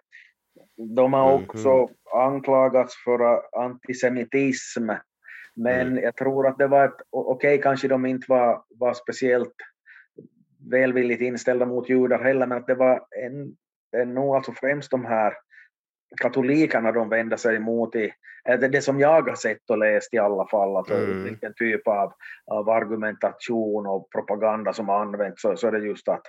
De 0.77 1.13
har 1.13 1.33
mm, 1.33 1.43
också 1.43 1.69
mm. 1.69 1.89
anklagats 2.13 3.03
för 3.03 3.41
antisemitism, 3.59 4.89
men 5.55 5.87
mm. 5.87 6.03
jag 6.03 6.15
tror 6.15 6.47
att 6.47 6.57
det 6.57 6.67
var 6.67 6.85
ett, 6.85 7.01
okej 7.09 7.53
okay, 7.53 7.61
kanske 7.61 7.87
de 7.87 8.05
inte 8.05 8.25
var, 8.29 8.63
var 8.69 8.93
speciellt 8.93 9.55
välvilligt 10.71 11.21
inställda 11.21 11.65
mot 11.65 11.89
judar 11.89 12.23
heller, 12.23 12.47
men 12.47 12.57
att 12.57 12.67
det 12.67 12.75
var 12.75 13.05
en, 13.25 13.55
en 14.01 14.13
nog 14.13 14.35
alltså 14.35 14.51
främst 14.51 14.91
de 14.91 15.05
här 15.05 15.33
katolikerna 16.21 16.91
de 16.91 17.09
vänder 17.09 17.37
sig 17.37 17.55
emot 17.55 17.95
i, 17.95 18.11
det, 18.43 18.67
det 18.67 18.81
som 18.81 18.99
jag 18.99 19.29
har 19.29 19.35
sett 19.35 19.69
och 19.69 19.77
läst 19.77 20.13
i 20.13 20.17
alla 20.17 20.47
fall, 20.47 20.77
alltså 20.77 20.93
Mm. 20.93 21.23
vilken 21.23 21.53
typ 21.53 21.87
av, 21.87 22.13
av 22.51 22.69
argumentation 22.69 23.87
och 23.87 24.09
propaganda 24.11 24.73
som 24.73 24.89
används, 24.89 25.41
så, 25.41 25.57
så 25.57 25.67
är 25.67 25.71
det 25.71 25.87
just 25.87 26.09
att 26.09 26.23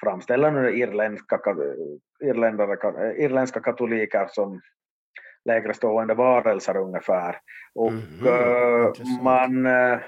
framställa 0.00 0.50
nu 0.50 0.76
irländska, 0.78 1.36
ka- 1.36 1.98
irländare, 2.24 2.76
ka- 2.76 3.14
irländska 3.14 3.60
katoliker 3.60 4.26
som 4.30 4.60
lägre 5.44 5.74
stående 5.74 6.14
varelser 6.14 6.76
ungefär. 6.76 7.40
Och 7.74 7.92
eh, 7.92 8.86
intressant. 8.86 9.22
man, 9.22 9.66
eh, 9.66 9.98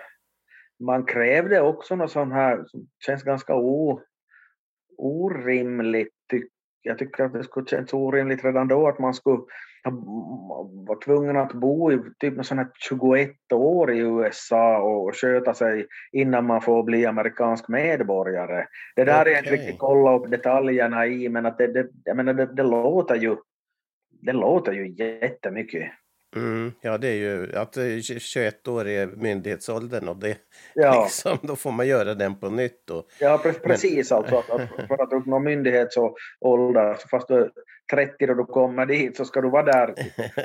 man 0.80 1.04
krävde 1.04 1.60
också 1.60 1.96
något 1.96 2.10
sånt 2.10 2.32
här 2.32 2.64
som 2.66 2.86
känns 3.06 3.22
ganska 3.22 3.54
o, 3.54 4.00
orimligt. 4.98 6.14
Jag 6.82 6.98
tycker 6.98 7.24
att 7.24 7.32
det 7.32 7.44
skulle 7.44 7.66
känns 7.66 7.92
orimligt 7.94 8.44
redan 8.44 8.68
då 8.68 8.88
att 8.88 8.98
man 8.98 9.14
skulle 9.14 9.42
ha- 9.84 10.70
vara 10.86 10.98
tvungen 10.98 11.36
att 11.36 11.52
bo 11.52 11.92
i 11.92 11.98
typ 12.18 12.46
sånt 12.46 12.60
här 12.60 12.68
21 12.88 13.52
år 13.52 13.92
i 13.92 13.98
USA 13.98 14.78
och 14.78 15.16
sköta 15.16 15.54
sig 15.54 15.86
innan 16.12 16.46
man 16.46 16.60
får 16.60 16.82
bli 16.82 17.06
amerikansk 17.06 17.68
medborgare. 17.68 18.66
Det 18.96 19.04
där 19.04 19.26
är 19.26 19.30
jag 19.30 19.40
inte 19.40 19.50
riktigt 19.50 19.78
kolla 19.78 20.16
upp 20.16 20.30
detaljerna 20.30 21.06
i 21.06 21.28
men 21.28 21.46
att 21.46 21.58
det, 21.58 21.66
det, 21.66 21.88
jag 22.04 22.16
menar, 22.16 22.34
det, 22.34 22.46
det 22.46 22.62
låter 22.62 23.14
ju 23.14 23.36
det 24.22 24.32
låter 24.32 24.72
ju 24.72 24.88
jättemycket. 24.88 25.92
Mm, 26.36 26.72
ja, 26.80 26.98
det 26.98 27.08
är 27.08 27.14
ju 27.14 27.56
att 27.56 27.76
eh, 27.76 27.84
21 28.18 28.68
år 28.68 28.88
är 28.88 29.06
myndighetsåldern 29.06 30.08
och 30.08 30.16
det, 30.16 30.36
Ja. 30.74 31.02
liksom, 31.04 31.38
då 31.42 31.56
får 31.56 31.72
man 31.72 31.86
göra 31.86 32.14
den 32.14 32.40
på 32.40 32.48
nytt. 32.50 32.86
Då. 32.86 33.06
Ja, 33.20 33.40
pre- 33.44 33.60
precis. 33.62 34.12
Alltså, 34.12 34.36
att, 34.38 34.50
att 34.50 34.68
för 34.88 35.02
att 35.02 35.12
uppnå 35.12 35.38
myndighetsålder, 35.38 36.94
så 36.98 37.08
fast 37.08 37.28
du 37.28 37.34
är 37.34 37.50
30 37.92 38.26
då 38.26 38.34
du 38.34 38.44
kommer 38.44 38.86
dit 38.86 39.16
så 39.16 39.24
ska 39.24 39.40
du 39.40 39.50
vara 39.50 39.62
där. 39.62 39.94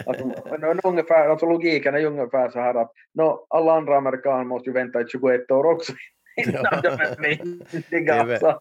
Alltså, 0.05 0.31
men 0.59 0.79
ungefär, 0.83 1.29
alltså 1.29 1.45
logiken 1.45 1.95
är 1.95 2.05
ungefär 2.05 2.49
så 2.49 2.59
här 2.59 2.75
att 2.75 2.91
no, 3.13 3.45
alla 3.49 3.73
andra 3.73 3.97
amerikaner 3.97 4.43
måste 4.43 4.69
ju 4.69 4.73
vänta 4.73 5.01
i 5.01 5.05
21 5.07 5.51
år 5.51 5.65
också 5.65 5.93
innan 6.45 6.63
Ja. 6.63 6.81
de 6.81 6.87
är 6.87 6.97
Det 6.97 7.27
är 7.27 7.45
myndiga. 7.45 8.39
Så, 8.39 8.59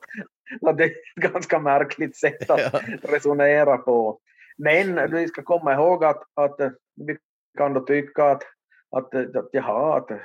så 0.60 0.72
det 0.72 0.84
är 0.84 0.88
ett 0.88 1.32
ganska 1.32 1.58
märkligt 1.58 2.16
sätt 2.16 2.50
att 2.50 2.60
Ja. 2.72 2.80
resonera 3.02 3.76
på. 3.78 4.18
Men 4.62 5.10
vi 5.10 5.28
ska 5.28 5.42
komma 5.42 5.74
ihåg 5.74 6.04
att, 6.04 6.22
att 6.34 6.60
eh, 6.60 6.70
vi 7.06 7.16
kan 7.58 7.72
då 7.74 7.80
tycka 7.80 8.24
att, 8.24 8.42
att, 8.90 9.14
eh, 9.14 9.20
att 9.20 9.48
jaha, 9.52 9.96
att 9.96 10.10
eh, 10.10 10.16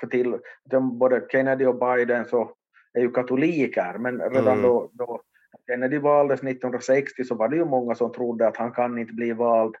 för 0.00 0.06
till, 0.06 0.38
de, 0.64 0.98
både 0.98 1.26
Kennedy 1.32 1.66
och 1.66 1.78
Biden 1.78 2.24
så 2.24 2.52
är 2.92 3.00
ju 3.00 3.10
katoliker, 3.10 3.98
men 3.98 4.20
redan 4.20 4.58
Mm. 4.58 4.62
då, 4.62 4.90
då 4.92 5.22
Kennedy 5.66 5.98
valdes 5.98 6.40
1960 6.40 7.24
så 7.24 7.34
var 7.34 7.48
det 7.48 7.56
ju 7.56 7.64
många 7.64 7.94
som 7.94 8.12
trodde 8.12 8.48
att 8.48 8.56
han 8.56 8.72
kan 8.72 8.98
inte 8.98 9.12
bli 9.12 9.32
vald 9.32 9.74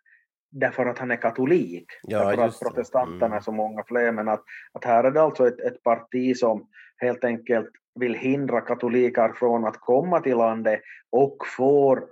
därför 0.50 0.86
att 0.86 0.98
han 0.98 1.10
är 1.10 1.16
katolik. 1.16 1.86
Ja, 2.02 2.18
därför 2.18 2.42
att 2.42 2.60
protestanterna 2.60 3.26
Mm. 3.26 3.36
är 3.36 3.40
så 3.40 3.52
många 3.52 3.84
fler, 3.84 4.12
men 4.12 4.28
att, 4.28 4.42
att 4.72 4.84
här 4.84 5.04
är 5.04 5.10
det 5.10 5.22
alltså 5.22 5.48
ett, 5.48 5.60
ett 5.60 5.82
parti 5.82 6.36
som 6.36 6.66
helt 6.96 7.24
enkelt 7.24 7.70
vill 8.00 8.14
hindra 8.14 8.60
katoliker 8.60 9.32
från 9.32 9.64
att 9.64 9.80
komma 9.80 10.20
till 10.20 10.36
landet 10.36 10.80
och 11.10 11.36
får 11.56 12.04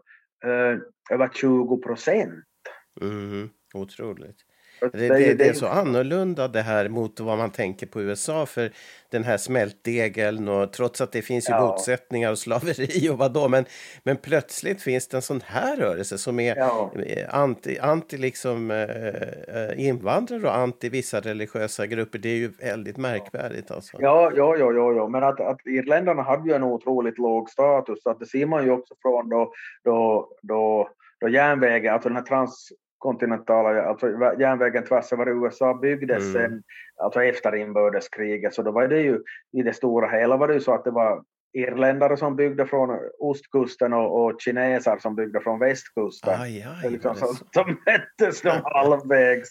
Eh, 0.45 0.79
över 1.11 1.29
20 1.29 1.77
procent. 1.77 2.45
Mm, 3.01 3.51
otroligt. 3.75 4.37
Det, 4.93 5.09
Det, 5.09 5.35
det, 5.35 5.49
är 5.49 5.53
så 5.53 5.67
annorlunda 5.67 6.49
det 6.49 6.63
här 6.63 6.89
mot 6.89 7.21
vad 7.21 7.39
man 7.39 7.51
tänker 7.51 7.87
på 7.87 8.03
USA 8.03 8.47
för 8.47 8.71
den 9.11 9.25
här 9.25 9.37
smältdegeln 9.37 10.49
och 10.49 10.73
trots 10.73 11.01
att 11.01 11.13
det 11.13 11.23
finns 11.23 11.49
ju 11.49 11.53
Ja. 11.53 11.67
motsättningar 11.67 12.31
och 12.31 12.39
slaveri 12.39 13.09
och 13.11 13.19
vad 13.19 13.33
då 13.33 13.49
men, 13.49 13.65
men 14.03 14.17
plötsligt 14.17 14.83
finns 14.83 15.09
det 15.09 15.17
en 15.17 15.23
sån 15.23 15.41
här 15.47 15.77
rörelse 15.77 16.19
som 16.19 16.41
är 16.41 16.57
Ja. 16.57 16.93
eh, 17.07 17.35
anti, 17.35 17.79
anti 17.79 18.17
liksom 18.17 18.71
eh, 18.71 18.83
eh, 18.83 19.87
invandrare 19.87 20.43
och 20.43 20.57
anti 20.57 20.89
vissa 20.89 21.21
religiösa 21.21 21.87
grupper. 21.87 22.19
Det 22.19 22.29
är 22.29 22.37
ju 22.37 22.49
väldigt 22.49 22.97
märkvärdigt 22.97 23.71
alltså. 23.71 23.97
Ja, 24.01 24.33
ja, 24.37 24.57
ja, 24.57 24.73
ja, 24.73 24.93
ja. 24.93 25.09
men 25.09 25.23
att, 25.25 25.41
att 25.41 25.67
irländarna 25.67 26.23
hade 26.23 26.49
ju 26.49 26.55
en 26.55 26.63
otroligt 26.63 27.19
låg 27.19 27.51
status, 27.51 28.03
så 28.03 28.11
att 28.11 28.21
det 28.21 28.27
ser 28.27 28.47
man 28.47 28.65
ju 28.65 28.71
också 28.71 28.95
från 29.03 29.29
då, 29.29 29.53
då, 29.85 30.29
då, 30.43 30.89
då 31.21 31.29
järnvägen, 31.29 31.95
alltså 31.95 32.09
den 32.09 32.17
här 32.17 32.25
transkontinentala, 33.03 33.83
alltså 33.83 34.07
järnvägen 34.39 34.85
tvärs 34.85 35.13
över 35.13 35.29
USA 35.29 35.75
byggdes 35.75 36.23
Mm. 36.23 36.33
sen, 36.33 36.63
alltså 36.97 37.23
efter 37.23 37.55
inbördeskriget, 37.55 38.55
så 38.55 38.63
då 38.63 38.71
var 38.71 38.89
det 38.89 39.01
ju 39.01 39.23
i 39.53 39.63
det 39.63 39.73
stora 39.73 40.09
hela 40.09 40.37
var 40.37 40.49
det 40.49 40.55
ju 40.55 40.61
så 40.61 40.75
att 40.75 40.85
det 40.85 40.91
var 40.91 41.23
irländare 41.53 42.17
som 42.17 42.37
byggde 42.37 42.67
från 42.67 42.99
ostkusten 43.19 43.93
och, 43.93 44.25
och 44.25 44.41
kineser 44.41 44.99
som 44.99 45.15
byggde 45.15 45.41
från 45.41 45.59
västkusten. 45.59 46.41
Aj, 46.41 46.67
liksom 46.91 47.15
så, 47.15 47.27
så? 47.27 47.45
så 47.53 47.65
möttes 47.65 48.43
de 48.43 48.51
halvvägs. 48.65 49.49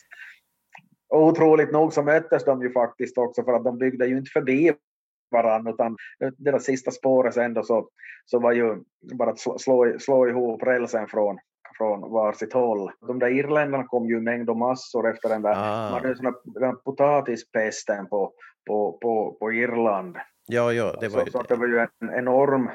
Och 1.10 1.28
otroligt 1.28 1.72
nog 1.72 1.93
så 1.93 2.04
möttes 2.04 2.45
de 2.45 2.62
ju 2.62 2.72
faktiskt 2.72 3.18
också 3.18 3.43
för 3.43 3.54
att 3.54 3.64
de 3.64 3.78
byggde 3.78 4.06
ju 4.06 4.18
inte 4.18 4.32
förbi 4.32 4.74
varandra 5.32 5.72
utan 5.72 5.97
det 6.38 6.52
där 6.52 6.60
sista 6.60 6.91
spåret 6.91 7.34
sen 7.34 7.54
då 7.54 7.64
så, 7.64 7.89
så 8.26 8.39
var 8.39 8.52
ju 8.52 8.76
bara 9.14 9.32
att 9.32 9.39
slå, 9.39 9.58
slå, 9.58 9.99
slå 9.99 10.28
ihop 10.28 10.64
rälsen 10.64 11.08
från, 11.08 11.39
från 11.78 12.11
varsitt 12.11 12.53
håll. 12.53 12.91
De 13.07 13.19
där 13.19 13.28
irländarna 13.28 13.84
kom 13.84 14.05
ju 14.05 14.17
i 14.17 14.22
mängd 14.22 14.49
och 14.49 14.57
massor 14.57 15.09
efter 15.09 15.30
den 15.30 15.41
där 15.41 15.51
Ah. 15.51 15.55
man 15.84 15.93
hade 15.93 16.07
ju 16.07 16.15
sån 16.15 16.26
där- 16.26 16.59
den 16.59 16.78
potatispesten 16.78 18.07
på, 18.07 18.32
på, 18.67 18.97
på, 19.01 19.38
på 19.39 19.51
Irland. 19.51 20.17
Ja, 20.47 20.74
ja, 20.74 20.95
det 21.01 21.07
var 21.07 21.19
så, 21.19 21.26
ju 21.26 21.32
så 21.32 21.41
det. 21.41 21.47
det 21.47 21.55
var 21.59 21.67
ju 21.67 21.80
en 21.80 22.13
enorm, 22.15 22.69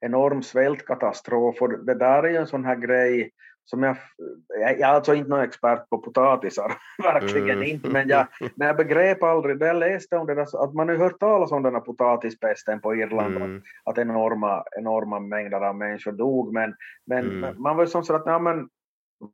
enorm 0.00 0.42
svältkatastrof 0.42 1.62
och 1.62 1.84
det 1.84 1.94
där 1.94 2.22
är 2.22 2.28
ju 2.30 2.36
en 2.36 2.46
sån 2.46 2.64
här 2.64 2.76
grej 2.76 3.30
som 3.64 3.82
jag, 3.82 3.96
jag 4.48 4.80
är 4.80 4.84
alltså 4.84 5.14
inte 5.14 5.30
någon 5.30 5.40
expert 5.40 5.88
på 5.90 5.98
potatisar, 5.98 6.72
verkligen 7.02 7.56
Mm. 7.56 7.68
inte, 7.68 7.88
men 7.88 8.08
jag, 8.08 8.26
men 8.56 8.66
jag 8.66 8.76
begrep 8.76 9.22
aldrig, 9.22 9.60
när 9.60 9.66
jag 9.66 9.76
läste 9.76 10.16
om 10.16 10.26
det 10.26 10.34
där, 10.34 10.64
att 10.64 10.74
man 10.74 10.88
har 10.88 10.94
ju 10.96 11.02
hört 11.02 11.18
talas 11.20 11.52
om 11.52 11.62
den 11.62 11.74
här 11.74 11.80
potatispesten 11.80 12.80
på 12.80 12.94
Irland, 12.94 13.36
Mm. 13.36 13.62
att 13.84 13.98
enorma, 13.98 14.64
enorma 14.78 15.20
mängder 15.20 15.60
av 15.60 15.76
människor 15.76 16.12
dog, 16.12 16.52
men, 16.52 16.74
men 17.06 17.42
Mm. 17.42 17.62
man 17.62 17.76
var 17.76 17.84
ju 17.84 17.88
som 17.90 18.04
så 18.04 18.14
att, 18.14 18.22
ja, 18.26 18.38
men, 18.38 18.68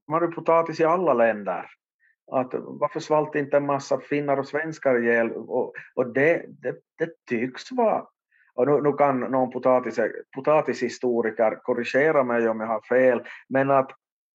man 0.08 0.20
har 0.20 0.28
ju 0.28 0.34
potatis 0.34 0.80
i 0.80 0.84
alla 0.84 1.14
länder. 1.14 1.66
Att, 2.32 2.54
varför 2.54 3.00
svalt 3.00 3.34
inte 3.34 3.56
en 3.56 3.66
massa 3.66 4.00
finnar 4.00 4.36
och 4.36 4.46
svenskar 4.48 5.02
ihjäl? 5.02 5.32
Och, 5.32 5.72
och 5.94 6.12
det, 6.12 6.44
det, 6.48 6.74
det 6.98 7.10
tycks 7.28 7.72
vara 7.72 8.04
och 8.54 8.66
nu, 8.66 8.80
nu 8.82 8.92
kan 8.92 9.20
någon 9.20 9.50
potatis, 9.50 9.98
potatishistoriker 10.34 11.58
korrigera 11.62 12.24
mig 12.24 12.48
om 12.48 12.60
jag 12.60 12.66
har 12.66 12.80
fel, 12.80 13.22
men 13.48 13.70
att, 13.70 13.90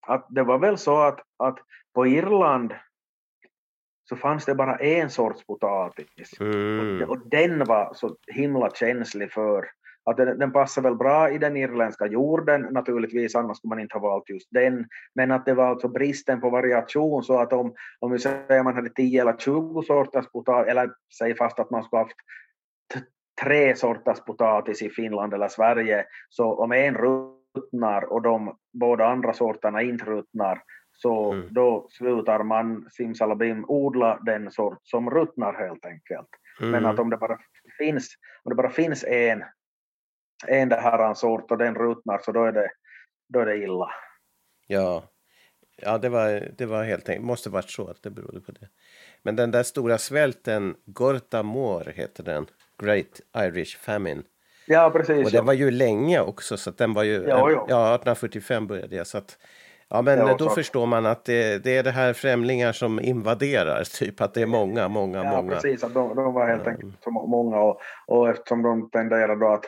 att 0.07 0.27
det 0.29 0.43
var 0.43 0.57
väl 0.57 0.77
så 0.77 0.97
att, 0.97 1.19
att 1.37 1.59
på 1.93 2.07
Irland 2.07 2.73
så 4.09 4.15
fanns 4.15 4.45
det 4.45 4.55
bara 4.55 4.75
en 4.75 5.09
sorts 5.09 5.45
potatis. 5.45 6.39
Mm. 6.39 7.03
Och, 7.03 7.09
och 7.09 7.29
den 7.29 7.63
var 7.63 7.93
så 7.93 8.15
himla 8.27 8.69
känslig 8.69 9.31
för 9.31 9.65
att 10.05 10.17
den, 10.17 10.39
den 10.39 10.51
passar 10.51 10.81
väl 10.81 10.95
bra 10.95 11.29
i 11.29 11.37
den 11.37 11.57
irländska 11.57 12.07
jorden 12.07 12.61
naturligtvis, 12.61 13.35
annars 13.35 13.57
skulle 13.57 13.69
man 13.69 13.79
inte 13.79 13.97
ha 13.97 14.09
valt 14.09 14.29
just 14.29 14.47
den. 14.51 14.85
Men 15.15 15.31
att 15.31 15.45
det 15.45 15.53
var 15.53 15.67
alltså 15.67 15.87
bristen 15.87 16.41
på 16.41 16.49
variation 16.49 17.23
så 17.23 17.39
att 17.39 17.53
om, 17.53 17.73
om 17.99 18.11
vi 18.11 18.19
säger 18.19 18.59
att 18.59 18.65
man 18.65 18.75
hade 18.75 18.89
10 18.89 19.21
eller 19.21 19.37
20 19.37 19.81
sorters 19.81 20.25
potatis, 20.27 20.71
eller 20.71 20.91
säg 21.17 21.35
fast 21.35 21.59
att 21.59 21.71
man 21.71 21.83
skulle 21.83 22.01
haft 22.01 22.15
tre 23.41 23.75
sorters 23.75 24.19
potatis 24.19 24.81
i 24.81 24.89
Finland 24.89 25.33
eller 25.33 25.47
Sverige, 25.47 26.05
så 26.29 26.53
om 26.53 26.71
en 26.71 26.95
ruttnar 27.55 28.03
och 28.13 28.21
de 28.21 28.57
båda 28.73 29.05
andra 29.05 29.33
sorterna 29.33 29.81
inte 29.81 30.05
ruttnar, 30.05 30.63
så 30.91 31.31
Mm. 31.33 31.53
då 31.53 31.87
slutar 31.89 32.43
man 32.43 32.89
simsalabim 32.89 33.65
odla 33.67 34.19
den 34.25 34.51
sort 34.51 34.79
som 34.83 35.09
ruttnar 35.09 35.53
helt 35.53 35.85
enkelt. 35.85 36.27
Men 36.59 36.73
Mm. 36.75 36.85
att 36.85 36.99
om 36.99 37.09
det 37.09 37.17
bara 37.17 37.39
finns, 37.77 38.15
om 38.43 38.49
det 38.49 38.55
bara 38.55 38.69
finns 38.69 39.03
en, 39.03 39.43
en 40.47 40.69
det 40.69 40.75
här 40.75 41.13
sort 41.13 41.51
och 41.51 41.57
den 41.57 41.75
ruttnar 41.75 42.17
så 42.17 42.31
då 42.31 42.43
är 42.43 42.51
det, 42.51 42.71
då 43.29 43.39
är 43.39 43.45
det 43.45 43.57
illa. 43.57 43.89
Ja, 44.67 45.03
ja 45.81 45.97
det, 45.97 46.09
var, 46.09 46.49
det 46.57 46.65
var 46.65 46.83
helt 46.83 47.09
enkelt, 47.09 47.25
måste 47.25 47.49
varit 47.49 47.69
så 47.69 47.87
att 47.87 48.03
det 48.03 48.09
berodde 48.09 48.41
på 48.41 48.51
det. 48.51 48.69
Men 49.21 49.35
den 49.35 49.51
där 49.51 49.63
stora 49.63 49.97
svälten, 49.97 50.75
Gorta 50.85 51.43
Mor 51.43 51.83
heter 51.95 52.23
den, 52.23 52.45
Great 52.77 53.21
Irish 53.37 53.77
Famine. 53.77 54.23
Ja, 54.67 54.89
precis. 54.93 55.25
Och 55.25 55.31
den 55.31 55.45
var 55.45 55.53
ju 55.53 55.71
länge 55.71 56.21
också, 56.21 56.57
så 56.57 56.71
den 56.71 56.93
var 56.93 57.03
ju... 57.03 57.13
Ja, 57.13 57.51
ja. 57.51 57.65
ja 57.69 57.95
1845 57.95 58.67
började 58.67 58.95
jag, 58.95 59.07
så 59.07 59.17
att... 59.17 59.37
Ja, 59.89 60.01
men 60.01 60.19
Ja, 60.19 60.35
då 60.39 60.49
så- 60.49 60.55
förstår 60.55 60.85
man 60.85 61.05
att 61.05 61.25
det, 61.25 61.63
det 61.63 61.77
är 61.77 61.83
det 61.83 61.91
här 61.91 62.13
främlingar 62.13 62.71
som 62.71 62.99
invaderar, 62.99 63.83
typ 63.83 64.21
att 64.21 64.33
det 64.33 64.41
är 64.41 64.45
många, 64.45 64.87
många, 64.87 65.23
Ja, 65.23 65.29
många. 65.35 65.51
precis. 65.53 65.83
Att 65.83 65.93
de, 65.93 66.15
de 66.15 66.33
var 66.33 66.47
helt 66.47 66.67
enkelt 66.67 67.03
så 67.03 67.11
må- 67.11 67.27
många 67.27 67.59
och, 67.59 67.79
och 68.07 68.29
eftersom 68.29 68.61
de 68.61 68.89
tenderar 68.89 69.35
då 69.35 69.47
att 69.47 69.65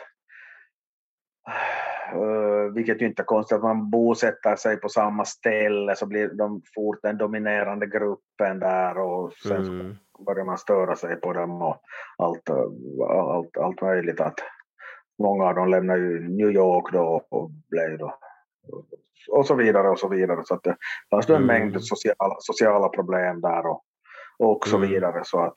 Uh, 2.14 2.72
vilket 2.74 3.02
ju 3.02 3.06
inte 3.06 3.22
är 3.22 3.24
konstigt 3.24 3.56
att 3.56 3.62
man 3.62 3.90
bosätter 3.90 4.56
sig 4.56 4.76
på 4.76 4.88
samma 4.88 5.24
ställe 5.24 5.96
så 5.96 6.06
blir 6.06 6.28
de 6.28 6.62
fort 6.74 6.98
den 7.02 7.18
dominerande 7.18 7.86
gruppen 7.86 8.58
där 8.58 8.98
och 8.98 9.32
sen 9.32 9.64
så 9.66 9.72
Mm. 9.72 9.96
börjar 10.26 10.44
man 10.44 10.58
störa 10.58 10.96
sig 10.96 11.16
på 11.16 11.32
dem 11.32 11.62
och 11.62 11.80
allt, 12.18 12.50
allt, 13.10 13.56
allt 13.56 13.80
möjligt. 13.80 14.20
Att 14.20 14.38
många 15.18 15.44
av 15.44 15.54
dem 15.54 15.68
lämnar 15.68 15.96
ju 15.96 16.28
New 16.28 16.50
York 16.50 16.92
då 16.92 17.22
och 17.28 17.50
blev 17.70 17.98
då 17.98 18.18
och 19.28 19.46
så 19.46 19.54
vidare 19.54 19.88
och 19.88 19.98
så 19.98 20.08
vidare. 20.08 20.40
Så 20.44 20.54
att 20.54 20.62
det 20.62 20.76
fanns 21.10 21.28
en 21.28 21.34
Mm. 21.34 21.46
mängd 21.46 21.84
sociala, 21.84 22.36
sociala 22.38 22.88
problem 22.88 23.40
där 23.40 23.66
och, 23.66 23.82
och 24.38 24.66
så 24.68 24.76
Mm. 24.76 24.90
vidare. 24.90 25.22
Så 25.24 25.40
att, 25.40 25.54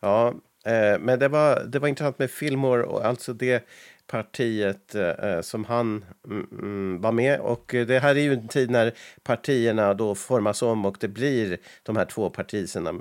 Ja, 0.00 0.28
eh, 0.66 0.98
men 1.00 1.18
det 1.18 1.28
var, 1.28 1.64
det 1.64 1.78
var 1.78 1.88
intressant 1.88 2.18
med 2.18 2.30
Fillmore 2.30 2.82
och 2.82 3.04
alltså 3.06 3.32
det 3.32 3.64
partiet 4.08 4.94
eh, 4.94 5.40
som 5.40 5.64
han 5.64 6.04
mm, 6.26 6.46
mm, 6.52 7.00
var 7.00 7.12
med. 7.12 7.40
Och 7.40 7.74
eh, 7.74 7.86
det 7.86 7.98
här 7.98 8.14
är 8.16 8.20
ju 8.20 8.32
en 8.32 8.48
tid 8.48 8.70
när 8.70 8.92
partierna 9.22 9.94
då 9.94 10.14
formas 10.14 10.62
om 10.62 10.84
och 10.84 10.96
det 11.00 11.08
blir 11.08 11.58
de 11.82 11.96
här 11.96 12.04
två 12.04 12.30
partierna 12.30 12.94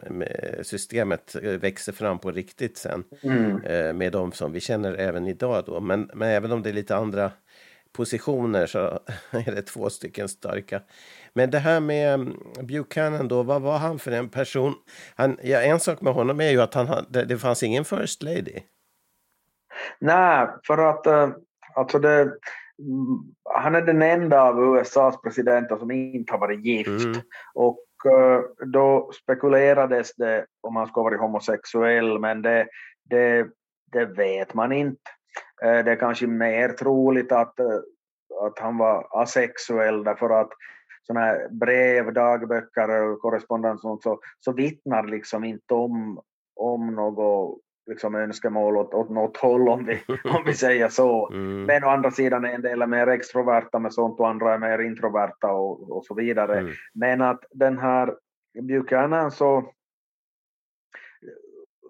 systemet 0.61 1.35
eh, 1.35 1.51
växer 1.51 1.91
fram 1.91 2.19
på 2.19 2.31
riktigt 2.31 2.77
sen 2.77 3.03
mm. 3.21 3.63
eh, 3.63 3.93
med 3.93 4.11
de 4.11 4.31
som 4.31 4.51
vi 4.51 4.59
känner 4.59 4.93
även 4.93 5.27
idag 5.27 5.63
då. 5.65 5.79
Men, 5.79 6.09
men 6.13 6.29
även 6.29 6.51
om 6.51 6.63
det 6.63 6.69
är 6.69 6.73
lite 6.73 6.95
andra 6.95 7.31
positioner 7.91 8.67
så 8.67 8.79
är 9.31 9.55
det 9.55 9.61
två 9.61 9.89
stycken 9.89 10.29
starka. 10.29 10.81
Men 11.33 11.51
det 11.51 11.59
här 11.59 11.79
med 11.79 12.13
mm, 12.13 12.37
Buchanan 12.61 13.27
då, 13.27 13.43
vad 13.43 13.61
var 13.61 13.77
han 13.77 13.99
för 13.99 14.11
en 14.11 14.29
person? 14.29 14.73
Han, 15.15 15.37
ja, 15.43 15.61
en 15.61 15.79
sak 15.79 16.01
med 16.01 16.13
honom 16.13 16.41
är 16.41 16.49
ju 16.49 16.61
att 16.61 16.73
han 16.73 16.87
hade, 16.87 17.25
det 17.25 17.37
fanns 17.37 17.63
ingen 17.63 17.85
first 17.85 18.23
lady. 18.23 18.59
Nej, 19.99 20.47
för 20.67 20.77
att 20.77 21.07
eh, 21.07 21.29
alltså 21.75 21.99
det, 21.99 22.21
mm, 22.21 23.33
han 23.53 23.75
är 23.75 23.81
den 23.81 24.01
enda 24.01 24.41
av 24.41 24.59
USAs 24.59 25.21
presidenter 25.21 25.77
som 25.77 25.91
inte 25.91 26.33
har 26.33 26.39
varit 26.39 26.65
gift. 26.65 27.05
Mm. 27.05 27.21
Och 27.53 27.85
eh, 28.05 28.41
då 28.65 29.11
spekulerades 29.23 30.15
det 30.15 30.45
om 30.61 30.75
han 30.75 30.87
skulle 30.87 31.03
varit 31.03 31.19
homosexuell, 31.19 32.19
men 32.19 32.41
det, 32.41 32.67
det, 33.09 33.47
det 33.91 34.05
vet 34.05 34.53
man 34.53 34.71
inte. 34.71 35.11
Eh, 35.63 35.83
Det 35.85 35.91
är 35.91 35.95
kanske 35.95 36.27
mer 36.27 36.69
troligt 36.69 37.31
att, 37.31 37.59
att 38.41 38.59
han 38.59 38.77
var 38.77 39.21
asexuell 39.21 40.03
därför 40.03 40.29
att 40.29 40.49
sådana 41.07 41.25
här 41.25 41.49
brev, 41.49 42.13
dagböcker 42.13 42.89
och 42.89 43.21
korrespondens 43.21 43.83
och 43.83 44.03
så, 44.03 44.19
så 44.39 44.51
vittnar 44.51 45.03
liksom 45.03 45.43
inte 45.43 45.73
om, 45.73 46.21
om 46.55 46.95
något 46.95 47.59
liksom 47.87 48.15
önskemål 48.15 48.77
åt, 48.77 48.93
åt 48.93 49.09
något 49.09 49.37
håll 49.37 49.69
om 49.69 49.85
vi, 49.85 50.01
om 50.23 50.43
vi 50.45 50.53
säger 50.53 50.89
så. 50.89 51.29
Mm. 51.29 51.63
Men 51.63 51.83
å 51.83 51.87
andra 51.87 52.11
sidan 52.11 52.45
är 52.45 52.49
en 52.49 52.61
del 52.61 52.81
är 52.81 52.87
mer 52.87 53.07
extroverta 53.07 53.79
med 53.79 53.93
sånt 53.93 54.19
och 54.19 54.29
andra 54.29 54.53
är 54.53 54.57
mer 54.57 54.79
introverta 54.79 55.51
och, 55.51 55.91
och 55.91 56.05
så 56.05 56.13
vidare. 56.13 56.59
Mm. 56.59 56.73
Men 56.93 57.21
att 57.21 57.45
den 57.51 57.77
här 57.77 58.15
Buchanan 58.61 59.31
så 59.31 59.71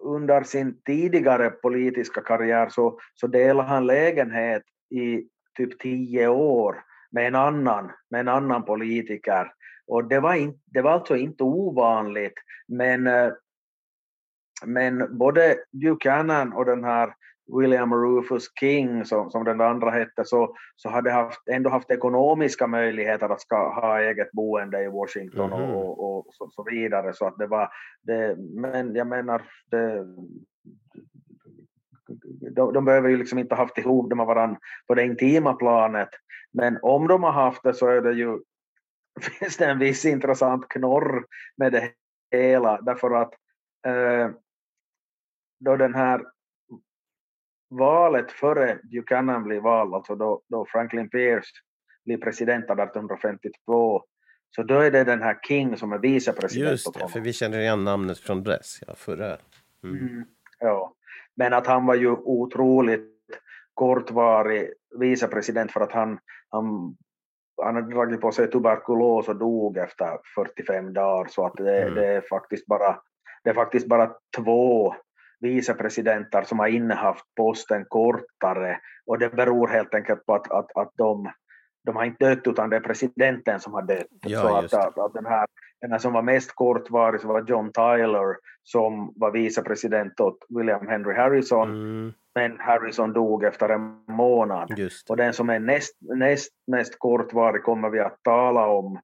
under 0.02 0.42
sin 0.42 0.80
tidigare 0.82 1.50
politiska 1.50 2.20
karriär 2.20 2.68
så, 2.68 2.98
så 3.14 3.26
delade 3.26 3.68
han 3.68 3.86
lägenhet 3.86 4.62
i 4.90 5.24
typ 5.56 5.78
tio 5.78 6.28
år 6.28 6.76
med 7.10 7.26
en 7.26 7.34
annan, 7.34 7.90
med 8.10 8.20
en 8.20 8.28
annan 8.28 8.64
politiker. 8.64 9.52
Och 9.86 10.04
det 10.04 10.20
var, 10.20 10.34
in, 10.34 10.60
det 10.66 10.82
var 10.82 10.90
alltså 10.90 11.16
inte 11.16 11.44
ovanligt, 11.44 12.34
men, 12.68 13.06
eh, 13.06 13.32
men 14.66 15.18
både 15.18 15.56
Buchanan 15.72 16.52
och 16.52 16.64
den 16.64 16.84
här 16.84 17.14
William 17.60 17.94
Rufus 17.94 18.44
King, 18.60 19.04
som, 19.04 19.30
som 19.30 19.44
den 19.44 19.60
andra 19.60 19.90
hette, 19.90 20.24
så, 20.24 20.56
så 20.76 20.88
hade 20.88 21.10
haft, 21.10 21.48
ändå 21.48 21.70
haft 21.70 21.90
ekonomiska 21.90 22.66
möjligheter 22.66 23.28
att 23.28 23.40
ska 23.40 23.80
ha 23.80 24.00
eget 24.00 24.32
boende 24.32 24.82
i 24.82 24.88
Washington 24.88 25.50
Mhm. 25.50 25.62
och, 25.62 25.98
och, 25.98 26.18
och 26.18 26.34
så, 26.34 26.50
så 26.50 26.64
vidare. 26.70 27.12
Så 27.12 27.26
att 27.26 27.38
det 27.38 27.46
var, 27.46 27.68
det, 28.02 28.36
men 28.38 28.94
jag 28.94 29.06
menar, 29.06 29.42
det, 29.70 30.06
de, 32.50 32.72
de 32.72 32.84
behöver 32.84 33.08
ju 33.08 33.16
liksom 33.16 33.38
inte 33.38 33.54
ha 33.54 33.62
haft 33.62 33.78
ihop 33.78 34.10
det 34.10 34.16
med 34.16 34.26
varandra 34.26 34.58
på 34.86 34.94
det 34.94 35.04
intima 35.04 35.54
planet. 35.54 36.08
Men 36.52 36.78
om 36.82 37.08
de 37.08 37.22
har 37.22 37.32
haft 37.32 37.62
det 37.62 37.74
så 37.74 37.86
är 37.86 38.00
det 38.00 38.12
ju, 38.12 38.38
finns 39.38 39.56
det 39.56 39.66
en 39.66 39.78
viss 39.78 40.04
intressant 40.04 40.68
knorr 40.68 41.24
med 41.56 41.72
det 41.72 41.90
hela. 42.30 42.80
Därför 42.80 43.10
att 43.10 43.34
eh, 43.86 44.30
då 45.58 45.76
den 45.76 45.94
här 45.94 46.24
valet 47.70 48.32
före 48.32 48.78
Buchanan 48.82 49.44
blir 49.44 49.60
vald, 49.60 49.94
alltså 49.94 50.14
då, 50.14 50.42
då 50.48 50.66
Franklin 50.68 51.10
Pierce 51.10 51.52
blir 52.04 52.18
president 52.18 52.64
1852, 52.64 54.02
så 54.56 54.62
då 54.62 54.74
är 54.80 54.90
det 54.90 55.04
den 55.04 55.22
här 55.22 55.38
King 55.48 55.76
som 55.76 55.92
är 55.92 55.98
vicepresident 55.98 56.70
Just 56.70 56.94
det, 56.94 57.08
för 57.08 57.20
vi 57.20 57.32
känner 57.32 57.58
igen 57.58 57.84
namnet 57.84 58.18
från 58.18 58.42
dess, 58.42 58.78
ja, 58.86 58.94
förra. 58.94 59.36
Mm. 59.84 59.98
Mm. 59.98 60.24
Ja. 60.58 60.94
Men 61.34 61.52
att 61.52 61.66
han 61.66 61.86
var 61.86 61.94
ju 61.94 62.10
otroligt 62.10 63.14
kortvarig 63.74 64.72
vicepresident 64.98 65.72
för 65.72 65.80
att 65.80 65.92
han, 65.92 66.18
han, 66.48 66.96
han 67.62 67.74
hade 67.74 67.94
dragit 67.94 68.20
på 68.20 68.32
sig 68.32 68.50
tuberkulos 68.50 69.28
och 69.28 69.36
dog 69.36 69.76
efter 69.76 70.18
45 70.34 70.92
dagar 70.92 71.28
så 71.30 71.46
att 71.46 71.56
det, 71.56 71.82
Mm. 71.82 71.94
det, 71.94 72.06
är, 72.06 72.20
faktiskt 72.20 72.66
bara, 72.66 73.00
det 73.44 73.50
är 73.50 73.54
faktiskt 73.54 73.86
bara 73.86 74.10
två 74.36 74.94
vicepresidenter 75.40 76.42
som 76.42 76.58
har 76.58 76.66
innehaft 76.66 77.24
posten 77.36 77.84
kortare 77.88 78.78
och 79.06 79.18
det 79.18 79.30
beror 79.36 79.68
helt 79.68 79.94
enkelt 79.94 80.26
på 80.26 80.34
att, 80.34 80.50
att, 80.50 80.76
att 80.76 80.92
de, 80.96 81.32
de 81.84 81.96
har 81.96 82.04
inte 82.04 82.28
dött 82.28 82.46
utan 82.46 82.70
det 82.70 82.76
är 82.76 82.80
presidenten 82.80 83.60
som 83.60 83.72
har 83.72 83.82
dött. 83.82 84.06
Ja, 84.20 84.40
så 84.40 84.56
att, 84.56 84.74
att, 84.74 84.98
att 84.98 85.14
den, 85.14 85.26
här, 85.26 85.46
den 85.80 85.92
här 85.92 85.98
som 85.98 86.12
var 86.12 86.22
mest 86.22 86.54
kortvarig 86.54 87.24
var 87.24 87.44
John 87.48 87.72
Tyler 87.72 88.36
som 88.62 89.12
var 89.16 89.30
vicepresident 89.30 90.20
åt 90.20 90.38
William 90.48 90.88
Henry 90.88 91.14
Harrison 91.14 91.68
Mm, 91.68 92.12
men 92.34 92.60
Harrison 92.60 93.12
dog 93.12 93.44
efter 93.44 93.68
en 93.68 94.04
månad. 94.08 94.74
just. 94.76 95.10
Och 95.10 95.16
den 95.16 95.32
som 95.32 95.50
är 95.50 95.58
näst, 95.58 95.96
näst 96.00 96.52
mest 96.66 96.98
kortvarig 96.98 97.62
kommer 97.62 97.90
vi 97.90 98.00
att 98.00 98.22
tala 98.22 98.66
om 98.66 99.00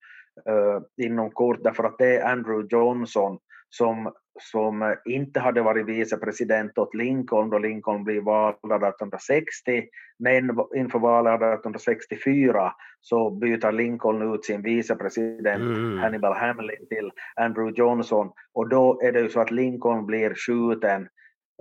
eh, 0.49 1.07
inom 1.07 1.31
kort 1.31 1.63
därför 1.63 1.85
att 1.85 1.99
det 1.99 2.17
är 2.17 2.33
Andrew 2.33 2.67
Johnson 2.71 3.39
som, 3.69 4.13
som 4.41 4.97
inte 5.05 5.41
hade 5.41 5.63
varit 5.63 5.87
vicepresident 5.87 6.79
åt 6.79 6.95
Lincoln 6.95 7.51
då 7.51 7.59
Lincoln 7.59 8.05
blev 8.05 8.23
vald 8.23 8.57
1860 8.65 9.85
men 10.19 10.51
inför 10.77 10.99
valet 10.99 11.35
1864 11.35 12.73
så 13.01 13.31
byter 13.31 13.73
Lincoln 13.73 14.35
ut 14.35 14.45
sin 14.45 14.63
vicepresident 14.63 15.63
Mm. 15.63 15.99
Hannibal 15.99 16.33
Hamlin 16.33 16.87
till 16.89 17.11
Andrew 17.37 17.83
Johnson. 17.83 18.33
Och 18.53 18.69
då 18.69 19.01
är 19.03 19.13
det 19.13 19.21
ju 19.21 19.29
så 19.29 19.41
att 19.41 19.51
Lincoln 19.51 20.07
blir 20.07 20.35
skjuten 20.35 21.09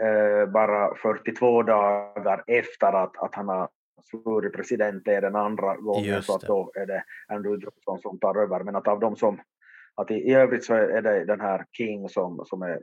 eh, 0.01 0.51
bara 0.51 0.95
42 0.95 1.63
dagar 1.63 2.43
efter 2.47 3.03
att, 3.03 3.17
att 3.17 3.35
han 3.35 3.47
har 3.47 3.69
svurit 4.11 4.53
president 4.53 5.07
är 5.07 5.21
den 5.21 5.35
andra 5.35 5.75
gången 5.75 6.23
så 6.23 6.35
att 6.35 6.41
då 6.41 6.71
är 6.75 6.85
det 6.85 7.03
Andrew 7.27 7.63
Johnson 7.65 7.99
som 7.99 8.19
tar 8.19 8.41
över. 8.41 8.63
Men 8.63 8.75
att 8.75 8.87
av 8.87 8.99
dem 8.99 9.15
som 9.15 9.39
att 9.95 10.11
i, 10.11 10.13
i 10.13 10.33
övrigt 10.33 10.65
så 10.65 10.73
är 10.73 11.01
det 11.01 11.25
den 11.25 11.41
här 11.41 11.65
King 11.71 12.09
som, 12.09 12.45
som 12.45 12.61
är 12.61 12.79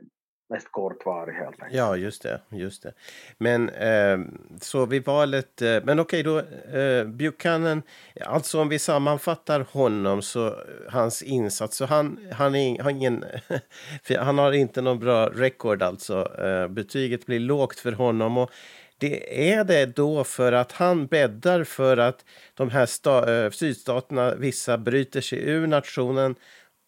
mest 0.51 0.71
kortvarig 0.71 1.33
helt 1.33 1.61
enkelt. 1.61 1.77
Ja, 1.77 1.97
just 1.97 2.23
det. 2.23 2.41
Just 2.49 2.83
det. 2.83 2.93
Men 3.37 3.69
eh, 3.69 4.19
så 4.61 4.85
vid 4.85 5.05
valet... 5.05 5.61
Eh, 5.61 5.77
men 5.83 5.99
okej, 5.99 6.23
då 6.23 6.39
eh, 6.39 7.05
Buchanan... 7.05 7.81
Alltså 8.25 8.61
om 8.61 8.69
vi 8.69 8.79
sammanfattar 8.79 9.65
honom, 9.71 10.21
så 10.21 10.55
hans 10.89 11.21
insats... 11.21 11.77
Så 11.77 11.85
han, 11.85 12.19
han 12.31 12.55
är, 12.55 12.83
har 12.83 12.91
ingen... 12.91 13.25
för 14.03 14.17
han 14.17 14.37
har 14.37 14.51
inte 14.51 14.81
någon 14.81 14.99
bra 14.99 15.29
record 15.29 15.83
alltså. 15.83 16.43
Eh, 16.45 16.67
betyget 16.67 17.25
blir 17.25 17.39
lågt 17.39 17.79
för 17.79 17.91
honom. 17.91 18.37
Och 18.37 18.51
det 18.97 19.51
är 19.51 19.63
det 19.63 19.85
då 19.85 20.23
för 20.23 20.51
att 20.51 20.71
han 20.71 21.07
bäddar 21.07 21.63
för 21.63 21.97
att 21.97 22.25
de 22.53 22.69
här 22.69 22.85
sta, 22.85 23.33
eh, 23.33 23.51
sydstaterna, 23.51 24.35
vissa 24.35 24.77
bryter 24.77 25.21
sig 25.21 25.49
ur 25.49 25.67
nationen 25.67 26.35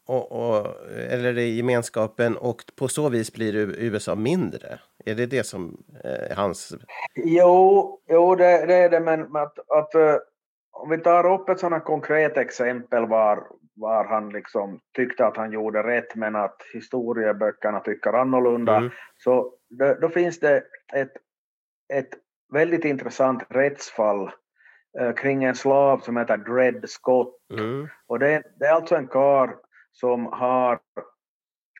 och, 0.05 0.31
och, 0.31 0.67
eller 1.09 1.37
i 1.37 1.57
gemenskapen 1.57 2.37
och 2.37 2.63
på 2.75 2.87
så 2.87 3.09
vis 3.09 3.33
blir 3.33 3.55
USA 3.55 4.15
mindre? 4.15 4.79
Är 5.05 5.15
det 5.15 5.25
det 5.25 5.43
som 5.43 5.83
eh, 6.03 6.31
är 6.31 6.35
hans... 6.35 6.73
Jo, 7.15 7.99
jo 8.09 8.35
det, 8.35 8.65
det 8.65 8.75
är 8.75 8.89
det, 8.89 8.99
men 8.99 9.35
att, 9.35 9.69
att 9.69 9.95
eh, 9.95 10.15
om 10.71 10.89
vi 10.89 10.97
tar 10.97 11.33
upp 11.33 11.49
ett 11.49 11.59
sådant 11.59 11.83
konkret 11.83 12.37
exempel 12.37 13.05
var, 13.05 13.47
var 13.75 14.05
han 14.05 14.29
liksom 14.29 14.79
tyckte 14.95 15.25
att 15.25 15.37
han 15.37 15.51
gjorde 15.51 15.83
rätt 15.83 16.15
men 16.15 16.35
att 16.35 16.57
historieböckerna 16.73 17.79
tycker 17.79 18.13
annorlunda, 18.13 18.77
Mm. 18.77 18.89
så 19.17 19.53
då, 19.69 19.93
då 20.01 20.09
finns 20.09 20.39
det 20.39 20.63
ett, 20.93 21.13
ett 21.93 22.09
väldigt 22.53 22.85
intressant 22.85 23.43
rättsfall 23.49 24.31
eh, 24.99 25.13
kring 25.13 25.43
en 25.43 25.55
slav 25.55 25.99
som 25.99 26.17
heter 26.17 26.37
Dred 26.37 26.89
Scott. 26.89 27.35
Mm. 27.59 27.87
Och 28.07 28.19
det, 28.19 28.43
det 28.59 28.65
är 28.65 28.73
alltså 28.73 28.95
en 28.95 29.07
kar 29.07 29.55
som 29.93 30.25
har, 30.25 30.79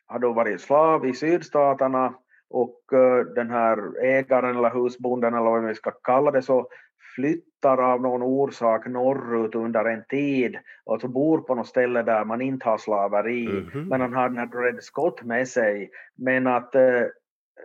har 0.06 0.18
då 0.18 0.32
varit 0.32 0.60
slav 0.60 1.06
i 1.06 1.14
sydstaterna 1.14 2.14
och 2.50 2.92
eh, 2.92 3.24
den 3.24 3.50
här 3.50 4.04
ägaren 4.04 4.56
eller 4.56 4.70
husbonden 4.70 5.34
eller 5.34 5.50
vad 5.50 5.64
vi 5.64 5.74
ska 5.74 5.90
kalla 5.90 6.30
det 6.30 6.42
så 6.42 6.68
flyttar 7.14 7.92
av 7.92 8.00
någon 8.00 8.22
orsak 8.22 8.86
norrut 8.86 9.54
under 9.54 9.84
en 9.84 10.04
tid 10.08 10.58
och 10.84 11.00
så 11.00 11.08
bor 11.08 11.38
på 11.38 11.54
något 11.54 11.66
ställe 11.66 12.02
där 12.02 12.24
man 12.24 12.40
inte 12.40 12.68
har 12.68 12.78
slaveri 12.78 13.48
Mhm. 13.48 13.88
men 13.88 14.00
han 14.00 14.12
har 14.14 14.28
den 14.28 14.38
här 14.38 14.46
Dred 14.46 14.82
Scott 14.82 15.22
med 15.22 15.48
sig 15.48 15.90
men 16.16 16.46
att 16.46 16.74
eh, 16.74 17.02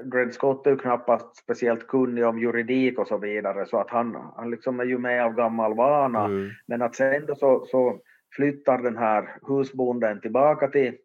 Dred 0.04 0.34
Scott 0.34 0.68
är 0.68 0.72
ju 0.72 0.78
knappast 0.78 1.36
speciellt 1.36 1.88
kunnig 1.88 2.26
om 2.26 2.40
juridik 2.40 3.00
och 3.00 3.08
så 3.08 3.18
vidare 3.18 3.66
så 3.66 3.78
att 3.78 3.90
han, 3.90 4.18
han 4.36 4.50
liksom 4.52 4.80
är 4.80 4.84
ju 4.86 4.98
med 4.98 5.26
av 5.26 5.34
gammal 5.34 5.76
vana. 5.76 6.26
Mm. 6.26 6.50
Men 6.68 6.82
att 6.82 6.96
sen 6.96 7.26
då 7.26 7.36
så, 7.36 7.66
så 7.66 8.00
flyttar 8.36 8.78
den 8.78 8.98
här 8.98 9.38
husbonden 9.48 10.22
tillbaka 10.22 10.68
till, 10.68 10.98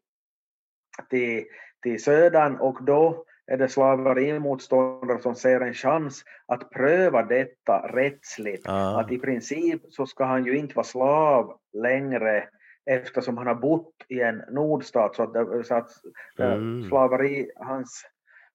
till, 1.10 1.44
till 1.82 2.02
södern 2.02 2.56
och 2.56 2.84
då 2.84 3.24
är 3.46 3.56
det 3.56 3.68
slaverimotståndare 3.68 5.22
som 5.22 5.34
ser 5.34 5.60
en 5.60 5.74
chans 5.74 6.24
att 6.46 6.70
pröva 6.70 7.22
detta 7.22 7.90
rättsligt. 7.92 8.68
Ah. 8.68 9.00
Att 9.00 9.12
i 9.12 9.18
princip 9.18 9.82
så 9.90 10.06
ska 10.06 10.24
han 10.24 10.44
ju 10.44 10.56
inte 10.56 10.74
vara 10.74 10.84
slav 10.84 11.58
längre 11.72 12.48
eftersom 12.86 13.38
han 13.38 13.46
har 13.46 13.54
bott 13.54 13.94
i 14.08 14.20
en 14.20 14.42
nordstat 14.50 15.16
så 15.16 15.22
att, 15.22 15.66
så 15.66 15.74
att 15.74 15.90
eh, 16.38 16.52
Mm. 16.52 16.88
slaveri, 16.88 17.50
hans, 17.56 18.04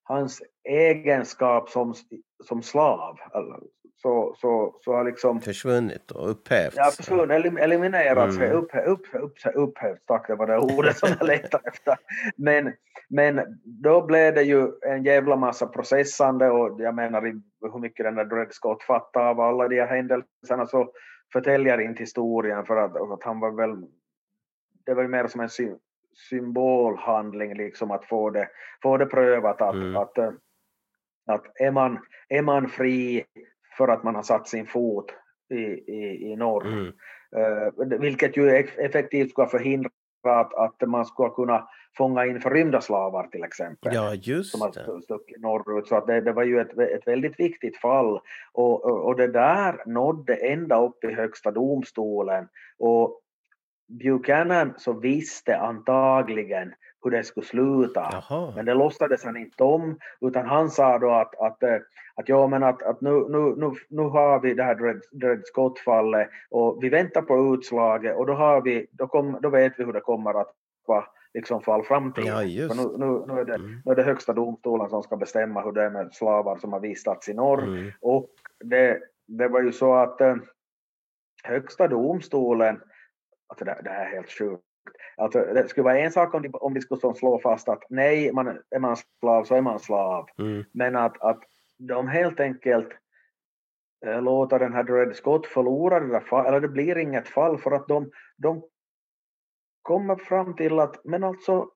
hans 0.04 0.42
egenskap 0.64 1.70
som, 1.70 1.94
som 2.44 2.62
slav, 2.62 3.18
så, 4.02 4.36
så, 4.38 4.76
så 4.82 4.94
har 4.94 5.04
liksom 5.04 5.42
Försvunnit 5.42 6.12
och 6.12 6.32
upphävts. 6.32 6.76
Ja, 6.78 6.92
försvunnit, 6.98 7.32
elim, 7.32 7.58
eliminerats, 7.58 8.38
Mm. 8.38 8.52
upp, 8.52 8.72
upp, 8.86 9.06
upp, 9.14 9.34
upphävts, 9.56 10.06
tack 10.06 10.28
det 10.28 10.36
var 10.36 10.48
det 10.48 10.58
ordet 10.58 10.98
som 10.98 11.10
jag 11.20 11.28
letade 11.28 11.64
efter. 11.68 11.98
Men, 12.38 12.74
men 13.10 13.60
då 13.64 14.06
blev 14.06 14.36
det 14.36 14.44
ju 14.44 14.68
en 14.82 15.04
jävla 15.04 15.36
massa 15.36 15.68
processande 15.68 16.50
och 16.50 16.82
jag 16.82 16.96
menar 16.96 17.22
hur 17.72 17.80
mycket 17.80 18.04
den 18.06 18.16
där 18.16 18.26
Dred 18.26 18.52
Scott 18.54 18.84
fattade 18.84 19.30
av 19.30 19.40
alla 19.40 19.68
de 19.68 19.80
här 19.80 19.88
händelserna 19.88 20.68
så 20.68 20.92
förtäljer 21.34 21.82
inte 21.82 22.00
historien 22.04 22.66
för 22.66 22.78
att, 22.78 22.96
att 22.96 23.24
han 23.24 23.40
var 23.40 23.52
väl, 23.52 23.86
det 24.86 24.94
var 24.94 25.02
ju 25.02 25.08
mer 25.10 25.28
som 25.28 25.42
en 25.42 25.50
sy, 25.50 25.70
symbolhandling 26.30 27.54
liksom 27.58 27.92
att 27.92 28.06
få 28.06 28.30
det, 28.30 28.48
få 28.84 28.98
det 28.98 29.06
prövat 29.06 29.62
att, 29.62 29.76
Mm. 29.76 29.96
att, 29.96 30.18
eh, 30.18 30.32
att 31.28 31.44
är, 31.56 31.72
man, 31.72 32.00
är 32.30 32.42
man 32.42 32.68
fri 32.70 33.24
för 33.80 33.88
att 33.88 34.04
man 34.04 34.16
har 34.16 34.24
satt 34.24 34.48
sin 34.48 34.66
fot 34.66 35.06
i, 35.50 35.64
i, 35.96 36.32
i 36.32 36.36
norr 36.36 36.66
Mm. 36.68 36.94
Eh, 37.36 38.00
vilket 38.00 38.38
ju 38.38 38.50
eff- 38.50 38.78
effektivt 38.78 39.32
ska 39.32 39.46
förhindra 39.48 39.90
att, 40.24 40.54
att 40.54 40.90
man 40.90 41.06
ska 41.06 41.30
kunna 41.30 41.70
fånga 41.98 42.26
in 42.26 42.42
förrymda 42.42 42.82
slavar 42.82 43.28
till 43.28 43.44
exempel. 43.44 43.94
Ja, 43.96 44.14
just 44.14 44.52
som 44.52 44.62
har 44.62 45.02
stuckit 45.02 45.42
norrut. 45.42 45.88
Så 45.88 45.96
att 45.96 46.08
det, 46.08 46.22
det 46.22 46.32
var 46.32 46.44
ju 46.44 46.60
ett, 46.60 46.80
ett 46.80 47.08
väldigt 47.08 47.40
viktigt 47.40 47.78
fall. 47.78 48.20
Och, 48.54 48.86
och, 48.86 49.06
och 49.06 49.16
det 49.16 49.28
där 49.28 49.84
nådde 49.86 50.36
ända 50.36 50.82
upp 50.82 51.04
i 51.04 51.14
högsta 51.14 51.52
domstolen. 51.52 52.48
Och 52.80 53.22
Buchanan 53.88 54.74
så 54.78 54.94
visste 54.94 55.58
antagligen 55.58 56.74
hur 57.04 57.12
det 57.12 57.24
skulle 57.24 57.46
sluta. 57.46 58.10
Jaha. 58.12 58.54
Men 58.56 58.66
det 58.66 58.74
låtsades 58.74 59.24
han 59.24 59.38
inte 59.38 59.64
om, 59.64 60.00
utan 60.22 60.46
han 60.46 60.70
sa 60.70 61.00
då 61.00 61.12
att, 61.12 61.36
att, 61.40 61.64
eh, 61.64 61.78
att, 62.16 62.30
ja, 62.30 62.48
men 62.48 62.64
att, 62.64 62.84
att 62.84 63.02
nu, 63.02 63.12
nu, 63.30 63.56
nu, 63.58 63.72
nu 63.90 64.02
har 64.02 64.40
vi 64.40 64.54
det 64.54 64.64
här 64.64 64.76
Dred, 64.76 65.02
Dred 65.12 65.42
Scott-fallet 65.46 66.30
och 66.50 66.84
vi 66.84 66.90
väntar 66.90 67.22
på 67.22 67.54
utslaget 67.54 68.18
och 68.18 68.26
då, 68.26 68.34
har 68.34 68.62
vi, 68.62 68.88
då, 68.92 69.08
kom, 69.08 69.38
då 69.42 69.50
vet 69.50 69.74
vi 69.78 69.84
hur 69.84 69.94
det 69.94 70.00
kommer 70.00 70.42
att 70.42 70.54
vara 70.88 71.06
liksom 71.34 71.62
fall 71.62 71.84
framtiden. 71.84 72.28
Ja, 72.28 72.74
nu, 72.74 72.98
nu, 72.98 73.26
nu, 73.28 73.40
är 73.40 73.46
det, 73.46 73.56
Mm. 73.56 73.82
nu 73.86 73.92
är 73.92 73.96
det 73.96 74.04
högsta 74.04 74.34
domstolen 74.34 74.90
som 74.90 75.04
ska 75.04 75.16
bestämma 75.18 75.62
hur 75.62 75.72
det 75.72 75.84
är 75.84 75.90
med 75.90 76.14
slavar 76.14 76.58
som 76.58 76.74
har 76.74 76.80
vistats 76.80 77.30
i 77.30 77.34
norr. 77.34 77.64
Mm. 77.64 77.92
Och 78.02 78.30
det, 78.64 79.00
det 79.28 79.48
var 79.48 79.62
ju 79.62 79.72
så 79.72 79.94
att 79.94 80.22
eh, 80.22 80.36
högsta 81.44 81.88
domstolen, 81.88 82.82
alltså 83.48 83.66
det, 83.66 83.82
det 83.84 83.90
här 83.90 84.06
är 84.06 84.16
helt 84.16 84.32
sjukt, 84.32 84.64
alltså 85.18 85.40
det 85.40 85.68
skulle 85.68 85.84
vara 85.84 86.00
en 86.00 86.12
sak 86.12 86.34
om 86.34 86.42
de, 86.42 86.50
om 86.54 86.74
de 86.74 86.82
skulle 86.82 87.14
slå 87.16 87.40
fast 87.40 87.70
att 87.70 87.84
nej, 87.90 88.34
man, 88.34 88.48
är 88.70 88.80
man 88.80 88.98
slav 89.20 89.44
så 89.44 89.56
är 89.56 89.62
man 89.62 89.80
slav, 89.80 90.28
Mm. 90.38 90.66
men 90.72 90.96
att, 90.96 91.22
att 91.22 91.40
de 91.78 92.08
helt 92.08 92.40
enkelt 92.40 92.90
eh, 94.06 94.22
låter 94.22 94.60
den 94.60 94.74
här 94.74 94.84
Dred 94.84 95.16
Scott 95.16 95.48
förlora 95.48 96.00
det 96.00 96.08
där 96.08 96.20
fallet, 96.20 96.48
eller 96.48 96.62
det 96.62 96.68
blir 96.68 96.98
inget 96.98 97.28
fall 97.28 97.58
för 97.58 97.72
att 97.72 97.88
de, 97.88 98.12
de 98.38 98.64
kommer 99.82 100.16
fram 100.16 100.56
till 100.56 100.80
att, 100.80 101.06
men 101.06 101.24
alltså 101.24 101.70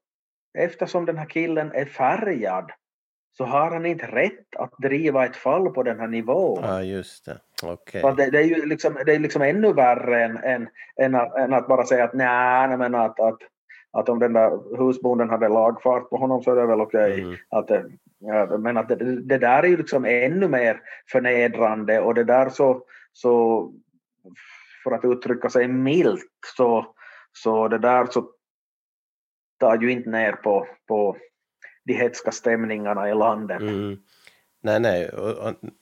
eftersom 0.57 1.05
den 1.05 1.17
här 1.17 1.25
killen 1.29 1.71
är 1.71 1.85
färgad 1.85 2.71
så 3.37 3.45
har 3.45 3.71
han 3.71 3.85
inte 3.85 4.05
rätt 4.05 4.55
att 4.55 4.73
driva 4.77 5.25
ett 5.25 5.35
fall 5.35 5.69
på 5.69 5.83
den 5.83 5.99
här 5.99 6.07
nivån. 6.07 6.63
Ja, 6.63 6.83
just 6.83 7.25
det. 7.25 7.39
Så 8.01 8.07
att 8.07 8.17
det, 8.17 8.29
det 8.29 8.37
är 8.37 8.43
ju 8.43 8.65
liksom, 8.65 8.97
det 9.05 9.15
är 9.15 9.19
liksom 9.19 9.41
ännu 9.41 9.73
värre 9.73 10.23
än, 10.23 10.37
än, 10.37 10.69
än, 11.01 11.15
att, 11.15 11.37
än 11.37 11.53
att 11.53 11.67
bara 11.67 11.85
säga 11.85 12.03
att 12.03 12.13
nej, 12.13 12.77
men 12.77 12.95
att, 12.95 13.19
att, 13.19 13.39
att 13.91 14.09
om 14.09 14.19
den 14.19 14.33
där 14.33 14.77
husbonden 14.77 15.29
hade 15.29 15.49
lagfart 15.49 16.09
på 16.09 16.17
honom 16.17 16.43
så 16.43 16.51
är 16.51 16.55
det 16.55 16.65
väl 16.65 16.81
okej. 16.81 17.21
Mm. 17.21 17.35
Att, 17.49 17.71
eh, 17.71 17.81
ja, 18.19 18.57
men 18.57 18.77
att 18.77 18.89
det, 18.89 19.21
det 19.21 19.37
där 19.37 19.63
är 19.63 19.67
ju 19.67 19.77
liksom 19.77 20.05
ännu 20.05 20.47
mer 20.47 20.81
förnedrande 21.11 21.99
och 21.99 22.15
det 22.15 22.23
där 22.23 22.49
så, 22.49 22.83
så 23.13 23.71
för 24.83 24.91
att 24.91 25.05
uttrycka 25.05 25.49
sig 25.49 25.67
milt 25.67 26.31
så, 26.57 26.85
så 27.31 27.67
det 27.67 27.77
där 27.77 28.05
så 28.05 28.29
tar 29.59 29.81
ju 29.81 29.91
inte 29.91 30.09
ner 30.09 30.31
på, 30.31 30.67
på 30.87 31.17
de 31.85 31.93
hetska 31.93 32.31
stämningarna 32.31 33.09
i 33.09 33.13
landet. 33.13 33.61
Mm. 33.61 33.97
Nej, 34.63 34.79
nej, 34.79 35.09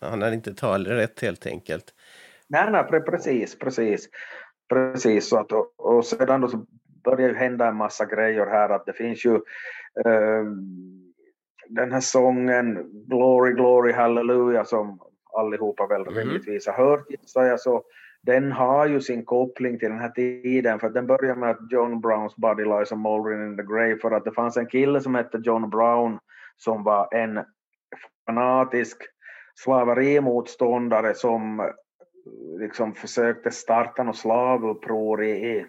han 0.01 0.21
har 0.21 0.31
inte 0.31 0.53
talerätt 0.53 1.21
helt 1.21 1.45
enkelt. 1.45 1.85
Nej, 2.47 2.71
nej, 2.71 2.83
pre- 2.83 3.05
precis, 3.05 3.59
precis. 3.59 4.09
Precis, 4.69 5.29
så 5.29 5.37
att, 5.37 5.51
och, 5.51 5.73
och 5.77 6.05
sedan 6.05 6.41
då 6.41 6.47
så 6.47 6.65
börjar 7.03 7.29
ju 7.29 7.35
hända 7.35 7.67
en 7.67 7.75
massa 7.75 8.05
grejer 8.05 8.45
här 8.45 8.69
att 8.69 8.85
det 8.85 8.93
finns 8.93 9.25
ju 9.25 9.35
eh, 10.05 10.43
den 11.69 11.91
här 11.91 11.99
sången 11.99 12.89
Glory, 13.07 13.53
Glory, 13.53 13.91
Hallelujah 13.93 14.65
som 14.65 14.99
allihopa 15.33 15.87
väl 15.87 16.01
Mhm. 16.01 16.15
rimligtvis 16.15 16.67
har 16.67 16.73
hört 16.73 17.09
gissar 17.09 17.43
jag, 17.43 17.59
så 17.59 17.83
den 18.21 18.51
har 18.51 18.87
ju 18.87 19.01
sin 19.01 19.25
koppling 19.25 19.79
till 19.79 19.89
den 19.89 19.99
här 19.99 20.09
tiden 20.09 20.79
för 20.79 20.89
den 20.89 21.07
börjar 21.07 21.35
med 21.35 21.49
att 21.49 21.71
John 21.71 22.01
Browns 22.01 22.35
body 22.35 22.63
lies 22.63 22.91
a 22.91 22.95
moldering 22.95 23.45
in 23.47 23.57
the 23.57 23.63
grave 23.63 23.97
för 24.01 24.11
att 24.11 24.25
det 24.25 24.31
fanns 24.31 24.57
en 24.57 24.67
kille 24.67 25.01
som 25.01 25.15
hette 25.15 25.41
John 25.43 25.69
Brown 25.69 26.19
som 26.57 26.83
var 26.83 27.07
en 27.13 27.39
fanatisk 28.25 28.97
slaverimotståndare 29.55 31.13
som 31.13 31.59
eh, 31.59 31.65
liksom 32.59 32.93
försökte 32.93 33.51
starta 33.51 34.03
något 34.03 34.17
slavuppror 34.17 35.23
i, 35.23 35.65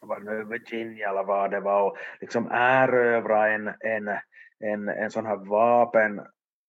det 0.00 0.24
nu, 0.24 0.44
Virginia 0.44 1.10
eller 1.10 1.24
vad 1.24 1.50
det 1.50 1.60
var 1.60 1.82
och 1.82 1.96
liksom 2.20 2.48
erövra 2.50 3.48
en, 3.48 3.68
en, 3.68 4.08
en, 4.64 4.88
en 4.88 5.10
sån 5.10 5.26
här 5.26 5.36
vapen 5.36 6.20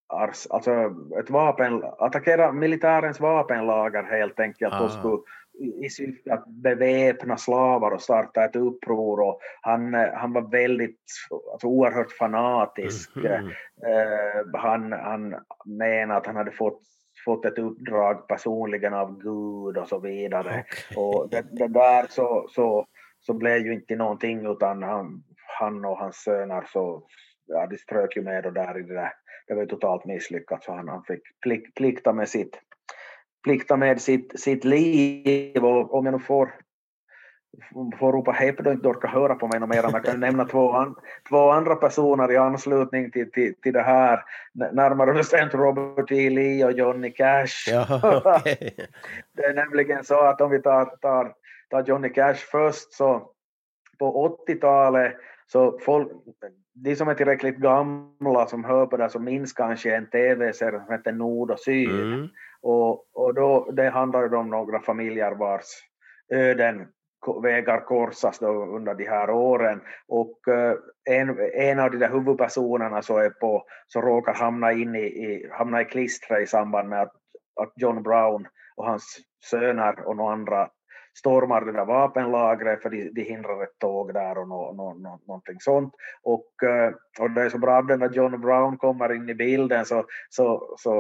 alltså 0.10 0.72
ett 1.20 1.30
vapen, 1.30 1.84
attackera 1.98 2.52
militärens 2.52 3.20
vapenlager 3.20 4.04
helt 4.04 4.40
enkelt 4.40 4.74
Ah. 4.74 4.84
och 4.84 4.92
skulle 4.92 5.18
i- 5.60 5.90
syfte 5.90 6.34
att 6.34 6.48
beväpna 6.48 7.38
slavar 7.38 7.92
och 7.92 8.02
starta 8.02 8.46
ett 8.46 8.56
uppror 8.56 9.20
och 9.20 9.40
han, 9.62 9.94
han 9.94 10.34
var 10.34 10.42
väldigt, 10.42 11.02
alltså 11.52 11.68
oerhört 11.68 12.12
fanatisk. 12.12 13.16
Mhm. 13.16 13.26
Eh, 13.26 14.60
han, 14.60 14.92
han 14.92 15.36
menade 15.66 16.20
att 16.20 16.26
han 16.26 16.36
hade 16.36 16.52
fått, 16.52 16.82
fått 17.26 17.46
ett 17.46 17.58
uppdrag 17.58 18.28
personligen 18.28 18.94
av 18.94 19.18
Gud 19.20 19.78
och 19.78 19.88
så 19.88 20.00
vidare. 20.00 20.64
Okej. 20.68 20.98
Och 21.04 21.30
det, 21.30 21.46
det 21.52 21.68
där 21.68 22.06
så, 22.10 22.46
så, 22.50 22.86
så 23.20 23.34
blev 23.34 23.58
ju 23.58 23.74
inte 23.74 23.96
någonting 23.96 24.46
utan 24.52 24.84
han, 24.84 25.24
han 25.60 25.86
och 25.86 25.98
hans 25.98 26.16
söner 26.16 26.64
så 26.68 27.04
ja, 27.46 27.68
de 27.68 27.78
strök 27.78 28.18
ju 28.18 28.22
med 28.22 28.46
och 28.46 28.54
där 28.54 28.80
i 28.80 28.84
det 28.84 28.94
där. 28.94 29.12
Det 29.48 29.54
var 29.54 29.62
ju 29.62 29.68
totalt 29.68 30.06
misslyckat 30.06 30.64
så 30.64 30.74
han, 30.74 30.88
han 30.88 31.04
fick 31.04 31.22
plikt, 31.42 31.76
plikta 31.76 32.14
med 32.14 32.30
sitt 32.30 32.60
plikta 33.44 33.78
med 33.78 34.02
sitt, 34.02 34.40
sitt 34.40 34.64
liv 34.64 35.66
och 35.66 35.94
om 35.94 36.06
jag 36.06 36.14
nu 36.14 36.20
får 36.20 36.52
får 38.00 38.14
ropa 38.14 38.32
hepp 38.32 38.58
då 38.58 38.72
inte 38.72 38.88
orkar 38.88 39.08
höra 39.08 39.36
på 39.36 39.48
mig 39.48 39.60
mer. 39.60 39.84
Jag 39.94 40.06
kan 40.06 40.20
nämna 40.20 40.46
två, 40.46 40.72
an, 40.72 40.96
två 41.30 41.50
andra 41.50 41.76
personer 41.76 42.32
i 42.32 42.38
anslutning 42.38 43.12
till, 43.12 43.32
till, 43.32 43.56
till 43.62 43.74
det 43.74 43.82
här. 43.82 44.24
Närmare 44.54 45.14
bestämt 45.14 45.54
Robert 45.54 46.12
E. 46.12 46.30
Lee 46.30 46.66
och 46.66 46.72
Johnny 46.72 47.12
Cash. 47.12 47.68
Ja, 47.68 47.86
okej. 48.26 48.76
Det 49.34 49.44
är 49.44 49.54
nämligen 49.54 50.04
så 50.04 50.20
att 50.20 50.42
om 50.42 50.52
vi 50.52 50.62
tar, 50.62 50.86
tar, 50.86 51.34
tar 51.70 51.84
Johnny 51.84 52.10
Cash 52.10 52.36
först 52.52 52.94
så 52.94 53.32
på 54.00 54.38
80-talet 54.48 55.16
så 55.48 55.80
folk, 55.80 56.08
de 56.74 56.96
som 56.96 57.08
är 57.08 57.14
tillräckligt 57.14 57.58
gamla 57.58 58.46
som 58.48 58.64
hör 58.64 58.86
på 58.86 58.98
det 58.98 59.10
så 59.10 59.20
minns 59.20 59.54
kanske 59.54 59.96
en 59.96 60.10
tv-serie 60.10 60.80
som 60.86 60.94
heter 60.94 61.12
Nord 61.12 61.52
och 61.52 61.60
Syd. 61.60 61.90
Mm. 61.90 62.28
Och, 62.62 63.16
och 63.16 63.34
då, 63.34 63.72
det 63.72 63.90
handlar 63.90 64.36
om 64.36 64.50
några 64.50 64.80
familjer 64.80 65.32
vars 65.32 65.66
öden 66.34 66.88
vägar 67.44 67.80
korsas 67.80 68.40
då 68.40 68.48
under 68.48 68.96
de 68.96 69.06
här 69.06 69.30
åren. 69.30 69.82
Och 70.08 70.48
eh, 70.48 70.76
en, 71.10 71.38
en 71.54 71.80
av 71.80 71.92
de 71.92 71.98
där 71.98 72.10
huvudpersonerna 72.10 73.02
så, 73.02 73.18
är 73.18 73.30
på, 73.30 73.66
så 73.88 74.02
råkar 74.02 74.34
hamna, 74.34 74.72
in 74.72 74.96
i, 74.96 75.00
i, 75.00 75.50
hamna 75.52 75.82
i 75.82 75.86
klistret 75.86 76.42
i 76.42 76.48
samband 76.48 76.90
med 76.90 77.02
att, 77.02 77.14
att 77.62 77.74
John 77.76 78.04
Brown 78.04 78.48
och 78.76 78.86
hans 78.86 79.20
söner 79.50 80.08
och 80.08 80.16
några 80.16 80.34
andra 80.34 80.70
stormar 81.18 81.62
det 81.62 81.72
där 81.72 81.86
vapenlagret 81.86 82.82
för 82.82 82.90
de, 82.90 83.10
de 83.10 83.22
hindrar 83.22 83.64
ett 83.64 83.80
tåg 83.80 84.14
där 84.14 84.38
och 84.38 84.48
no, 84.48 84.74
no, 84.74 84.94
no, 84.94 85.20
någonting 85.28 85.60
sånt. 85.60 85.94
Och, 86.24 86.64
eh, 86.64 86.94
och 87.20 87.32
det 87.32 87.42
är 87.42 87.50
så 87.50 87.58
bra 87.58 87.78
att 87.78 88.00
när 88.00 88.10
John 88.10 88.42
Brown 88.42 88.78
kommer 88.78 89.14
in 89.14 89.30
i 89.30 89.34
bilden 89.34 89.86
så, 89.86 90.06
så, 90.30 90.76
så 90.78 90.92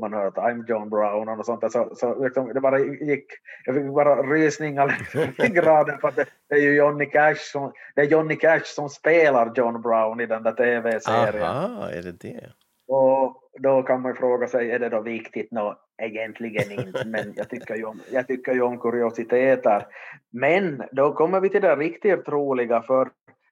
man 0.00 0.12
hör 0.12 0.26
att 0.26 0.34
I'm 0.34 0.64
John 0.68 0.90
Brown 0.90 1.28
och 1.28 1.46
sånt 1.46 1.72
så, 1.72 1.94
så 1.94 2.24
liksom, 2.24 2.54
det 2.54 2.60
bara 2.60 2.78
gick, 2.78 3.26
jag 3.64 3.74
fick 3.74 3.94
bara 3.94 4.22
rysningar 4.22 5.08
i 5.44 5.48
graden 5.48 5.98
för 5.98 6.08
att 6.08 6.16
det, 6.16 6.26
det, 6.48 6.54
är 6.54 6.60
ju 6.60 6.74
Johnny 6.74 7.06
Cash 7.06 7.52
som, 7.52 7.72
det 7.94 8.00
är 8.00 8.06
Johnny 8.06 8.36
Cash 8.36 8.64
som 8.64 8.88
spelar 8.88 9.52
John 9.54 9.82
Brown 9.82 10.20
i 10.20 10.26
den 10.26 10.42
där 10.42 10.52
tv-serien. 10.52 11.42
Aha, 11.42 11.88
är 11.88 12.02
det 12.02 12.12
det? 12.12 12.52
Och 12.94 13.42
då 13.60 13.82
kan 13.82 14.00
man 14.00 14.14
fråga 14.14 14.46
sig, 14.46 14.70
är 14.70 14.78
det 14.78 14.88
då 14.88 15.00
viktigt? 15.00 15.50
Nå, 15.50 15.78
egentligen 16.02 16.72
inte, 16.72 17.04
men 17.06 17.32
jag 17.36 17.48
tycker, 17.48 17.76
ju 17.76 17.84
om, 17.84 18.00
jag 18.12 18.26
tycker 18.26 18.52
ju 18.52 18.62
om 18.62 18.78
kuriositeter. 18.78 19.86
Men 20.32 20.82
då 20.92 21.12
kommer 21.12 21.40
vi 21.40 21.48
till 21.48 21.62
det 21.62 21.76
riktigt 21.76 22.28
roliga, 22.28 22.82
för 22.82 23.10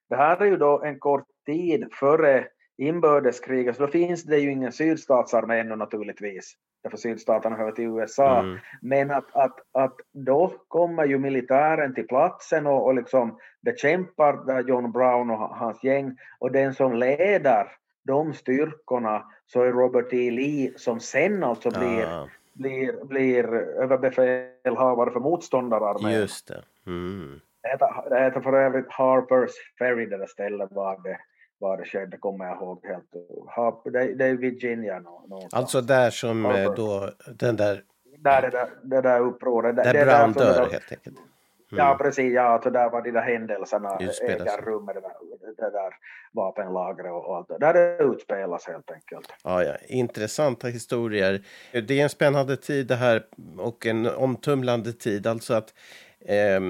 det 0.09 0.15
här 0.15 0.41
är 0.41 0.45
ju 0.45 0.57
då 0.57 0.83
en 0.83 0.99
kort 0.99 1.25
tid 1.45 1.87
före 1.93 2.47
inbördeskriget, 2.77 3.75
så 3.75 3.85
då 3.85 3.91
finns 3.91 4.23
det 4.23 4.37
ju 4.37 4.51
ingen 4.51 4.71
sydstatsarmé 4.71 5.59
ännu 5.59 5.75
naturligtvis, 5.75 6.53
därför 6.83 6.97
sydstaterna 6.97 7.55
hör 7.55 7.71
till 7.71 7.85
USA. 7.85 8.39
Mm. 8.39 8.59
Men 8.81 9.11
att, 9.11 9.35
att, 9.35 9.59
att 9.71 9.95
då 10.13 10.53
kommer 10.67 11.05
ju 11.05 11.19
militären 11.19 11.93
till 11.93 12.07
platsen 12.07 12.67
och, 12.67 12.85
och 12.85 12.95
liksom 12.95 13.37
bekämpar 13.61 14.61
John 14.67 14.91
Brown 14.91 15.29
och 15.29 15.37
hans 15.37 15.83
gäng, 15.83 16.17
och 16.39 16.51
den 16.51 16.73
som 16.73 16.93
leder 16.93 17.80
de 18.03 18.33
styrkorna 18.33 19.25
så 19.45 19.61
är 19.61 19.71
Robert 19.71 20.13
E. 20.13 20.31
Lee 20.31 20.73
som 20.75 20.99
sen 20.99 21.43
alltså 21.43 21.69
blir, 21.69 22.05
ah. 22.05 22.27
blir, 22.53 23.03
blir 23.03 23.53
överbefälhavare 23.53 25.11
för 25.11 25.19
motståndararmén. 25.19 26.13
Just 26.13 26.47
det. 26.47 26.63
Mm. 26.87 27.39
Det 28.09 28.19
heter 28.19 28.41
för 28.41 28.53
övrigt 28.53 28.91
Harpers 28.91 29.51
Ferry 29.77 30.05
det 30.05 30.17
där 30.17 30.27
stället 30.27 30.71
var 30.71 31.03
det, 31.03 31.17
var 31.59 31.77
det 31.77 31.85
skedde, 31.85 32.17
kommer 32.17 32.45
jag 32.45 32.57
ihåg 32.57 32.85
helt. 32.85 33.11
Det, 33.83 34.13
det 34.13 34.25
är 34.25 34.33
Virginia 34.33 34.99
någonstans. 34.99 35.53
Alltså 35.53 35.81
där 35.81 36.09
som 36.09 36.45
eh, 36.45 36.51
Harper. 36.51 36.75
då 36.75 37.11
den 37.35 37.55
där... 37.55 37.83
Där 38.17 38.41
det 38.41 38.49
där, 38.49 38.69
det 38.83 39.01
där 39.01 39.19
upproret. 39.19 39.75
Där 39.75 39.93
det 39.93 40.05
Brown 40.05 40.33
dör 40.33 40.69
helt 40.71 40.91
enkelt. 40.91 41.17
Mm. 41.71 41.85
Ja, 41.85 41.97
precis. 42.01 42.33
Ja, 42.33 42.41
alltså 42.41 42.69
där 42.69 42.89
var 42.89 43.01
de 43.01 43.11
där 43.11 43.21
händelserna 43.21 43.97
äger 43.97 44.61
rum 44.61 44.85
med 44.85 44.95
det 44.95 45.01
där, 45.01 45.11
det 45.57 45.71
där 45.71 45.93
vapenlagret 46.31 47.11
och, 47.11 47.37
allt. 47.37 47.59
Där 47.59 47.73
det 47.73 48.03
utspelas 48.03 48.67
helt 48.67 48.91
enkelt. 48.91 49.33
Ja, 49.43 49.63
ja, 49.63 49.73
intressanta 49.87 50.67
historier. 50.67 51.41
Det 51.71 51.99
är 51.99 52.03
en 52.03 52.09
spännande 52.09 52.57
tid 52.57 52.87
det 52.87 52.95
här 52.95 53.23
och 53.57 53.85
en 53.85 54.07
omtumlande 54.07 54.93
tid. 54.93 55.27
Alltså 55.27 55.53
att 55.53 55.73
eh, 56.25 56.61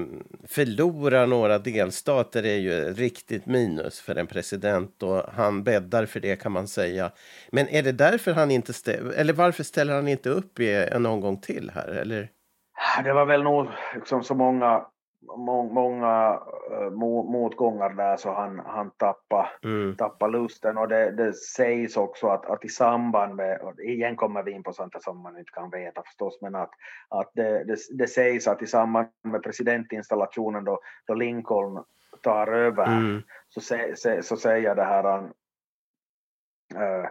förlora 0.48 1.26
några 1.26 1.58
delstater 1.58 2.46
är 2.46 2.58
ju 2.58 2.94
riktigt 2.94 3.46
minus 3.46 4.00
för 4.00 4.16
en 4.16 4.26
president 4.26 5.02
och 5.02 5.22
han 5.32 5.64
bäddar 5.64 6.06
för 6.06 6.20
det 6.20 6.36
kan 6.36 6.52
man 6.52 6.68
säga. 6.68 7.10
Men 7.50 7.68
är 7.68 7.82
det 7.82 7.92
därför 7.92 8.32
han 8.32 8.50
inte 8.50 8.72
eller 9.16 9.32
varför 9.32 9.62
ställer 9.62 9.94
han 9.94 10.08
inte 10.08 10.30
upp 10.30 10.60
i 10.60 10.74
en 10.74 11.06
omgång 11.06 11.40
till 11.40 11.70
här 11.74 11.88
eller? 11.88 12.28
Det 13.04 13.12
var 13.12 13.26
väl 13.26 13.42
nog 13.42 13.66
liksom 13.94 14.24
så 14.24 14.34
många 14.34 14.86
må, 15.22 15.62
många 15.62 16.40
uh, 16.70 16.90
motgångar 17.30 17.88
där 17.88 18.16
så 18.16 18.32
han, 18.32 18.58
han 18.58 18.90
tappade, 18.90 19.48
mm. 19.64 19.96
tappade 19.96 20.32
lusten 20.32 20.78
och 20.78 20.88
det, 20.88 21.10
det 21.10 21.32
sägs 21.32 21.96
också 21.96 22.28
att, 22.28 22.46
att 22.46 22.64
i 22.64 22.68
samband 22.68 23.34
med, 23.34 23.60
igen 23.84 24.16
kommer 24.16 24.42
vi 24.42 24.52
in 24.52 24.62
på 24.62 24.72
sånt 24.72 25.02
som 25.02 25.22
man 25.22 25.38
inte 25.38 25.52
kan 25.52 25.70
veta 25.70 26.02
förstås, 26.02 26.38
men 26.42 26.54
att, 26.54 26.70
att 27.08 27.30
det, 27.34 27.64
det, 27.64 27.76
det 27.98 28.06
sägs 28.06 28.48
att 28.48 28.62
i 28.62 28.66
samband 28.66 29.08
med 29.24 29.42
presidentinstallationen 29.42 30.64
då, 30.64 30.80
då 31.06 31.14
Lincoln 31.14 31.84
tar 32.22 32.46
över 32.46 32.86
mm. 32.86 33.22
så, 33.48 33.60
se, 33.60 33.96
se, 33.96 34.22
så 34.22 34.36
säger 34.36 34.74
det 34.74 34.84
här 34.84 35.04
han, 35.04 35.24
uh, 36.74 37.08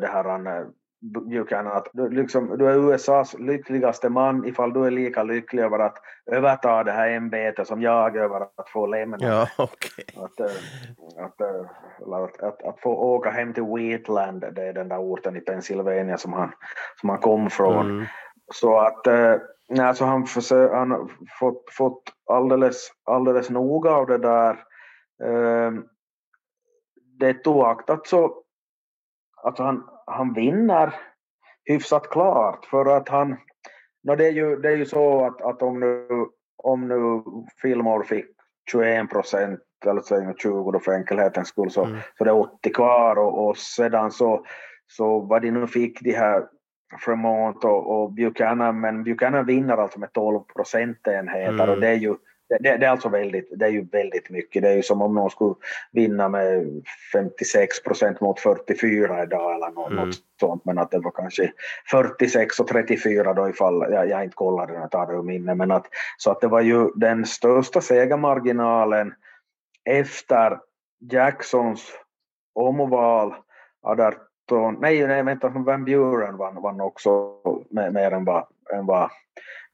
det 0.00 0.06
här 0.06 0.24
han 0.24 0.74
Buchanan 1.12 1.76
att 1.76 1.88
du, 1.92 2.10
liksom, 2.10 2.58
du 2.58 2.68
är 2.68 2.92
USAs 2.92 3.38
lyckligaste 3.38 4.08
man 4.08 4.44
ifall 4.44 4.72
du 4.72 4.86
är 4.86 4.90
lika 4.90 5.22
lycklig 5.22 5.62
över 5.62 5.78
att 5.78 5.96
överta 6.26 6.84
det 6.84 6.92
här 6.92 7.10
ämbetet 7.10 7.68
som 7.68 7.82
jag 7.82 8.16
över 8.16 8.40
att 8.40 8.68
få 8.68 8.86
lämna. 8.86 9.16
Ja, 9.20 9.48
okay. 9.58 10.04
att, 10.16 10.40
eh, 10.40 11.24
att, 11.24 11.40
eh, 11.40 12.14
att, 12.14 12.42
att, 12.42 12.62
att, 12.62 12.80
få 12.80 12.90
åka 12.90 13.30
hem 13.30 13.52
till 13.52 13.62
Wheatland, 13.62 14.40
det 14.40 14.62
är 14.62 14.72
den 14.72 14.88
där 14.88 14.98
orten 14.98 15.36
i 15.36 15.40
Pennsylvania 15.40 16.16
som 16.16 16.32
han, 16.32 16.52
som 17.00 17.08
han 17.08 17.18
kom 17.18 17.50
från. 17.50 17.90
Mm. 17.90 18.06
Så 18.52 18.78
att 18.78 19.06
alltså 19.80 20.04
han, 20.04 20.26
försö, 20.26 20.74
han 20.74 20.90
har 20.90 21.10
fått, 21.38 21.64
fått 21.72 22.02
alldeles, 22.30 22.88
alldeles 23.04 23.50
noga 23.50 23.90
av 23.90 24.06
det 24.06 24.18
där. 24.18 24.56
Det 27.18 27.46
oaktat 27.46 28.06
så 28.06 28.43
alltså 29.44 29.62
han, 29.62 29.84
han 30.06 30.32
vinner 30.32 30.94
hyfsat 31.64 32.10
klart 32.10 32.64
för 32.64 32.96
att 32.96 33.08
han, 33.08 33.36
no 34.02 34.16
det, 34.16 34.26
är 34.26 34.32
ju, 34.32 34.56
det 34.56 34.68
är 34.68 34.76
ju 34.76 34.86
så 34.86 35.24
att, 35.24 35.42
att 35.42 35.62
om 35.62 35.80
nu, 35.80 36.08
om 36.62 36.88
nu 36.88 37.22
Fillmore 37.62 38.04
fick 38.04 38.26
21 38.70 39.10
procent 39.10 39.60
eller 39.86 40.00
så 40.00 40.32
20 40.38 40.70
då 40.70 40.80
för 40.80 40.92
enkelhetens 40.92 41.48
skull 41.48 41.70
så, 41.70 41.84
mm. 41.84 41.98
så 42.18 42.24
det 42.24 42.30
är 42.30 42.38
80 42.38 42.72
kvar 42.72 43.18
och, 43.18 43.46
och 43.46 43.56
sedan 43.56 44.10
så, 44.10 44.44
så 44.86 45.20
vad 45.20 45.42
de 45.42 45.50
nu 45.50 45.66
fick 45.66 46.00
de 46.00 46.12
här 46.12 46.46
Fremont 47.00 47.64
och, 47.64 48.02
och 48.02 48.12
Buchanan, 48.12 48.80
men 48.80 49.04
Buchanan 49.04 49.46
vinner 49.46 49.76
alltså 49.76 50.00
med 50.00 50.12
12 50.12 50.40
procentenheter 50.56 51.54
mm. 51.54 51.70
och 51.70 51.80
det 51.80 51.88
är 51.88 51.94
ju 51.94 52.14
det, 52.48 52.76
det, 52.76 52.86
är 52.86 52.90
alltså 52.90 53.08
väldigt, 53.08 53.48
det 53.58 53.64
är 53.64 53.70
ju 53.70 53.84
väldigt 53.92 54.30
mycket. 54.30 54.62
Det 54.62 54.68
är 54.68 54.76
ju 54.76 54.82
som 54.82 55.02
om 55.02 55.14
någon 55.14 55.30
skulle 55.30 55.54
vinna 55.92 56.28
med 56.28 56.82
56 57.12 57.82
procent 57.82 58.20
mot 58.20 58.40
44 58.40 59.22
idag 59.22 59.54
eller 59.54 59.70
något, 59.70 59.92
mm. 59.92 60.10
sånt. 60.40 60.64
Men 60.64 60.78
att 60.78 60.90
det 60.90 60.98
var 60.98 61.10
kanske 61.10 61.52
46 61.90 62.60
och 62.60 62.68
34 62.68 63.32
då 63.34 63.48
ifall 63.48 63.86
jag, 63.90 64.08
jag 64.08 64.24
inte 64.24 64.34
kollade 64.34 64.72
den, 64.72 64.80
jag 64.80 64.90
tar 64.90 65.06
det 65.06 65.12
ur 65.12 65.22
minne. 65.22 65.54
Men 65.54 65.70
att, 65.70 65.86
så 66.16 66.30
att 66.30 66.40
det 66.40 66.48
var 66.48 66.60
ju 66.60 66.88
den 66.94 67.26
största 67.26 67.80
segermarginalen 67.80 69.14
efter 69.84 70.58
Jacksons 71.10 71.92
omval 72.54 73.34
18, 74.52 74.76
nej, 74.80 75.06
nej 75.06 75.22
vänta, 75.22 75.48
Van 75.48 75.84
Buren 75.84 76.36
vann, 76.36 76.62
vann 76.62 76.80
också 76.80 77.36
mer, 77.70 77.90
mer 77.90 78.10
än 78.10 78.24
vad, 78.24 78.46
än 78.72 78.86
vad 78.86 79.10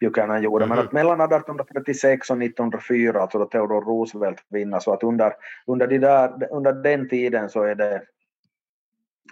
Buchanan 0.00 0.42
gjorde. 0.42 0.64
Mm 0.64 0.72
-hmm. 0.72 0.76
Men 0.76 0.86
att 0.86 0.92
mellan 0.92 1.20
1836 1.20 2.30
och 2.30 2.42
1904, 2.42 3.20
alltså 3.20 3.38
då 3.38 3.44
Theodore 3.44 3.80
Roosevelt 3.80 4.44
vinner, 4.48 4.80
så 4.80 4.92
att 4.92 5.02
under, 5.02 5.32
under, 5.66 5.86
de 5.86 5.98
där, 5.98 6.52
under 6.52 6.72
den 6.72 7.08
tiden 7.08 7.50
så 7.50 7.62
är 7.62 7.74
det, 7.74 8.02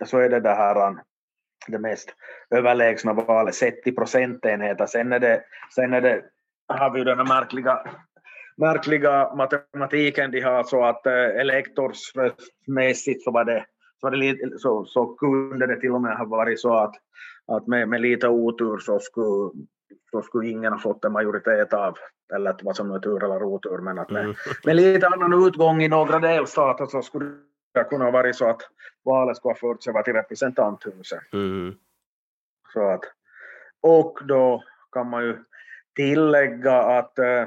så 0.04 0.18
är 0.18 0.28
det 0.28 0.40
det 0.40 0.54
här 0.54 0.96
det 1.66 1.78
mest 1.78 2.14
överlägsna 2.50 3.12
valet, 3.12 3.54
sett 3.54 3.86
i 3.86 3.92
procentenheter. 3.92 4.86
Sen, 4.86 5.12
är 5.12 5.20
det, 5.20 5.42
sen 5.74 5.92
är 5.92 6.00
det, 6.00 6.24
har 6.68 6.90
vi 6.90 6.98
ju 6.98 7.04
den 7.04 7.18
här 7.18 7.26
märkliga, 7.26 7.84
märkliga 8.56 9.34
matematiken 9.34 10.30
de 10.30 10.40
har 10.40 10.64
så 10.64 10.84
att 10.84 11.06
eh, 11.06 11.12
elektorsröstmässigt 11.12 13.24
så 13.24 13.30
var 13.30 13.44
det, 13.44 13.64
så, 14.00 14.06
var 14.06 14.10
det 14.10 14.16
lite, 14.16 14.58
så, 14.58 14.84
så 14.84 15.06
kunde 15.06 15.66
det 15.66 15.80
till 15.80 15.92
och 15.92 16.02
med 16.02 16.16
ha 16.16 16.24
varit 16.24 16.60
så 16.60 16.74
att, 16.74 16.94
att 17.46 17.66
med, 17.66 17.88
med 17.88 18.00
lite 18.00 18.28
otur 18.28 18.78
så 18.78 18.98
skulle 18.98 19.50
så 20.10 20.22
skulle 20.22 20.48
ingen 20.48 20.72
ha 20.72 20.80
fått 20.80 21.04
en 21.04 21.12
majoritet 21.12 21.72
av, 21.72 21.98
eller 22.34 22.56
vad 22.62 22.76
som 22.76 22.88
nu 22.88 22.94
är 22.94 22.98
tur 22.98 23.24
eller 23.24 23.42
otur, 23.42 23.78
men 23.78 23.98
att 23.98 24.10
med, 24.10 24.24
mm. 24.24 24.36
med 24.64 24.76
lite 24.76 25.06
annan 25.06 25.46
utgång 25.46 25.82
i 25.82 25.88
några 25.88 26.18
delstater 26.18 26.86
så 26.86 27.02
skulle 27.02 27.30
det 27.74 27.84
kunna 27.84 28.10
vara 28.10 28.32
så 28.32 28.48
att 28.48 28.62
valet 29.04 29.36
skulle 29.36 29.50
ha 29.50 29.58
förts 29.58 29.88
över 29.88 30.02
till 30.02 30.12
representanthuset. 30.12 31.32
Mm. 31.32 31.74
Så 32.72 32.88
att, 32.88 33.04
och 33.80 34.18
då 34.22 34.62
kan 34.92 35.10
man 35.10 35.24
ju 35.24 35.36
tillägga 35.96 36.82
att, 36.82 37.18
äh, 37.18 37.46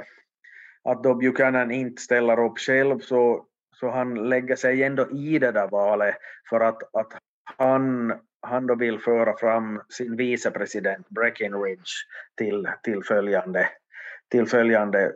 att 0.83 1.03
då 1.03 1.15
Buchanan 1.15 1.71
inte 1.71 2.01
ställer 2.01 2.45
upp 2.45 2.59
själv 2.59 2.99
så, 2.99 3.45
så 3.81 3.89
han 3.89 4.29
lägger 4.29 4.55
sig 4.55 4.83
ändå 4.83 5.09
i 5.11 5.39
det 5.39 5.51
där 5.51 5.67
valet 5.67 6.15
för 6.49 6.59
att, 6.59 6.95
att 6.95 7.13
han 7.57 8.13
han 8.41 8.67
då 8.67 8.75
vill 8.75 8.99
föra 8.99 9.37
fram 9.37 9.81
sin 9.89 10.15
vicepresident 10.15 11.09
Breckinridge 11.09 11.91
till, 12.37 12.67
till, 12.83 13.03
följande, 13.03 13.69
till 14.31 14.47
följande 14.47 15.11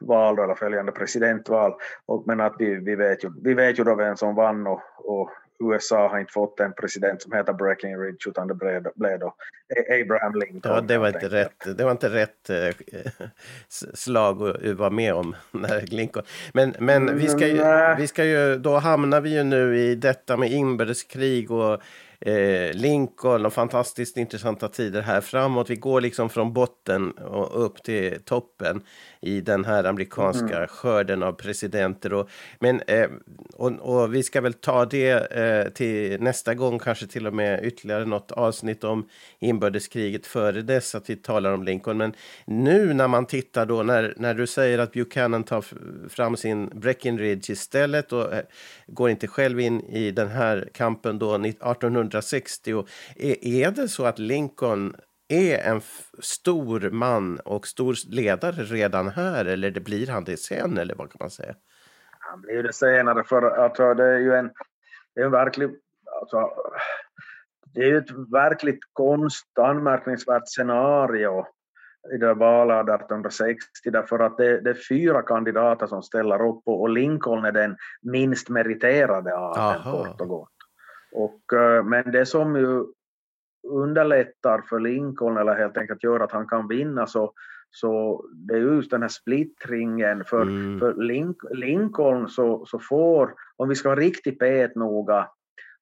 val 0.00 0.38
eller 0.38 0.54
följande 0.54 0.92
presidentval. 0.92 1.74
Och, 2.06 2.24
men 2.26 2.40
att 2.40 2.56
vi, 2.58 2.74
vi, 2.74 2.96
vet 2.96 3.24
ju, 3.24 3.30
vi 3.42 3.54
vet 3.54 3.78
ju 3.78 3.84
då 3.84 3.94
vem 3.94 4.16
som 4.16 4.34
vann 4.34 4.66
och, 4.66 4.82
och 4.96 5.30
USA 5.60 6.08
har 6.08 6.18
inte 6.18 6.32
fått 6.32 6.60
en 6.60 6.72
president 6.72 7.22
som 7.22 7.32
heter 7.32 7.52
Breckinridge 7.52 8.28
utan 8.28 8.48
det 8.48 8.54
blev, 8.54 8.82
då 9.20 9.34
Abraham 10.02 10.34
Lincoln. 10.34 10.74
Ja, 10.74 10.80
det 10.80 10.98
var 10.98 11.08
inte 11.08 11.28
rätt, 11.28 11.76
det 11.76 11.84
var 11.84 11.90
inte 11.90 12.08
rätt 12.08 12.50
eh, 12.50 12.74
slag 13.94 14.48
att 14.48 14.76
vara 14.76 14.90
med 14.90 15.14
om 15.14 15.36
när 15.50 15.80
Lincoln. 15.80 16.24
Men, 16.54 16.74
men 16.78 17.18
vi, 17.18 17.28
ska 17.28 17.46
ju, 17.46 17.62
vi 17.98 18.06
ska 18.06 18.24
ju, 18.24 18.58
då 18.58 18.76
hamnar 18.76 19.20
vi 19.20 19.36
ju 19.36 19.42
nu 19.42 19.78
i 19.78 19.94
detta 19.94 20.36
med 20.36 20.52
inbördeskrig 20.52 21.50
och 21.50 21.82
eh, 22.20 22.74
Lincoln 22.74 23.46
och 23.46 23.52
fantastiskt 23.52 24.16
intressanta 24.16 24.68
tider 24.68 25.02
här 25.02 25.20
framåt. 25.20 25.70
Vi 25.70 25.76
går 25.76 26.00
liksom 26.00 26.28
från 26.28 26.52
botten 26.52 27.10
och 27.10 27.64
upp 27.64 27.82
till 27.82 28.20
toppen 28.24 28.82
i 29.22 29.40
den 29.40 29.64
här 29.64 29.84
amerikanska 29.84 30.56
mm. 30.56 30.68
skörden 30.68 31.22
av 31.22 31.32
presidenter. 31.32 32.12
Och, 32.12 32.30
men, 32.58 32.80
eh, 32.86 33.10
och, 33.54 33.72
och, 33.72 34.14
vi 34.14 34.22
ska 34.22 34.40
väl 34.40 34.52
ta 34.52 34.84
det 34.84 35.32
eh, 35.32 35.72
till 35.72 36.20
nästa 36.20 36.54
gång, 36.54 36.78
kanske 36.78 37.06
till 37.06 37.26
och 37.26 37.34
med 37.34 37.64
ytterligare 37.64 38.04
något 38.04 38.32
avsnitt 38.32 38.84
om 38.84 39.08
inbördeskriget 39.38 40.26
före 40.26 40.62
dess, 40.62 40.94
att 40.94 41.10
vi 41.10 41.16
talar 41.16 41.52
om 41.52 41.62
Lincoln. 41.62 41.96
Men 41.96 42.14
nu 42.44 42.94
när 42.94 43.08
man 43.08 43.26
tittar 43.26 43.66
då, 43.66 43.82
när, 43.82 44.14
när 44.16 44.34
du 44.34 44.46
säger 44.46 44.78
att 44.78 44.92
Buchanan 44.92 45.44
tar 45.44 45.64
fram 46.08 46.36
sin 46.36 46.66
Breckinridge 46.74 47.52
istället 47.52 48.12
och 48.12 48.34
eh, 48.34 48.44
går 48.86 49.10
inte 49.10 49.26
själv 49.26 49.60
in 49.60 49.80
i 49.80 50.10
den 50.10 50.28
här 50.28 50.68
kampen 50.74 51.18
då 51.18 51.34
1860. 51.34 52.84
Är, 53.16 53.44
är 53.44 53.70
det 53.70 53.88
så 53.88 54.04
att 54.04 54.18
Lincoln 54.18 54.94
är 55.28 55.58
en 55.58 55.80
stor 56.18 56.90
man 56.90 57.40
och 57.40 57.66
stor 57.66 58.14
ledare 58.14 58.62
redan 58.62 59.08
här 59.08 59.44
eller 59.44 59.70
det 59.70 59.80
blir 59.80 60.06
han 60.06 60.24
det 60.24 60.36
sen 60.36 60.78
eller 60.78 60.94
vad 60.94 61.10
kan 61.10 61.16
man 61.20 61.30
säga? 61.30 61.54
Han 62.18 62.40
blir 62.40 62.62
det 62.62 62.72
senare 62.72 63.24
för 63.24 63.42
alltså, 63.42 63.94
det 63.94 64.04
är 64.04 64.18
ju 64.18 64.34
en, 64.34 64.50
det 65.14 65.20
är 65.20 65.24
en 65.24 65.30
verklig, 65.30 65.70
alltså, 66.20 66.50
det 67.74 67.80
är 67.80 67.86
ju 67.86 67.98
ett 67.98 68.10
verkligt 68.32 68.80
konst, 68.92 69.58
anmärkningsvärt 69.58 70.42
scenario 70.46 71.46
i 72.14 72.16
det 72.16 72.34
valet 72.34 72.88
1860 72.88 73.90
därför 73.90 74.18
att 74.18 74.36
det, 74.36 74.60
det, 74.60 74.70
är 74.70 74.88
fyra 74.88 75.22
kandidater 75.22 75.86
som 75.86 76.02
ställer 76.02 76.48
upp 76.48 76.62
och 76.64 76.88
Lincoln 76.88 77.44
är 77.44 77.52
den 77.52 77.76
minst 78.02 78.48
meriterade 78.48 79.36
av 79.36 79.54
dem 79.54 79.92
kort 79.92 80.20
och 80.20 80.28
gott. 80.28 80.48
Och, 81.12 81.52
eh, 81.52 81.84
men 81.84 82.12
det 82.12 82.26
som 82.26 82.56
ju 82.56 82.84
underlättar 83.68 84.62
för 84.68 84.80
Lincoln 84.80 85.36
eller 85.36 85.54
helt 85.54 85.76
enkelt 85.76 86.04
gör 86.04 86.20
att 86.20 86.32
han 86.32 86.48
kan 86.48 86.68
vinna 86.68 87.06
så, 87.06 87.32
så 87.70 88.24
det 88.34 88.54
är 88.54 88.58
just 88.58 88.90
den 88.90 89.02
här 89.02 89.08
splittringen. 89.08 90.24
För, 90.24 90.42
mm. 90.42 90.78
för 90.78 90.94
Lincoln 91.54 92.28
så, 92.28 92.66
så 92.66 92.78
får, 92.78 93.34
om 93.56 93.68
vi 93.68 93.74
ska 93.74 93.88
vara 93.88 94.00
riktigt 94.00 94.38
petnoga, 94.38 95.28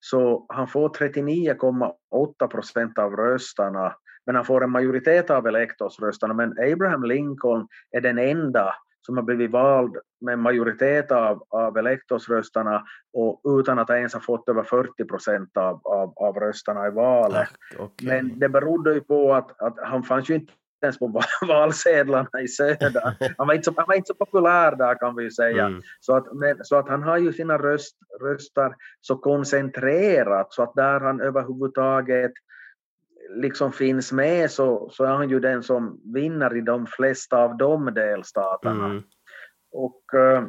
så 0.01 0.47
han 0.49 0.69
får 0.69 0.89
39,8 0.89 2.47
procent 2.47 2.99
av 2.99 3.17
rösterna 3.17 3.95
men 4.27 4.35
han 4.35 4.45
får 4.45 4.65
en 4.65 4.71
majoritet 4.71 5.31
av 5.31 5.47
elektorsrösterna. 5.47 6.35
Men 6.35 6.73
Abraham 6.73 7.05
Lincoln 7.05 7.69
är 7.91 8.01
den 8.01 8.19
enda 8.19 8.75
som 9.07 9.17
har 9.17 9.25
blivit 9.25 9.51
vald 9.51 9.97
med 10.21 10.33
en 10.33 10.41
majoritet 10.41 11.13
av, 11.13 11.43
av 11.49 11.79
elektorsrösterna 11.79 12.85
och 13.13 13.41
utan 13.61 13.79
att 13.79 13.91
ens 13.91 14.15
ha 14.15 14.21
fått 14.21 14.49
över 14.49 14.63
40 14.63 15.05
procent 15.05 15.57
av, 15.57 15.81
av, 15.85 16.13
av 16.17 16.37
rösterna 16.37 16.87
i 16.87 16.91
valet. 16.91 17.49
Ah, 17.79 17.83
okay. 17.83 18.09
Men 18.09 18.39
det 18.39 18.49
berodde 18.49 18.95
ju 18.95 19.01
på 19.01 19.35
att, 19.35 19.61
att 19.61 19.77
han 19.83 20.03
fanns 20.03 20.31
ju 20.31 20.35
inte 20.35 20.53
ens 20.83 20.99
på 20.99 21.23
valsedlarna 21.49 22.41
i 22.43 22.49
söder. 22.49 23.35
Han 23.39 23.47
var 23.47 23.55
inte 23.55 23.65
så, 23.65 23.75
han 23.77 23.85
var 23.89 23.95
inte 23.95 24.07
så 24.07 24.15
populär 24.15 24.77
där 24.77 24.95
kan 24.95 25.17
vi 25.17 25.23
ju 25.23 25.31
säga. 25.31 25.67
Mm. 25.67 25.83
Så, 26.01 26.17
att, 26.17 26.35
men, 26.35 26.57
så 26.65 26.77
att 26.77 26.89
han 26.89 27.03
har 27.03 27.19
ju 27.19 27.33
sina 27.33 27.59
röst, 27.59 27.97
röster 28.23 28.75
så 29.01 29.17
koncentrerat 29.17 30.53
så 30.53 30.63
att 30.63 30.75
där 30.75 31.01
han 31.01 31.21
överhuvudtaget 31.21 32.33
liksom 33.35 33.73
finns 33.73 34.13
med 34.13 34.51
så, 34.51 34.91
så 34.91 35.05
är 35.05 35.13
han 35.13 35.31
ju 35.31 35.41
den 35.41 35.63
som 35.63 36.01
vinner 36.15 36.57
i 36.57 36.61
de 36.61 36.87
flesta 36.87 37.39
av 37.39 37.57
de 37.57 37.95
delstaterna. 37.95 38.85
Mm. 38.85 39.03
Och, 39.73 40.15
eh, 40.15 40.45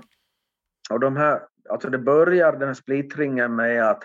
och 0.89 0.99
de 0.99 1.17
här, 1.17 1.41
alltså 1.69 1.89
det 1.89 1.97
börjar 1.97 2.51
den 2.51 2.67
här 2.67 2.73
splittringen 2.73 3.55
med 3.55 3.89
att 3.89 4.03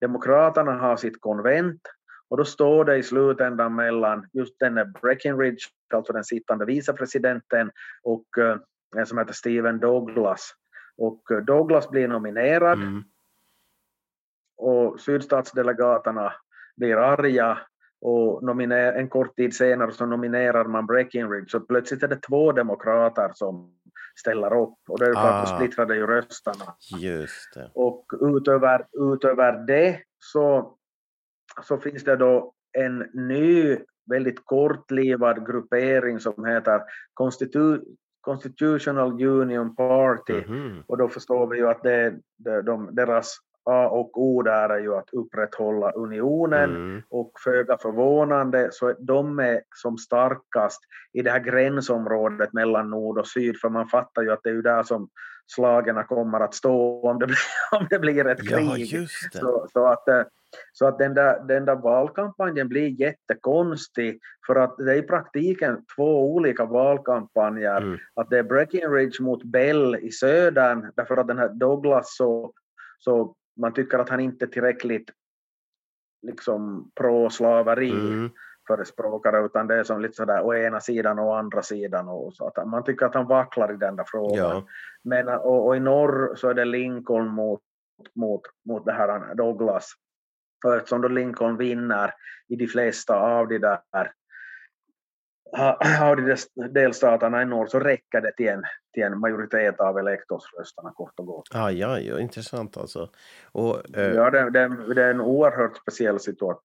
Demokraterna 0.00 0.72
har 0.72 0.96
sitt 0.96 1.20
konvent 1.20 1.82
och 2.28 2.36
då 2.36 2.44
står 2.44 2.84
det 2.84 2.96
i 2.96 3.02
slutändan 3.02 3.74
mellan 3.74 4.26
just 4.32 4.58
denne 4.58 4.84
Breckinridge, 4.84 5.66
alltså 5.94 6.12
den 6.12 6.24
sittande 6.24 6.64
vicepresidenten, 6.64 7.70
och 8.02 8.26
uh, 8.38 8.56
en 8.96 9.06
som 9.06 9.18
heter 9.18 9.32
Stephen 9.32 9.80
Douglas. 9.80 10.52
Och 10.96 11.30
uh, 11.30 11.38
Douglas 11.38 11.90
blir 11.90 12.08
nominerad 12.08 12.78
mm. 12.78 13.02
och 14.56 15.00
sydstatsdelegaterna 15.00 16.32
blir 16.76 16.96
arga 16.96 17.58
och 18.00 18.42
nominer, 18.42 18.92
en 18.92 19.08
kort 19.08 19.36
tid 19.36 19.56
senare 19.56 19.92
så 19.92 20.06
nominerar 20.06 20.64
man 20.64 20.86
Breckinridge 20.86 21.48
så 21.48 21.60
plötsligt 21.60 22.02
är 22.02 22.08
det 22.08 22.16
två 22.16 22.52
demokrater 22.52 23.30
som 23.34 23.74
ställer 24.20 24.62
upp 24.62 24.78
och 24.88 24.98
det 24.98 25.06
är 25.06 25.12
klart 25.12 25.48
ah, 25.48 25.56
splittrade 25.56 25.96
ju 25.96 26.06
rösterna. 26.06 26.74
Just 26.98 27.54
det. 27.54 27.70
Och 27.74 28.04
utöver, 28.20 28.86
utöver 29.12 29.66
det 29.66 30.00
så, 30.18 30.76
så 31.62 31.78
finns 31.78 32.04
det 32.04 32.16
då 32.16 32.52
en 32.78 32.98
ny 33.14 33.78
väldigt 34.10 34.44
kortlivad 34.44 35.46
gruppering 35.46 36.20
som 36.20 36.44
heter 36.44 36.80
Constitu 37.14 37.80
Constitutional 38.20 39.22
Union 39.22 39.74
Party 39.74 40.32
mm 40.32 40.44
-hmm. 40.44 40.82
och 40.86 40.98
då 40.98 41.08
förstår 41.08 41.46
vi 41.46 41.58
ju 41.58 41.68
att 41.68 41.82
det, 41.82 42.20
det, 42.38 42.62
de, 42.62 42.94
deras 42.94 43.36
A 43.70 43.88
och 43.88 44.22
O 44.22 44.42
där 44.42 44.68
är 44.68 44.78
ju 44.78 44.94
att 44.94 45.10
upprätthålla 45.12 45.90
unionen 45.90 46.70
mm. 46.70 47.02
och 47.08 47.32
föga 47.44 47.78
förvånande 47.78 48.68
så 48.72 48.88
är 48.88 48.96
de 48.98 49.38
är 49.38 49.60
som 49.76 49.98
starkast 49.98 50.80
i 51.12 51.22
det 51.22 51.30
här 51.30 51.40
gränsområdet 51.40 52.52
mellan 52.52 52.90
nord 52.90 53.18
och 53.18 53.26
syd 53.26 53.60
för 53.60 53.68
man 53.68 53.88
fattar 53.88 54.22
ju 54.22 54.32
att 54.32 54.40
det 54.42 54.50
är 54.50 54.54
ju 54.54 54.62
där 54.62 54.82
som 54.82 55.08
slagen 55.46 56.04
kommer 56.04 56.40
att 56.40 56.54
stå 56.54 57.08
om 57.10 57.18
det 57.18 57.26
blir, 57.26 57.38
om 57.80 57.86
det 57.90 57.98
blir 57.98 58.26
ett 58.26 58.48
krig. 58.48 58.92
Ja, 58.92 59.06
så, 59.40 59.66
så, 59.72 59.86
att, 59.86 60.08
eh, 60.08 60.22
så 60.72 60.86
att 60.86 60.98
den 60.98 61.14
där, 61.14 61.44
den 61.48 61.64
där 61.64 61.76
valkampanjen 61.76 62.68
blir 62.68 63.00
jättekonstig 63.00 64.20
för 64.46 64.56
att 64.56 64.76
det 64.78 64.92
är 64.92 64.96
i 64.96 65.02
praktiken 65.02 65.84
två 65.96 66.34
olika 66.34 66.64
valkampanjer. 66.64 67.76
Mm. 67.76 67.98
Att 68.14 68.30
det 68.30 68.38
är 68.38 68.42
Breckinridge 68.42 69.22
mot 69.22 69.44
Bell 69.44 69.96
i 69.96 70.10
södern 70.10 70.92
därför 70.96 71.16
att 71.16 71.28
den 71.28 71.38
här 71.38 71.48
Douglas 71.48 72.16
så, 72.16 72.52
så 72.98 73.34
man 73.56 73.72
tycker 73.72 73.98
att 73.98 74.08
han 74.08 74.20
inte 74.20 74.44
är 74.44 74.46
tillräckligt 74.46 75.10
liksom 76.22 76.90
pro-slaveri 76.94 77.90
mm. 77.90 78.30
förespråkare 78.66 79.44
utan 79.44 79.66
det 79.66 79.74
är 79.74 79.84
som 79.84 80.00
lite 80.00 80.14
sådär 80.14 80.42
å 80.42 80.54
ena 80.54 80.80
sidan 80.80 81.18
och 81.18 81.26
å 81.26 81.34
andra 81.34 81.62
sidan 81.62 82.08
och 82.08 82.34
så 82.34 82.46
att 82.46 82.68
man 82.68 82.84
tycker 82.84 83.06
att 83.06 83.14
han 83.14 83.26
vacklar 83.26 83.72
i 83.72 83.76
den 83.76 83.96
där 83.96 84.04
frågan. 84.06 84.36
Ja. 84.36 84.66
Men 85.02 85.28
och, 85.28 85.66
och, 85.66 85.76
i 85.76 85.80
norr 85.80 86.34
så 86.36 86.48
är 86.48 86.54
det 86.54 86.64
Lincoln 86.64 87.28
mot, 87.28 87.60
mot, 88.14 88.40
mot 88.68 88.84
det 88.84 88.92
här 88.92 89.34
Douglas. 89.34 89.92
Och 90.64 90.76
eftersom 90.76 91.00
då 91.00 91.08
Lincoln 91.08 91.56
vinner 91.56 92.14
i 92.48 92.56
de 92.56 92.66
flesta 92.66 93.16
av 93.16 93.48
de 93.48 93.58
där 93.58 94.12
delstaterna 96.70 97.42
i 97.42 97.46
norr 97.46 97.66
så 97.66 97.78
räcker 97.80 98.20
det 98.20 98.32
till 98.36 98.48
en, 98.48 98.62
till 98.94 99.02
en 99.02 99.18
majoritet 99.18 99.80
av 99.80 99.98
elektorsrösterna 99.98 100.90
kort 100.90 101.12
och 101.16 101.26
gott. 101.26 101.48
Ah, 101.54 101.70
ja, 101.70 102.00
ja, 102.00 102.20
intressant 102.20 102.76
alltså. 102.76 103.08
Och, 103.52 103.96
eh... 103.96 104.14
Ja, 104.14 104.30
det, 104.30 104.50
det, 104.50 104.94
det, 104.94 105.04
är 105.04 105.10
en 105.10 105.20
oerhört 105.20 105.76
speciell 105.76 106.20
situation 106.20 106.62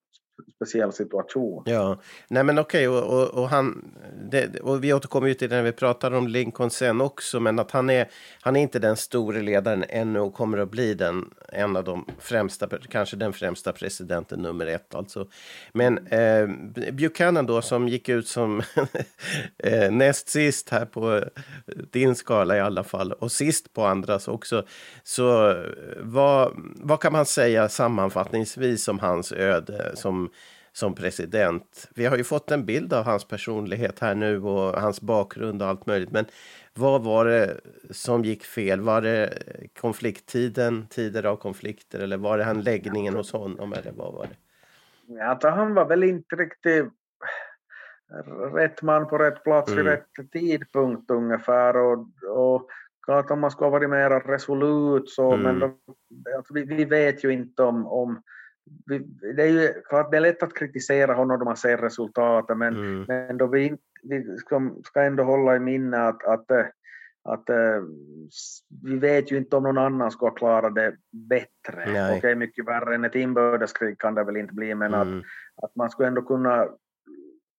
speciell 0.55 0.91
situation. 0.91 1.63
Ja, 1.65 1.97
nej 2.27 2.43
men 2.43 2.59
okej, 2.59 2.87
och, 2.87 3.03
och, 3.03 3.41
och, 3.41 3.49
han, 3.49 3.95
det, 4.31 4.59
och 4.59 4.83
vi 4.83 4.93
återkommer 4.93 5.27
ju 5.27 5.33
till 5.33 5.49
det 5.49 5.55
när 5.55 5.63
vi 5.63 5.71
pratar 5.71 6.11
om 6.11 6.27
Lincoln 6.27 6.69
sen 6.69 7.01
också, 7.01 7.39
men 7.39 7.59
att 7.59 7.71
han 7.71 7.89
är, 7.89 8.07
han 8.41 8.55
är 8.55 8.61
inte 8.61 8.79
den 8.79 8.97
store 8.97 9.41
ledaren 9.41 9.85
ännu 9.89 10.19
och 10.19 10.33
kommer 10.33 10.57
att 10.57 10.71
bli 10.71 10.93
den, 10.93 11.29
en 11.49 11.75
av 11.75 11.83
de 11.83 12.05
främsta, 12.19 12.67
kanske 12.89 13.15
den 13.15 13.33
främsta 13.33 13.71
presidenten 13.71 14.39
nummer 14.39 14.65
ett 14.67 14.95
alltså. 14.95 15.27
Men 15.73 16.07
eh, 16.07 16.47
Buchanan 16.91 17.45
då 17.45 17.61
som 17.61 17.87
gick 17.87 18.09
ut 18.09 18.27
som 18.27 18.61
eh, 19.57 19.91
näst 19.91 20.29
sist 20.29 20.69
här 20.69 20.85
på 20.85 21.23
din 21.91 22.15
skala 22.15 22.57
i 22.57 22.59
alla 22.59 22.83
fall 22.83 23.11
och 23.11 23.31
sist 23.31 23.73
på 23.73 23.85
andras 23.85 24.27
också. 24.27 24.65
Så 25.03 25.51
eh, 25.51 25.57
vad, 25.99 26.51
vad 26.75 26.99
kan 26.99 27.13
man 27.13 27.25
säga 27.25 27.69
sammanfattningsvis 27.69 28.87
om 28.87 28.99
hans 28.99 29.31
öde 29.31 29.91
som 29.95 30.29
som, 30.75 30.95
president. 30.95 31.89
Vi 31.95 32.05
har 32.05 32.17
ju 32.17 32.23
fått 32.23 32.51
en 32.51 32.65
bild 32.65 32.93
av 32.93 33.05
hans 33.05 33.27
personlighet 33.27 33.99
här 33.99 34.15
nu 34.15 34.41
och 34.41 34.81
hans 34.81 35.01
bakgrund 35.01 35.61
och 35.61 35.67
allt 35.67 35.85
möjligt. 35.85 36.11
Men 36.11 36.25
vad 36.73 37.03
var 37.03 37.25
det 37.25 37.59
som 37.89 38.23
gick 38.23 38.43
fel? 38.43 38.81
Var 38.81 39.01
det 39.01 39.33
konflikttiden, 39.81 40.87
tider 40.87 41.25
av 41.25 41.35
konflikter 41.35 41.99
eller 41.99 42.17
var 42.17 42.37
det 42.37 42.43
handläggningen 42.43 43.15
hos 43.15 43.31
honom 43.31 43.73
eller 43.73 43.91
vad 43.91 44.13
var 44.13 44.25
det? 44.25 44.35
Ja, 45.07 45.39
han 45.43 45.73
var 45.73 45.85
väl 45.85 46.03
inte 46.03 46.35
riktigt 46.35 46.85
rätt 48.53 48.81
man 48.81 49.07
på 49.07 49.17
rätt 49.17 49.43
plats 49.43 49.71
mm. 49.71 49.85
vid 49.85 49.93
rätt 49.93 50.31
tidpunkt 50.31 51.11
ungefär 51.11 51.77
och, 51.77 52.07
och 52.29 52.69
klart 53.05 53.31
om 53.31 53.39
man 53.39 53.51
skulle 53.51 53.65
ha 53.65 53.71
varit 53.71 53.89
mer 53.89 54.09
resolut 54.09 55.09
så 55.09 55.31
mm. 55.31 55.43
men 55.43 55.59
då, 55.59 55.65
alltså, 56.37 56.53
vi, 56.53 56.63
vi, 56.63 56.85
vet 56.85 57.23
ju 57.23 57.29
inte 57.29 57.63
om, 57.63 57.87
om 57.87 58.21
det 59.35 59.43
är 59.43 59.47
ju 59.47 59.81
klart 59.89 60.11
det 60.11 60.17
är 60.17 60.21
lätt 60.21 60.43
att 60.43 60.53
kritisera 60.53 61.13
honom 61.13 61.39
då 61.39 61.45
man 61.45 61.57
ser 61.57 61.77
resultaten 61.77 62.57
men, 62.57 62.75
mm. 62.75 63.05
men 63.07 63.37
då 63.37 63.47
vi, 63.47 63.77
vi 64.03 64.37
ska, 64.37 64.71
ska 64.83 65.01
ändå 65.01 65.23
hålla 65.23 65.55
i 65.55 65.59
minne 65.59 65.97
att, 65.97 66.23
att, 66.23 66.51
att 67.23 67.49
eh, 67.49 67.81
vi 68.83 68.97
vet 68.97 69.31
ju 69.31 69.37
inte 69.37 69.55
om 69.55 69.63
någon 69.63 69.77
annan 69.77 70.11
ska 70.11 70.29
klara 70.29 70.69
det 70.69 70.95
bättre. 71.11 71.83
Okej, 71.83 72.17
okay, 72.17 72.35
mycket 72.35 72.67
värre 72.67 72.95
än 72.95 73.05
ett 73.05 73.15
inbördeskrig 73.15 73.99
kan 73.99 74.15
det 74.15 74.23
väl 74.23 74.37
inte 74.37 74.53
bli, 74.53 74.75
men 74.75 74.93
mm. 74.93 75.19
att, 75.19 75.25
att 75.63 75.75
man 75.75 75.89
skulle 75.89 76.07
ändå 76.07 76.21
kunna 76.21 76.67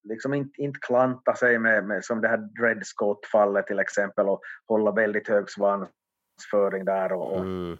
liksom 0.08 0.34
inte, 0.34 0.62
inte 0.62 0.78
klanta 0.82 1.34
sig 1.34 1.58
med, 1.58 1.84
med 1.84 2.04
som 2.04 2.20
det 2.20 2.28
här 2.28 2.36
Dred 2.36 2.86
Scott-fallet 2.86 3.66
till 3.66 3.78
exempel 3.78 4.28
och 4.28 4.40
hålla 4.68 4.92
väldigt 4.92 5.28
hög 5.28 5.50
svansföring 5.50 6.84
där 6.84 7.12
och, 7.12 7.40
mm. 7.40 7.78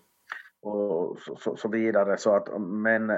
Och 0.63 1.19
så, 1.39 1.57
så, 1.57 1.69
vidare. 1.69 2.19
Så 2.19 2.37
att, 2.37 2.61
men 2.61 3.11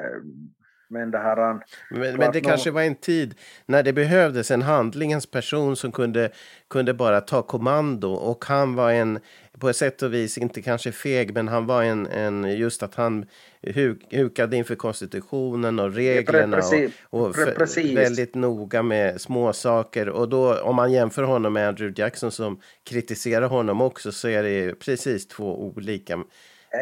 men 0.90 1.10
det, 1.10 1.18
här, 1.18 1.60
men, 1.90 2.16
men 2.16 2.32
det 2.32 2.40
kanske 2.40 2.70
var 2.70 2.82
en 2.82 2.94
tid 2.94 3.34
när 3.66 3.82
det 3.82 3.92
behövdes 3.92 4.50
en 4.50 4.62
handlingens 4.62 5.26
person 5.26 5.76
som 5.76 5.92
kunde, 5.92 6.30
kunde 6.70 6.94
bara 6.94 7.20
ta 7.20 7.42
kommando. 7.42 8.12
Och 8.12 8.44
han 8.44 8.74
var 8.74 8.92
en, 8.92 9.18
på 9.58 9.68
ett 9.68 9.76
sätt 9.76 10.02
och 10.02 10.14
vis, 10.14 10.38
inte 10.38 10.62
kanske 10.62 10.92
feg, 10.92 11.34
men 11.34 11.48
han 11.48 11.66
var 11.66 11.82
en, 11.82 12.06
en 12.06 12.56
just 12.56 12.82
att 12.82 12.94
han 12.94 13.26
huk, 13.62 14.06
hukade 14.10 14.56
inför 14.56 14.74
konstitutionen 14.74 15.78
och 15.78 15.94
reglerna. 15.94 16.56
Precis, 16.56 16.92
och, 17.02 17.26
och 17.26 17.34
för, 17.34 17.94
väldigt 17.94 18.34
noga 18.34 18.82
med 18.82 19.20
små 19.20 19.52
saker. 19.52 20.08
Och 20.08 20.28
då, 20.28 20.60
om 20.60 20.76
man 20.76 20.92
jämför 20.92 21.22
honom 21.22 21.52
med 21.52 21.68
Andrew 21.68 22.02
Jackson 22.02 22.30
som 22.30 22.60
kritiserar 22.84 23.48
honom 23.48 23.80
också, 23.80 24.12
så 24.12 24.28
är 24.28 24.42
det 24.42 24.74
precis 24.74 25.28
två 25.28 25.62
olika 25.62 26.24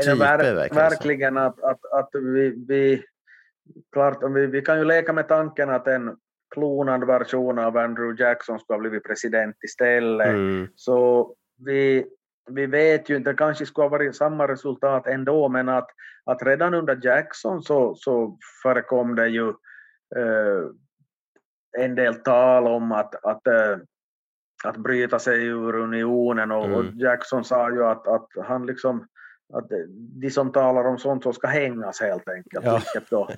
typer. 0.03 0.16
Verkligen, 0.16 0.74
verkligen 0.74 1.37
att, 1.37 1.62
att, 1.62 1.93
att 1.93 2.11
vi, 2.12 2.64
vi 2.68 3.05
klart, 3.93 4.18
vi, 4.34 4.47
vi 4.47 4.62
kan 4.62 4.78
ju 4.78 4.84
leka 4.84 5.12
med 5.12 5.28
tanken 5.28 5.70
att 5.70 5.87
en 5.87 6.16
klonad 6.55 7.07
version 7.07 7.59
av 7.59 7.76
Andrew 7.76 8.24
Jackson 8.24 8.59
skulle 8.59 8.76
ha 8.76 8.80
blivit 8.80 9.05
president 9.05 9.57
istället. 9.64 10.28
Mm. 10.28 10.68
Så 10.74 11.34
vi, 11.64 12.07
vi 12.51 12.66
vet 12.66 13.11
ju 13.11 13.16
inte, 13.16 13.30
det 13.30 13.37
kanske 13.37 13.66
skulle 13.66 13.84
ha 13.84 13.89
varit 13.89 14.16
samma 14.16 14.49
resultat 14.49 15.07
ändå, 15.07 15.49
men 15.49 15.68
att, 15.68 15.89
att 16.24 16.43
redan 16.43 16.74
under 16.74 16.99
Jackson 17.03 17.62
så, 17.62 17.95
så 17.95 18.39
förekom 18.62 19.14
det 19.14 19.28
ju 19.28 19.49
eh, 20.16 20.64
en 21.78 21.95
del 21.95 22.14
tal 22.14 22.66
om 22.66 22.93
att, 22.93 23.24
att, 23.24 23.47
eh, 23.47 23.78
att 24.64 24.76
bryta 24.76 25.18
sig 25.18 25.45
ur 25.47 25.76
unionen 25.76 26.51
och, 26.53 26.64
mm. 26.64 26.76
och 26.76 26.84
Jackson 26.95 27.45
sa 27.45 27.70
ju 27.70 27.84
att, 27.84 28.09
att 28.09 28.28
han 28.45 28.66
liksom 28.66 29.07
att 29.53 29.68
de 29.94 30.30
som 30.30 30.53
talar 30.53 30.84
om 30.84 30.99
sånt 30.99 31.22
så 31.22 31.32
ska 31.32 31.47
hängas 31.47 32.01
helt 32.01 32.28
enkelt. 32.28 32.64
Ja. 32.64 32.72
Vilket, 32.72 33.11
då, 33.11 33.28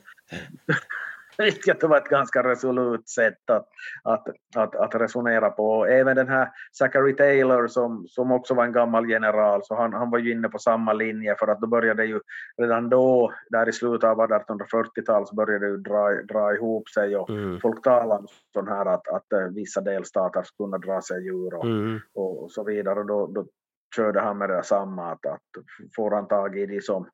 vilket 1.38 1.82
var 1.82 1.96
ett 1.96 2.08
ganska 2.08 2.42
resolut 2.42 3.08
sätt 3.08 3.50
att, 3.50 3.68
att, 4.02 4.28
att, 4.56 4.76
att 4.76 4.94
resonera 4.94 5.50
på. 5.50 5.86
Även 5.86 6.16
den 6.16 6.28
här 6.28 6.48
Zachary 6.72 7.16
Taylor 7.16 7.68
som, 7.68 8.06
som 8.08 8.32
också 8.32 8.54
var 8.54 8.64
en 8.64 8.72
gammal 8.72 9.10
general, 9.10 9.60
så 9.64 9.74
han, 9.74 9.92
han 9.92 10.10
var 10.10 10.18
ju 10.18 10.32
inne 10.32 10.48
på 10.48 10.58
samma 10.58 10.92
linje 10.92 11.34
för 11.38 11.48
att 11.48 11.60
då 11.60 11.66
började 11.66 12.04
ju 12.04 12.20
redan 12.56 12.88
då, 12.88 13.32
där 13.50 13.68
i 13.68 13.72
slutet 13.72 14.10
av 14.10 14.18
1840-talet, 14.18 15.28
så 15.28 15.34
började 15.34 15.66
det 15.66 15.70
ju 15.70 15.76
dra, 15.76 16.22
dra 16.22 16.54
ihop 16.54 16.88
sig 16.88 17.16
och 17.16 17.30
mm. 17.30 17.60
folk 17.60 17.82
talade 17.82 18.20
om 18.20 18.26
sån 18.52 18.68
här 18.68 18.86
att, 18.86 19.08
att 19.08 19.32
eh, 19.32 19.48
vissa 19.54 19.80
delstater 19.80 20.42
skulle 20.42 20.66
kunna 20.66 20.78
dra 20.78 21.00
sig 21.00 21.26
ur 21.26 21.54
och, 21.54 21.64
mm. 21.64 22.00
och, 22.14 22.42
och 22.42 22.50
så 22.50 22.64
vidare. 22.64 23.00
Och 23.00 23.06
då, 23.06 23.26
då 23.26 23.46
körde 23.96 24.20
han 24.20 24.38
med 24.38 24.48
det 24.48 24.62
samma, 24.62 25.12
att, 25.12 25.26
att 25.26 25.42
får 25.96 26.10
han 26.10 26.28
tag 26.28 26.58
i 26.58 26.66
de 26.66 26.80
som, 26.80 27.08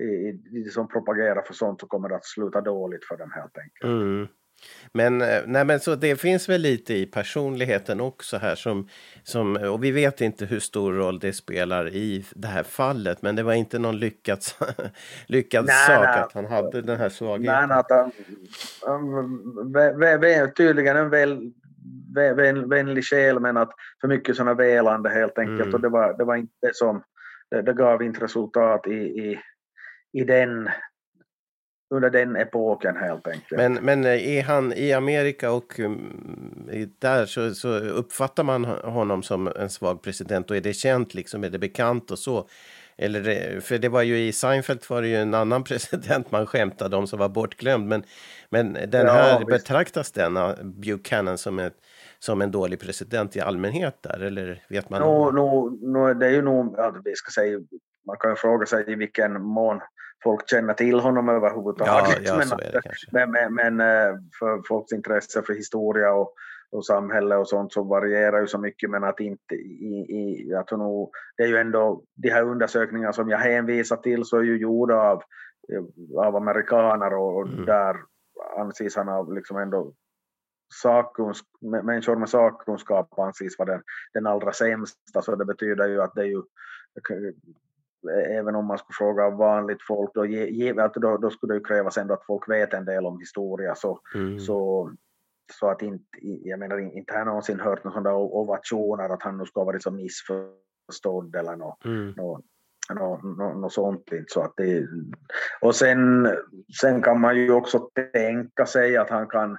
i, 0.00 0.32
de 0.32 0.70
som 0.70 0.88
propagerar 0.88 1.42
för 1.42 1.54
sånt 1.54 1.80
så 1.80 1.86
kommer 1.86 2.08
det 2.08 2.16
att 2.16 2.26
sluta 2.26 2.60
dåligt 2.60 3.04
för 3.04 3.16
dem 3.16 3.30
helt 3.34 3.58
enkelt. 3.58 3.84
Mm. 3.84 4.28
Men, 4.92 5.22
eh, 5.22 5.42
nej, 5.46 5.64
men 5.64 5.80
så 5.80 5.94
det 5.94 6.16
finns 6.16 6.48
väl 6.48 6.60
lite 6.60 6.94
i 6.94 7.06
personligheten 7.06 8.00
också 8.00 8.36
här 8.36 8.54
som, 8.54 8.88
som, 9.22 9.56
och 9.56 9.84
vi 9.84 9.90
vet 9.90 10.20
inte 10.20 10.46
hur 10.46 10.60
stor 10.60 10.92
roll 10.92 11.18
det 11.18 11.32
spelar 11.32 11.88
i 11.88 12.24
det 12.34 12.48
här 12.48 12.62
fallet, 12.62 13.22
men 13.22 13.36
det 13.36 13.42
var 13.42 13.54
inte 13.54 13.78
någon 13.78 13.98
lyckad, 13.98 14.38
lyckad 15.26 15.64
nej, 15.66 15.86
sak 15.86 16.04
nej. 16.04 16.20
att 16.20 16.32
han 16.32 16.46
hade 16.46 16.82
den 16.82 16.98
här 16.98 17.08
svagheten. 17.08 17.68
Nej, 17.68 17.78
att 17.78 17.90
han, 17.90 18.12
han, 18.86 20.54
tydligen 20.54 20.96
en 20.96 21.10
väl 21.10 21.52
vänlig 22.68 23.04
själ 23.04 23.40
men 23.40 23.56
att 23.56 23.70
för 24.00 24.08
mycket 24.08 24.36
sådana 24.36 24.54
välande 24.54 25.10
helt 25.10 25.38
enkelt 25.38 25.60
mm. 25.60 25.74
och 25.74 25.80
det 25.80 25.88
var, 25.88 26.18
det 26.18 26.24
var 26.24 26.36
inte 26.36 26.70
som, 26.72 27.02
det, 27.50 27.62
det 27.62 27.72
gav 27.72 28.02
inte 28.02 28.24
resultat 28.24 28.86
i, 28.86 29.00
i, 29.00 29.40
i 30.12 30.24
den 30.24 30.70
under 31.94 32.10
den 32.10 32.36
epoken 32.36 32.96
helt 32.96 33.26
enkelt. 33.26 33.50
Men, 33.50 33.74
men 33.74 34.04
är 34.04 34.42
han 34.42 34.72
i 34.72 34.92
Amerika 34.92 35.52
och 35.52 35.78
um, 35.78 36.68
där 36.98 37.26
så, 37.26 37.54
så, 37.54 37.68
uppfattar 37.78 38.44
man 38.44 38.64
honom 38.64 39.22
som 39.22 39.46
en 39.56 39.70
svag 39.70 40.02
president 40.02 40.50
och 40.50 40.56
är 40.56 40.60
det 40.60 40.72
känt 40.72 41.14
liksom, 41.14 41.44
är 41.44 41.50
det 41.50 41.58
bekant 41.58 42.10
och 42.10 42.18
så? 42.18 42.48
Eller, 43.02 43.60
för 43.60 43.78
det 43.78 43.88
var 43.88 44.02
ju 44.02 44.18
i 44.18 44.32
Seinfeld 44.32 44.80
var 44.88 45.02
det 45.02 45.08
ju 45.08 45.16
en 45.16 45.34
annan 45.34 45.64
president 45.70 46.30
man 46.30 46.46
skämtade 46.46 46.96
om 46.96 47.06
som 47.06 47.18
var 47.18 47.28
bortglömd. 47.28 47.88
Men, 47.88 48.02
men 48.48 48.72
den 48.72 49.06
ja, 49.06 49.12
här, 49.12 49.38
visst. 49.38 49.50
betraktas 49.50 50.12
den 50.12 50.38
Buchanan 50.62 51.38
som 51.38 51.58
ett 51.58 51.74
som 52.18 52.42
en 52.42 52.50
dålig 52.50 52.80
president 52.80 53.36
i 53.36 53.40
allmänhet 53.40 53.96
där, 54.00 54.20
eller 54.20 54.62
vet 54.68 54.90
man? 54.90 55.00
No, 55.00 55.30
no, 55.30 55.78
no, 55.82 56.14
det 56.14 56.26
är 56.26 56.30
ju 56.30 56.42
nog, 56.42 56.74
ja, 56.76 56.94
vi 57.04 57.14
ska 57.14 57.30
säga, 57.30 57.58
man 58.06 58.16
kan 58.16 58.30
ju 58.30 58.36
fråga 58.36 58.66
sig 58.66 58.84
i 58.86 58.94
vilken 58.94 59.42
mån 59.42 59.80
folk 60.22 60.50
känner 60.50 60.74
till 60.74 61.00
honom 61.00 61.28
överhuvudtaget. 61.28 62.18
Ja, 62.24 62.36
ja, 62.38 62.56
men, 63.12 63.30
men, 63.30 63.54
men, 63.54 63.54
men, 63.54 63.80
eh, 63.80 64.14
för 64.38 64.68
folks 64.68 64.92
intresse 64.92 65.42
för 65.42 65.54
historia 65.54 66.12
och, 66.12 66.34
och 66.72 66.86
samhälle 66.86 67.36
och 67.36 67.48
sånt 67.48 67.72
så 67.72 67.82
varierar 67.82 68.40
ju 68.40 68.46
så 68.46 68.58
mycket 68.58 68.90
men 68.90 69.04
att 69.04 69.20
inte 69.20 69.54
i, 69.54 70.06
i 70.08 70.48
jag 70.50 70.66
tror 70.66 70.78
nog, 70.78 71.10
det 71.36 71.42
är 71.42 71.48
ju 71.48 71.56
ändå 71.56 72.02
de 72.14 72.30
här 72.30 72.42
undersökningarna 72.42 73.12
som 73.12 73.28
jag 73.28 73.38
hänvisar 73.38 73.96
till 73.96 74.24
så 74.24 74.36
är 74.36 74.42
ju 74.42 74.58
gjorda 74.58 74.94
av, 74.94 75.22
av 76.16 76.36
amerikaner 76.36 77.14
och 77.14 77.48
mm. 77.48 77.64
där 77.64 77.96
anses 78.58 78.96
han 78.96 79.08
av 79.08 79.34
liksom 79.34 79.56
ändå 79.56 79.92
sakkunsk, 80.82 81.44
människor 81.60 82.16
med 82.16 82.28
sakkunskap 82.28 83.18
anses 83.18 83.58
vara 83.58 83.72
den, 83.72 83.82
den 84.12 84.26
allra 84.26 84.52
sämsta, 84.52 85.22
så 85.22 85.36
det 85.36 85.44
betyder 85.44 85.88
ju 85.88 86.02
att 86.02 86.14
det 86.14 86.20
är 86.20 86.26
ju 86.26 86.42
även 88.38 88.56
om 88.56 88.66
man 88.66 88.78
skulle 88.78 88.94
fråga 88.94 89.30
vanligt 89.30 89.82
folk, 89.82 90.10
då, 90.14 90.26
då, 90.94 91.16
då 91.16 91.30
skulle 91.30 91.52
det 91.52 91.58
ju 91.58 91.64
krävas 91.64 91.98
ändå 91.98 92.14
att 92.14 92.26
folk 92.26 92.48
vet 92.48 92.74
en 92.74 92.84
del 92.84 93.06
om 93.06 93.18
historia. 93.18 93.74
Så, 93.74 94.00
mm. 94.14 94.38
så, 94.38 94.90
så 95.50 95.70
att 95.70 95.82
inte, 95.82 96.18
jag 96.20 96.58
menar 96.58 96.78
inte 96.78 97.12
har 97.12 97.18
jag 97.18 97.26
någonsin 97.26 97.60
hört 97.60 97.84
några 97.84 97.94
sådana 97.94 98.16
ovationer 98.16 99.08
att 99.08 99.22
han 99.22 99.38
nu 99.38 99.44
ska 99.44 99.60
ha 99.60 99.64
varit 99.64 99.82
så 99.82 99.90
missförstådd 99.90 101.36
eller 101.36 101.56
något, 101.56 101.84
mm. 101.84 102.10
något, 102.16 102.44
något, 102.94 103.22
något, 103.22 103.56
något 103.56 103.72
sånt. 103.72 104.08
Så 104.26 104.42
att 104.42 104.52
det, 104.56 104.86
och 105.60 105.74
sen, 105.74 106.28
sen 106.80 107.02
kan 107.02 107.20
man 107.20 107.36
ju 107.36 107.52
också 107.52 107.78
tänka 108.12 108.66
sig 108.66 108.96
att 108.96 109.10
han 109.10 109.26
kan 109.26 109.58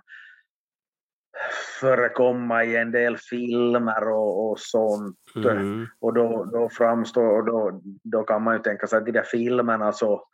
förekomma 1.79 2.63
i 2.63 2.75
en 2.75 2.91
del 2.91 3.17
filmer 3.17 4.07
och, 4.07 4.51
och 4.51 4.59
sånt. 4.59 5.17
Mm. 5.35 5.87
Och 5.99 6.13
då, 6.13 6.45
då 6.45 6.69
framstår, 6.69 7.37
och 7.37 7.45
då, 7.45 7.81
då 8.03 8.23
kan 8.23 8.43
man 8.43 8.55
ju 8.55 8.61
tänka 8.61 8.87
sig 8.87 8.97
att 8.97 9.05
de 9.05 9.11
där 9.11 9.23
filmerna 9.23 9.91
så 9.91 10.27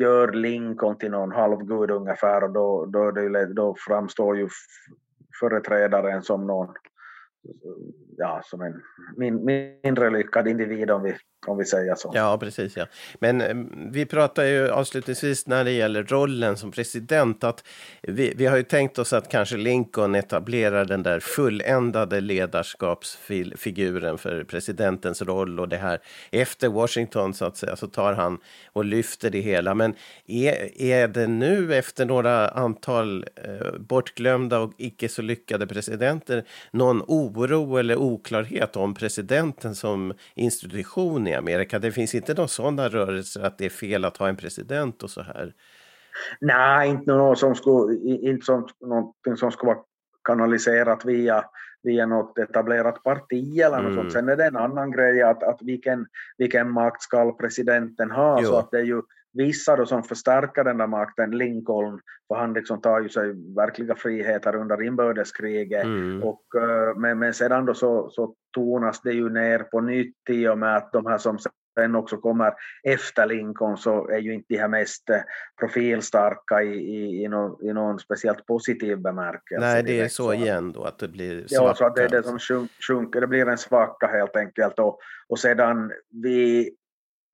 gör 0.00 0.32
Lincoln 0.32 0.98
till 0.98 1.10
någon 1.10 1.32
halvgud 1.32 1.90
ungefär 1.90 2.44
och 2.44 2.50
då, 2.50 2.86
då, 2.86 3.10
då 3.54 3.74
framstår 3.78 4.36
ju 4.36 4.48
företrädaren 5.40 6.22
som 6.22 6.46
någon 6.46 6.74
ja, 8.16 8.42
som 8.44 8.60
en 8.60 8.82
min, 9.16 9.44
mindre 9.82 10.10
lyckad 10.10 10.48
individ 10.48 10.90
om 10.90 11.02
vi, 11.02 11.14
om 11.46 11.58
vi 11.58 11.64
säger 11.64 11.94
så. 11.94 12.12
Ja, 12.14 12.38
precis. 12.38 12.76
Ja. 12.76 12.86
Men 13.18 13.40
eh, 13.40 13.56
vi 13.90 14.06
pratar 14.06 14.44
ju 14.44 14.70
avslutningsvis 14.70 15.46
när 15.46 15.64
det 15.64 15.70
gäller 15.70 16.02
rollen 16.02 16.56
som 16.56 16.70
president 16.70 17.44
att 17.44 17.64
vi, 18.02 18.34
vi 18.36 18.46
har 18.46 18.56
ju 18.56 18.62
tänkt 18.62 18.98
oss 18.98 19.12
att 19.12 19.28
kanske 19.28 19.56
Lincoln 19.56 20.14
etablerar 20.14 20.84
den 20.84 21.02
där 21.02 21.20
fulländade 21.20 22.20
ledarskapsfiguren 22.20 24.18
för 24.18 24.44
presidentens 24.44 25.22
roll 25.22 25.60
och 25.60 25.68
det 25.68 25.76
här 25.76 25.98
efter 26.30 26.68
Washington 26.68 27.34
så 27.34 27.44
att 27.44 27.56
säga 27.56 27.76
så 27.76 27.86
tar 27.86 28.12
han 28.12 28.38
och 28.72 28.84
lyfter 28.84 29.30
det 29.30 29.40
hela. 29.40 29.74
Men 29.74 29.94
är, 30.26 30.82
är 30.82 31.08
det 31.08 31.26
nu 31.26 31.74
efter 31.74 32.06
några 32.06 32.48
antal 32.48 33.24
eh, 33.36 33.78
bortglömda 33.78 34.58
och 34.58 34.72
icke 34.76 35.08
så 35.08 35.22
lyckade 35.22 35.66
presidenter 35.66 36.44
någon 36.70 37.02
oro 37.36 37.76
eller 37.76 37.96
oklarhet 37.96 38.76
om 38.76 38.94
presidenten 38.94 39.74
som 39.74 40.14
institution 40.34 41.26
i 41.26 41.34
Amerika? 41.34 41.78
Det 41.78 41.92
finns 41.92 42.14
inte 42.14 42.34
några 42.34 42.48
sådana 42.48 42.88
rörelser 42.88 43.42
att 43.42 43.58
det 43.58 43.64
är 43.64 43.70
fel 43.70 44.04
att 44.04 44.16
ha 44.16 44.28
en 44.28 44.36
president 44.36 45.02
och 45.02 45.10
så 45.10 45.22
här? 45.22 45.54
Nej, 46.40 46.88
inte 46.88 47.12
något 47.12 47.38
som 47.38 47.54
skulle, 47.54 47.96
inte 48.04 48.46
som, 48.46 48.68
någonting 48.80 49.36
som 49.36 49.50
skulle 49.52 49.72
vara 49.72 49.84
kanaliserat 50.24 51.04
via, 51.04 51.44
via 51.82 52.06
något 52.06 52.38
etablerat 52.38 53.02
parti 53.02 53.58
eller 53.58 53.76
något 53.76 53.92
mm. 53.92 53.96
sånt. 53.96 54.12
Sen 54.12 54.28
är 54.28 54.36
det 54.36 54.46
en 54.46 54.56
annan 54.56 54.90
grej 54.90 55.22
att, 55.22 55.42
att 55.42 55.62
vilken, 55.62 56.06
vilken 56.38 56.70
makt 56.70 57.02
ska 57.02 57.32
presidenten 57.32 58.10
ha. 58.10 58.40
Jo. 58.42 58.48
Så 58.48 58.56
att 58.56 58.70
det 58.70 58.78
är 58.78 58.84
ju 58.84 59.02
vissa 59.32 59.76
då 59.76 59.86
som 59.86 60.02
förstärker 60.02 60.64
den 60.64 60.78
där 60.78 60.86
makten, 60.86 61.30
Lincoln, 61.30 62.00
för 62.28 62.34
han 62.34 62.52
liksom 62.52 62.80
tar 62.80 63.00
ju 63.00 63.08
sig 63.08 63.54
verkliga 63.56 63.94
friheter 63.94 64.56
under 64.56 64.82
inbördeskriget. 64.82 65.84
Mm. 65.84 66.22
Och, 66.22 66.42
eh, 66.56 66.96
men, 66.96 67.18
men 67.18 67.34
sedan 67.34 67.66
då 67.66 67.74
så, 67.74 68.10
så 68.10 68.34
tonas 68.54 69.00
det 69.02 69.12
ju 69.12 69.28
ner 69.28 69.58
på 69.58 69.80
nytt 69.80 70.16
i 70.30 70.48
och 70.48 70.58
med 70.58 70.76
att 70.76 70.92
de 70.92 71.06
här 71.06 71.18
som 71.18 71.38
sen 71.78 71.94
också 71.94 72.16
kommer 72.16 72.52
efter 72.82 73.26
Lincoln 73.26 73.76
så 73.76 74.08
är 74.08 74.18
ju 74.18 74.34
inte 74.34 74.46
de 74.48 74.58
här 74.58 74.68
mest 74.68 75.10
eh, 75.10 75.16
profilstarka 75.60 76.62
i, 76.62 76.74
i, 76.74 77.24
i, 77.24 77.28
någon, 77.28 77.64
i 77.64 77.72
någon 77.72 77.98
speciellt 77.98 78.46
positiv 78.46 78.98
bemärkelse. 78.98 79.60
Nej, 79.66 79.82
det 79.82 80.00
är 80.00 80.08
så 80.08 80.32
igen 80.32 80.72
då 80.72 80.84
att 80.84 80.98
det 80.98 81.08
blir 81.08 81.44
Ja, 81.48 81.74
så 81.74 81.84
att 81.86 81.96
det 81.96 82.02
är 82.02 82.08
det 82.08 82.22
svacka. 82.22 82.28
som 82.28 82.38
sjunk- 82.38 82.70
sjunker, 82.88 83.20
det 83.20 83.26
blir 83.26 83.48
en 83.48 83.58
svacka 83.58 84.06
helt 84.06 84.36
enkelt. 84.36 84.78
Och, 84.78 84.98
och 85.28 85.38
sedan 85.38 85.92
vid, 86.22 86.74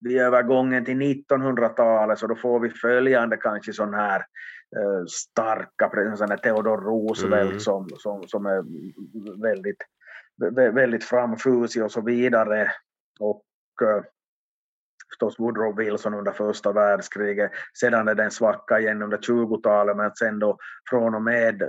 vid 0.01 0.21
övergången 0.21 0.85
till 0.85 0.97
1900-talet 1.01 2.19
så 2.19 2.27
då 2.27 2.35
får 2.37 2.61
vi 2.61 2.71
följande 2.71 3.37
kanske 3.37 3.73
sån 3.73 3.95
här 3.95 4.19
eh, 4.77 5.05
starka, 5.11 6.17
sån 6.17 6.31
här 6.31 6.37
Theodore 6.37 6.81
Roosevelt 6.81 7.49
Mm. 7.51 7.61
som, 7.61 7.89
som, 7.99 8.23
som 8.29 8.47
är 8.47 8.63
väldigt, 9.43 9.83
vä- 10.43 10.75
väldigt 10.75 11.05
framfusig 11.05 11.85
och 11.85 11.93
så 11.93 12.01
vidare. 12.01 12.73
Och 13.21 13.43
eh, 13.83 14.03
förstås 15.11 15.39
Woodrow 15.41 15.77
Wilson 15.77 16.15
under 16.15 16.33
första 16.33 16.73
världskriget. 16.73 17.51
Sedan 17.81 18.09
är 18.09 18.15
det 18.15 18.25
en 18.25 18.31
svacka 18.31 18.81
igen 18.81 19.03
under 19.03 19.19
20-talet 19.19 19.97
men 19.97 20.11
sen 20.15 20.39
då 20.39 20.59
från 20.91 21.15
och 21.15 21.23
med 21.23 21.63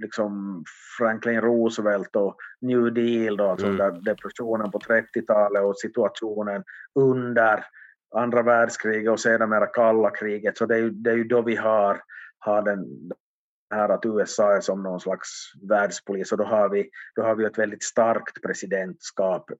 liksom 0.00 0.64
Franklin 0.98 1.40
Roosevelt 1.40 2.16
och 2.16 2.36
New 2.60 2.94
Deal 2.94 3.36
då, 3.36 3.44
alltså 3.50 3.66
Mm. 3.66 4.02
depressionen 4.02 4.70
på 4.70 4.78
30-talet 4.78 5.62
och 5.62 5.78
situationen 5.78 6.64
under 6.94 7.64
andra 8.14 8.42
världskriget 8.42 9.12
och 9.12 9.20
sedermera 9.20 9.66
kalla 9.66 10.10
kriget. 10.10 10.58
Så 10.58 10.66
det 10.66 10.76
är 10.76 10.90
det 10.90 11.10
är 11.10 11.16
ju 11.16 11.24
då 11.24 11.42
vi 11.42 11.56
har, 11.56 12.02
har 12.38 12.62
den 12.62 12.86
här 13.74 13.88
att 13.88 14.06
USA 14.06 14.56
är 14.56 14.60
som 14.60 14.82
någon 14.82 15.00
slags 15.00 15.28
världspolis 15.68 16.32
och 16.32 16.38
då 16.38 16.44
har 16.44 16.68
vi, 16.68 16.90
då 17.14 17.22
har 17.22 17.34
vi 17.34 17.44
ett 17.44 17.58
väldigt 17.58 17.82
starkt 17.82 18.42
presidentskap 18.42 19.50
eh, 19.50 19.56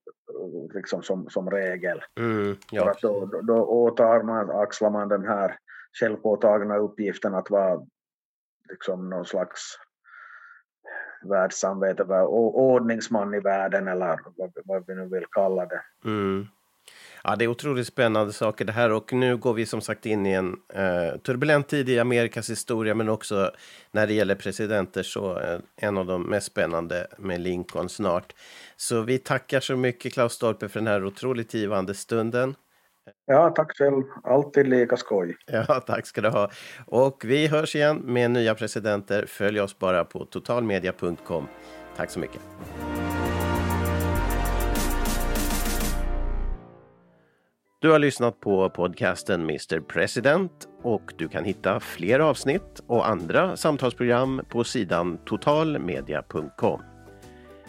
liksom 0.74 1.03
som, 1.03 1.30
som 1.30 1.51
regel. 1.51 2.01
Mm, 2.18 2.55
För 2.55 2.76
ja, 2.76 2.91
att 2.91 3.01
då, 3.01 3.26
då, 3.26 3.41
då 3.41 3.64
åtar 3.64 4.22
man, 4.22 4.51
axlar 4.51 4.91
man 4.91 5.09
den 5.09 5.24
här 5.24 5.57
självpåtagna 6.01 6.76
uppgiften 6.76 7.34
att 7.34 7.51
vara 7.51 7.80
liksom 8.68 9.11
någon 9.11 9.24
slags 9.24 9.61
världssamvete, 11.22 12.02
ordningsman 12.02 13.34
i 13.34 13.40
världen 13.40 13.88
eller 13.88 14.20
vad, 14.36 14.52
vad 14.64 14.84
vi 14.86 14.94
nu 14.94 15.08
vill 15.08 15.26
kalla 15.32 15.66
det. 15.66 15.82
Mm. 16.04 16.46
Ja, 17.24 17.36
det 17.36 17.44
är 17.44 17.48
otroligt 17.48 17.86
spännande 17.86 18.32
saker 18.32 18.64
det 18.64 18.72
här 18.72 18.92
och 18.92 19.12
nu 19.12 19.36
går 19.36 19.54
vi 19.54 19.66
som 19.66 19.80
sagt 19.80 20.06
in 20.06 20.26
i 20.26 20.32
en 20.32 20.56
eh, 20.74 21.18
turbulent 21.18 21.68
tid 21.68 21.88
i 21.88 21.98
Amerikas 21.98 22.50
historia 22.50 22.94
men 22.94 23.08
också 23.08 23.50
när 23.92 24.06
det 24.06 24.12
gäller 24.12 24.34
presidenter 24.34 25.02
så 25.02 25.38
eh, 25.38 25.60
en 25.76 25.98
av 25.98 26.06
de 26.06 26.22
mest 26.22 26.46
spännande 26.46 27.06
med 27.18 27.40
Lincoln 27.40 27.88
snart. 27.88 28.32
Så 28.76 29.02
vi 29.02 29.18
tackar 29.18 29.60
så 29.60 29.76
mycket 29.76 30.12
Klaus 30.12 30.32
Stolpe 30.32 30.68
för 30.68 30.80
den 30.80 30.86
här 30.86 31.04
otroligt 31.04 31.54
givande 31.54 31.94
stunden. 31.94 32.54
Ja, 33.26 33.51
tack 33.51 33.76
själv. 33.76 34.03
Alltid 34.24 34.68
lika 34.68 34.96
skoj. 34.96 35.36
Ja, 35.46 35.64
tack 35.64 36.07
ska 36.07 36.20
du 36.20 36.28
ha. 36.28 36.51
Och 36.86 37.22
vi 37.24 37.46
hörs 37.46 37.74
igen 37.76 37.96
med 37.96 38.30
nya 38.30 38.55
presidenter. 38.55 39.26
Följ 39.26 39.61
oss 39.61 39.78
bara 39.78 40.05
på 40.05 40.24
totalmedia.com. 40.24 41.46
Tack 41.96 42.11
så 42.11 42.20
mycket. 42.20 42.40
Du 47.82 47.90
har 47.90 47.98
lyssnat 47.98 48.40
på 48.40 48.70
podcasten 48.70 49.40
Mr 49.40 49.80
President 49.80 50.53
och 50.82 51.12
du 51.18 51.28
kan 51.28 51.44
hitta 51.44 51.80
fler 51.80 52.20
avsnitt 52.20 52.82
och 52.86 53.09
andra 53.09 53.57
samtalsprogram 53.57 54.42
på 54.48 54.64
sidan 54.64 55.18
totalmedia.com. 55.24 56.82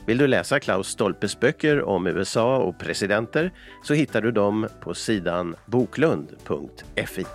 Vill 0.05 0.17
du 0.17 0.27
läsa 0.27 0.59
Klaus 0.59 0.87
Stolpes 0.87 1.39
böcker 1.39 1.83
om 1.83 2.07
USA 2.07 2.57
och 2.57 2.79
presidenter 2.79 3.51
så 3.83 3.93
hittar 3.93 4.21
du 4.21 4.31
dem 4.31 4.67
på 4.81 4.93
sidan 4.93 5.55
boklund.fi. 5.65 7.25